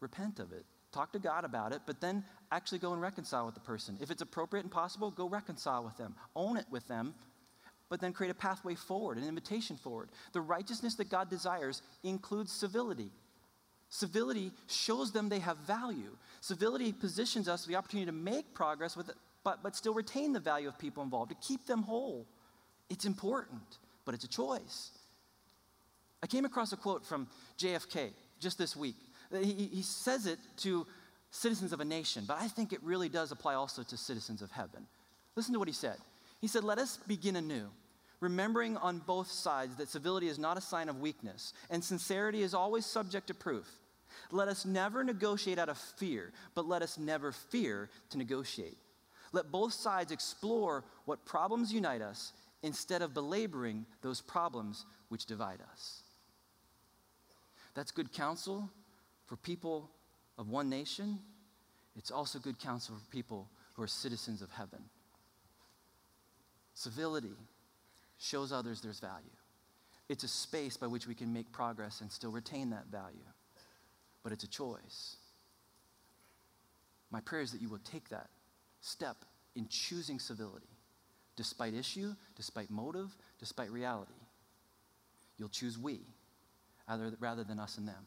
repent 0.00 0.38
of 0.38 0.52
it. 0.52 0.64
Talk 0.94 1.12
to 1.12 1.18
God 1.18 1.44
about 1.44 1.72
it, 1.72 1.80
but 1.86 2.00
then 2.00 2.24
actually 2.52 2.78
go 2.78 2.92
and 2.92 3.02
reconcile 3.02 3.46
with 3.46 3.54
the 3.54 3.60
person. 3.60 3.98
If 4.00 4.12
it's 4.12 4.22
appropriate 4.22 4.62
and 4.62 4.70
possible, 4.70 5.10
go 5.10 5.28
reconcile 5.28 5.82
with 5.82 5.96
them. 5.96 6.14
Own 6.36 6.56
it 6.56 6.66
with 6.70 6.86
them, 6.86 7.14
but 7.88 8.00
then 8.00 8.12
create 8.12 8.30
a 8.30 8.34
pathway 8.34 8.76
forward, 8.76 9.18
an 9.18 9.26
invitation 9.26 9.76
forward. 9.76 10.10
The 10.32 10.40
righteousness 10.40 10.94
that 10.94 11.10
God 11.10 11.28
desires 11.28 11.82
includes 12.04 12.52
civility. 12.52 13.10
Civility 13.88 14.52
shows 14.68 15.10
them 15.10 15.28
they 15.28 15.40
have 15.40 15.56
value. 15.58 16.16
Civility 16.40 16.92
positions 16.92 17.48
us 17.48 17.66
the 17.66 17.74
opportunity 17.74 18.06
to 18.06 18.16
make 18.16 18.54
progress 18.54 18.96
with 18.96 19.08
it, 19.08 19.16
but, 19.42 19.64
but 19.64 19.74
still 19.74 19.94
retain 19.94 20.32
the 20.32 20.38
value 20.38 20.68
of 20.68 20.78
people 20.78 21.02
involved, 21.02 21.30
to 21.30 21.36
keep 21.46 21.66
them 21.66 21.82
whole. 21.82 22.24
It's 22.88 23.04
important, 23.04 23.78
but 24.04 24.14
it's 24.14 24.24
a 24.24 24.28
choice. 24.28 24.90
I 26.22 26.28
came 26.28 26.44
across 26.44 26.72
a 26.72 26.76
quote 26.76 27.04
from 27.04 27.26
JFK 27.58 28.12
just 28.38 28.58
this 28.58 28.76
week. 28.76 28.96
He, 29.42 29.82
says 29.82 30.26
it 30.26 30.38
to 30.58 30.86
citizens 31.30 31.72
of 31.72 31.80
a 31.80 31.84
nation, 31.84 32.24
but 32.26 32.40
I 32.40 32.48
think 32.48 32.72
it 32.72 32.82
really 32.82 33.08
does 33.08 33.32
apply 33.32 33.54
also 33.54 33.82
to 33.82 33.96
citizens 33.96 34.42
of 34.42 34.50
heaven. 34.50 34.86
Listen 35.36 35.52
to 35.52 35.58
what 35.58 35.68
he 35.68 35.74
said. 35.74 35.96
He 36.40 36.46
said, 36.46 36.64
Let 36.64 36.78
us 36.78 36.98
begin 37.08 37.36
anew, 37.36 37.68
remembering 38.20 38.76
on 38.76 38.98
both 38.98 39.30
sides 39.30 39.76
that 39.76 39.88
civility 39.88 40.28
is 40.28 40.38
not 40.38 40.58
a 40.58 40.60
sign 40.60 40.88
of 40.88 41.00
weakness, 41.00 41.52
and 41.70 41.82
sincerity 41.82 42.42
is 42.42 42.54
always 42.54 42.86
subject 42.86 43.26
to 43.28 43.34
proof. 43.34 43.66
Let 44.30 44.48
us 44.48 44.64
never 44.64 45.02
negotiate 45.02 45.58
out 45.58 45.68
of 45.68 45.78
fear, 45.78 46.32
but 46.54 46.66
let 46.66 46.82
us 46.82 46.98
never 46.98 47.32
fear 47.32 47.90
to 48.10 48.18
negotiate. 48.18 48.78
Let 49.32 49.50
both 49.50 49.72
sides 49.72 50.12
explore 50.12 50.84
what 51.06 51.24
problems 51.24 51.72
unite 51.72 52.02
us 52.02 52.32
instead 52.62 53.02
of 53.02 53.12
belaboring 53.12 53.84
those 54.00 54.20
problems 54.20 54.86
which 55.08 55.26
divide 55.26 55.58
us. 55.72 56.02
That's 57.74 57.90
good 57.90 58.12
counsel 58.12 58.70
for 59.26 59.36
people 59.36 59.90
of 60.38 60.48
one 60.48 60.68
nation, 60.68 61.18
it's 61.96 62.10
also 62.10 62.38
good 62.38 62.58
counsel 62.58 62.96
for 62.96 63.10
people 63.10 63.48
who 63.74 63.82
are 63.82 63.86
citizens 63.86 64.42
of 64.42 64.50
heaven. 64.50 64.80
Civility 66.74 67.36
shows 68.18 68.52
others 68.52 68.80
there's 68.80 69.00
value. 69.00 69.24
It's 70.08 70.24
a 70.24 70.28
space 70.28 70.76
by 70.76 70.86
which 70.86 71.06
we 71.06 71.14
can 71.14 71.32
make 71.32 71.50
progress 71.52 72.00
and 72.00 72.10
still 72.10 72.30
retain 72.30 72.70
that 72.70 72.86
value. 72.90 73.24
But 74.22 74.32
it's 74.32 74.44
a 74.44 74.48
choice. 74.48 75.16
My 77.10 77.20
prayer 77.20 77.42
is 77.42 77.52
that 77.52 77.62
you 77.62 77.68
will 77.68 77.78
take 77.78 78.08
that 78.10 78.28
step 78.80 79.16
in 79.54 79.68
choosing 79.68 80.18
civility, 80.18 80.66
despite 81.36 81.74
issue, 81.74 82.14
despite 82.36 82.70
motive, 82.70 83.16
despite 83.38 83.70
reality. 83.70 84.12
You'll 85.38 85.48
choose 85.48 85.78
we 85.78 86.00
rather 87.20 87.44
than 87.44 87.58
us 87.58 87.78
and 87.78 87.88
them. 87.88 88.06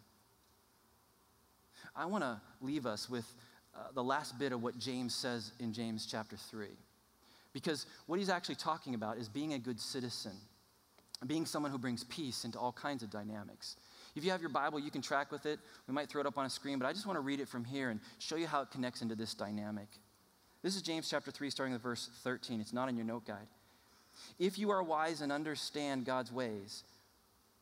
I 1.95 2.05
want 2.05 2.23
to 2.23 2.39
leave 2.61 2.85
us 2.85 3.09
with 3.09 3.25
uh, 3.75 3.91
the 3.93 4.03
last 4.03 4.37
bit 4.39 4.51
of 4.51 4.63
what 4.63 4.77
James 4.77 5.13
says 5.13 5.51
in 5.59 5.73
James 5.73 6.05
chapter 6.05 6.35
3. 6.35 6.67
Because 7.53 7.85
what 8.05 8.19
he's 8.19 8.29
actually 8.29 8.55
talking 8.55 8.95
about 8.95 9.17
is 9.17 9.27
being 9.27 9.53
a 9.53 9.59
good 9.59 9.79
citizen, 9.79 10.33
being 11.25 11.45
someone 11.45 11.71
who 11.71 11.77
brings 11.77 12.03
peace 12.03 12.45
into 12.45 12.59
all 12.59 12.71
kinds 12.71 13.03
of 13.03 13.09
dynamics. 13.09 13.77
If 14.15 14.23
you 14.23 14.31
have 14.31 14.41
your 14.41 14.49
Bible, 14.49 14.79
you 14.79 14.91
can 14.91 15.01
track 15.01 15.31
with 15.31 15.45
it. 15.45 15.59
We 15.87 15.93
might 15.93 16.09
throw 16.09 16.21
it 16.21 16.27
up 16.27 16.37
on 16.37 16.45
a 16.45 16.49
screen, 16.49 16.79
but 16.79 16.87
I 16.87 16.93
just 16.93 17.05
want 17.05 17.17
to 17.17 17.21
read 17.21 17.39
it 17.39 17.47
from 17.47 17.63
here 17.63 17.89
and 17.89 17.99
show 18.19 18.35
you 18.35 18.47
how 18.47 18.61
it 18.61 18.71
connects 18.71 19.01
into 19.01 19.15
this 19.15 19.33
dynamic. 19.33 19.87
This 20.63 20.75
is 20.75 20.81
James 20.81 21.09
chapter 21.09 21.31
3, 21.31 21.49
starting 21.49 21.73
with 21.73 21.81
verse 21.81 22.09
13. 22.23 22.59
It's 22.59 22.73
not 22.73 22.89
in 22.89 22.95
your 22.95 23.05
note 23.05 23.25
guide. 23.25 23.47
If 24.39 24.57
you 24.57 24.71
are 24.71 24.81
wise 24.81 25.21
and 25.21 25.31
understand 25.31 26.05
God's 26.05 26.31
ways, 26.31 26.83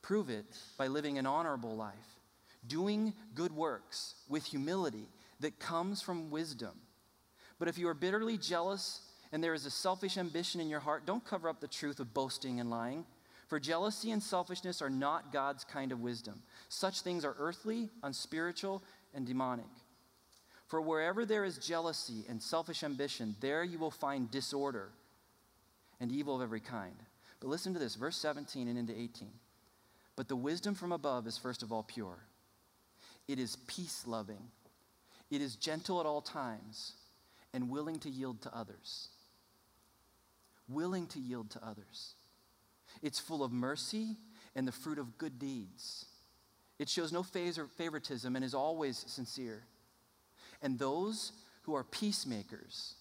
prove 0.02 0.30
it 0.30 0.58
by 0.78 0.88
living 0.88 1.18
an 1.18 1.26
honorable 1.26 1.76
life 1.76 2.15
doing 2.68 3.14
good 3.34 3.52
works 3.52 4.16
with 4.30 4.46
humility 4.46 5.08
that 5.40 5.60
comes 5.60 6.02
from 6.02 6.32
wisdom. 6.32 6.72
But 7.60 7.68
if 7.68 7.78
you 7.78 7.88
are 7.88 7.94
bitterly 7.94 8.38
jealous 8.38 9.02
and 9.32 9.44
there 9.44 9.54
is 9.54 9.66
a 9.66 9.72
selfish 9.72 10.18
ambition 10.18 10.62
in 10.62 10.70
your 10.70 10.80
heart, 10.80 11.06
don't 11.06 11.26
cover 11.26 11.50
up 11.50 11.60
the 11.60 11.68
truth 11.68 12.00
with 12.00 12.14
boasting 12.14 12.60
and 12.60 12.70
lying. 12.70 13.06
For 13.48 13.60
jealousy 13.60 14.12
and 14.12 14.22
selfishness 14.22 14.82
are 14.82 14.90
not 14.90 15.32
God's 15.32 15.64
kind 15.64 15.92
of 15.92 16.02
wisdom. 16.02 16.42
Such 16.70 17.02
things 17.02 17.24
are 17.24 17.36
earthly, 17.38 17.90
unspiritual, 18.02 18.82
and 19.14 19.26
demonic. 19.26 19.66
For 20.68 20.82
wherever 20.82 21.26
there 21.26 21.46
is 21.46 21.58
jealousy 21.60 22.26
and 22.28 22.42
selfish 22.42 22.84
ambition, 22.84 23.36
there 23.40 23.64
you 23.64 23.78
will 23.78 23.92
find 23.92 24.32
disorder 24.32 24.90
and 26.00 26.12
evil 26.12 26.36
of 26.36 26.42
every 26.42 26.60
kind. 26.60 26.96
But 27.40 27.50
listen 27.50 27.74
to 27.74 27.80
this, 27.80 27.96
verse 27.96 28.18
17 28.18 28.68
and 28.68 28.78
into 28.78 29.00
18. 29.00 29.30
But 30.16 30.28
the 30.28 30.36
wisdom 30.36 30.74
from 30.74 30.92
above 30.92 31.28
is 31.28 31.38
first 31.38 31.62
of 31.62 31.72
all 31.72 31.84
pure 31.84 32.18
it 33.28 33.40
is 33.40 33.56
peace 33.68 34.04
loving. 34.06 34.52
It 35.32 35.42
is 35.42 35.56
gentle 35.56 36.00
at 36.00 36.06
all 36.06 36.22
times 36.22 36.94
and 37.54 37.70
willing 37.70 38.00
to 38.00 38.10
yield 38.10 38.42
to 38.44 38.56
others. 38.56 39.10
Willing 40.68 41.08
to 41.08 41.20
yield 41.20 41.50
to 41.52 41.66
others. 41.66 42.16
It's 43.02 43.20
full 43.20 43.44
of 43.44 43.52
mercy 43.52 44.18
and 44.56 44.68
the 44.68 44.72
fruit 44.72 45.00
of 45.00 45.18
good 45.18 45.40
deeds. 45.40 46.06
It 46.78 46.90
shows 46.90 47.12
no 47.12 47.24
favoritism 47.24 48.36
and 48.36 48.44
is 48.44 48.54
always 48.54 49.04
sincere. 49.08 49.64
And 50.62 50.78
those 50.78 51.32
who 51.64 51.76
are 51.76 51.84
peacemakers 51.84 52.96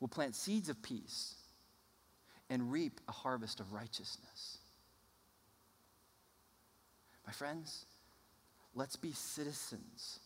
will 0.00 0.08
plant 0.08 0.34
seeds 0.34 0.68
of 0.68 0.82
peace 0.82 1.34
and 2.50 2.72
reap 2.72 3.00
a 3.08 3.12
harvest 3.12 3.60
of 3.60 3.72
righteousness. 3.72 4.58
My 7.26 7.32
friends, 7.32 7.86
Let's 8.74 8.96
be 8.96 9.12
citizens 9.12 10.20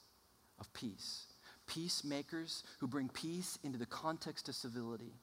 of 0.59 0.73
peace, 0.73 1.27
peacemakers 1.67 2.63
who 2.79 2.87
bring 2.87 3.09
peace 3.09 3.59
into 3.65 3.79
the 3.79 3.87
context 3.87 4.49
of 4.49 4.55
civility, 4.55 5.15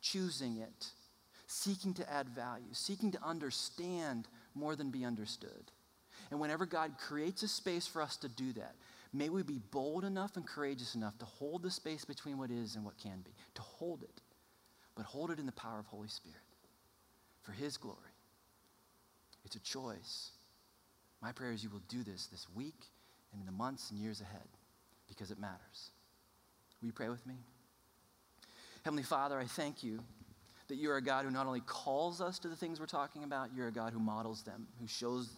choosing 0.00 0.58
it, 0.58 0.86
seeking 1.46 1.94
to 1.94 2.12
add 2.12 2.28
value, 2.28 2.72
seeking 2.72 3.12
to 3.12 3.22
understand 3.24 4.28
more 4.54 4.76
than 4.76 4.90
be 4.90 5.04
understood. 5.04 5.70
And 6.30 6.40
whenever 6.40 6.66
God 6.66 6.92
creates 6.98 7.42
a 7.42 7.48
space 7.48 7.86
for 7.86 8.02
us 8.02 8.16
to 8.18 8.28
do 8.28 8.52
that, 8.54 8.74
may 9.12 9.28
we 9.28 9.42
be 9.42 9.60
bold 9.70 10.04
enough 10.04 10.36
and 10.36 10.46
courageous 10.46 10.94
enough 10.94 11.18
to 11.18 11.24
hold 11.24 11.62
the 11.62 11.70
space 11.70 12.04
between 12.04 12.38
what 12.38 12.50
is 12.50 12.76
and 12.76 12.84
what 12.84 12.98
can 12.98 13.20
be, 13.24 13.32
to 13.54 13.62
hold 13.62 14.02
it, 14.02 14.20
but 14.96 15.06
hold 15.06 15.30
it 15.30 15.38
in 15.38 15.46
the 15.46 15.52
power 15.52 15.78
of 15.78 15.86
Holy 15.86 16.08
Spirit. 16.08 16.38
for 17.42 17.52
His 17.52 17.76
glory. 17.76 17.96
It's 19.44 19.56
a 19.56 19.60
choice. 19.60 20.32
My 21.22 21.32
prayer 21.32 21.52
is 21.52 21.62
you 21.62 21.70
will 21.70 21.82
do 21.88 22.02
this 22.02 22.26
this 22.26 22.46
week 22.54 22.86
and 23.32 23.40
in 23.40 23.46
the 23.46 23.52
months 23.52 23.90
and 23.90 23.98
years 23.98 24.20
ahead 24.20 24.48
because 25.08 25.30
it 25.30 25.38
matters. 25.38 25.90
Will 26.80 26.86
you 26.86 26.92
pray 26.92 27.08
with 27.08 27.26
me? 27.26 27.34
Heavenly 28.84 29.02
Father, 29.02 29.38
I 29.38 29.44
thank 29.44 29.82
you 29.82 30.00
that 30.68 30.76
you're 30.76 30.96
a 30.96 31.02
God 31.02 31.24
who 31.24 31.30
not 31.30 31.46
only 31.46 31.60
calls 31.60 32.20
us 32.20 32.38
to 32.38 32.48
the 32.48 32.56
things 32.56 32.80
we're 32.80 32.86
talking 32.86 33.24
about, 33.24 33.50
you're 33.54 33.68
a 33.68 33.72
God 33.72 33.92
who 33.92 33.98
models 33.98 34.42
them, 34.42 34.66
who 34.80 34.86
shows 34.86 35.28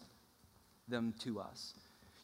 them 0.87 1.13
to 1.19 1.39
us. 1.39 1.73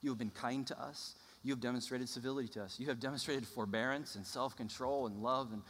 You 0.01 0.09
have 0.11 0.19
been 0.19 0.29
kind 0.29 0.65
to 0.67 0.79
us. 0.81 1.15
You 1.43 1.51
have 1.51 1.59
demonstrated 1.59 2.07
civility 2.07 2.47
to 2.49 2.63
us. 2.63 2.79
You 2.79 2.87
have 2.87 2.99
demonstrated 2.99 3.45
forbearance 3.47 4.15
and 4.15 4.25
self 4.25 4.55
control 4.55 5.07
and 5.07 5.17
love 5.17 5.51
and 5.51 5.61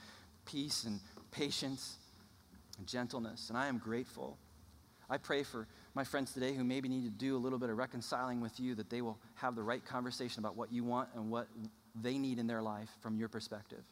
peace 0.46 0.84
and 0.84 1.00
patience 1.32 1.98
and 2.78 2.88
gentleness. 2.88 3.50
And 3.50 3.58
I 3.58 3.68
am 3.68 3.78
grateful. 3.78 4.38
I 5.10 5.18
pray 5.18 5.44
for 5.44 5.68
my 5.94 6.04
friends 6.04 6.34
today 6.34 6.54
who 6.54 6.64
maybe 6.64 6.88
need 6.88 7.04
to 7.04 7.10
do 7.10 7.36
a 7.36 7.40
little 7.40 7.60
bit 7.60 7.70
of 7.70 7.78
reconciling 7.78 8.42
with 8.42 8.60
you 8.60 8.76
that 8.76 8.90
they 8.90 9.02
will 9.02 9.18
have 9.36 9.56
the 9.56 9.64
right 9.64 9.84
conversation 9.84 10.40
about 10.40 10.56
what 10.56 10.72
you 10.72 10.84
want 10.84 11.10
and 11.16 11.30
what 11.30 11.48
they 12.02 12.18
need 12.18 12.40
in 12.40 12.48
their 12.48 12.62
life 12.62 12.90
from 13.02 13.18
your 13.18 13.28
perspective. 13.28 13.84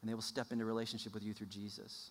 And 0.00 0.08
they 0.08 0.14
will 0.14 0.22
step 0.22 0.50
into 0.50 0.64
relationship 0.64 1.12
with 1.12 1.22
you 1.22 1.34
through 1.34 1.48
Jesus. 1.48 2.10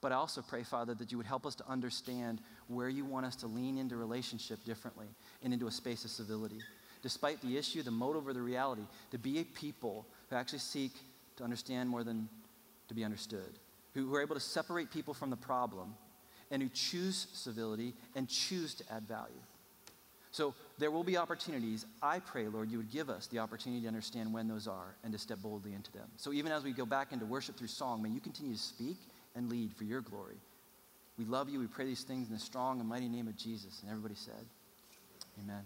But 0.00 0.12
I 0.12 0.16
also 0.16 0.42
pray, 0.42 0.64
Father, 0.64 0.94
that 0.94 1.12
you 1.12 1.18
would 1.18 1.26
help 1.26 1.46
us 1.46 1.54
to 1.56 1.68
understand 1.68 2.40
where 2.66 2.88
you 2.88 3.04
want 3.04 3.26
us 3.26 3.36
to 3.36 3.46
lean 3.46 3.78
into 3.78 3.96
relationship 3.96 4.64
differently 4.64 5.06
and 5.42 5.52
into 5.52 5.68
a 5.68 5.70
space 5.70 6.04
of 6.04 6.10
civility. 6.10 6.58
Despite 7.02 7.40
the 7.40 7.56
issue, 7.56 7.82
the 7.82 7.90
motive, 7.90 8.26
or 8.26 8.32
the 8.32 8.42
reality, 8.42 8.82
to 9.10 9.18
be 9.18 9.40
a 9.40 9.44
people 9.44 10.06
who 10.28 10.36
actually 10.36 10.58
seek 10.60 10.92
to 11.36 11.44
understand 11.44 11.88
more 11.88 12.02
than 12.02 12.28
to 12.88 12.94
be 12.94 13.04
understood, 13.04 13.58
who, 13.94 14.12
are 14.14 14.22
able 14.22 14.34
to 14.34 14.40
separate 14.40 14.90
people 14.90 15.14
from 15.14 15.30
the 15.30 15.36
problem 15.36 15.94
and 16.52 16.62
who 16.62 16.68
choose 16.68 17.26
civility 17.32 17.94
and 18.14 18.28
choose 18.28 18.74
to 18.74 18.84
add 18.92 19.08
value. 19.08 19.32
So 20.30 20.54
there 20.78 20.90
will 20.90 21.04
be 21.04 21.16
opportunities. 21.16 21.84
I 22.00 22.20
pray, 22.20 22.46
Lord, 22.48 22.70
you 22.70 22.78
would 22.78 22.90
give 22.90 23.10
us 23.10 23.26
the 23.26 23.40
opportunity 23.40 23.82
to 23.82 23.88
understand 23.88 24.32
when 24.32 24.48
those 24.48 24.68
are 24.68 24.94
and 25.02 25.12
to 25.12 25.18
step 25.18 25.38
boldly 25.42 25.74
into 25.74 25.90
them. 25.92 26.08
So 26.16 26.32
even 26.32 26.52
as 26.52 26.62
we 26.62 26.72
go 26.72 26.86
back 26.86 27.12
into 27.12 27.26
worship 27.26 27.56
through 27.56 27.68
song, 27.68 28.02
may 28.02 28.08
you 28.08 28.20
continue 28.20 28.54
to 28.54 28.60
speak 28.60 28.96
and 29.34 29.50
lead 29.50 29.74
for 29.74 29.84
your 29.84 30.00
glory. 30.00 30.36
We 31.18 31.24
love 31.24 31.50
you. 31.50 31.58
We 31.58 31.66
pray 31.66 31.84
these 31.84 32.04
things 32.04 32.28
in 32.28 32.34
the 32.34 32.40
strong 32.40 32.80
and 32.80 32.88
mighty 32.88 33.08
name 33.08 33.28
of 33.28 33.36
Jesus. 33.36 33.80
And 33.82 33.90
everybody 33.90 34.14
said, 34.14 34.46
Amen. 35.42 35.64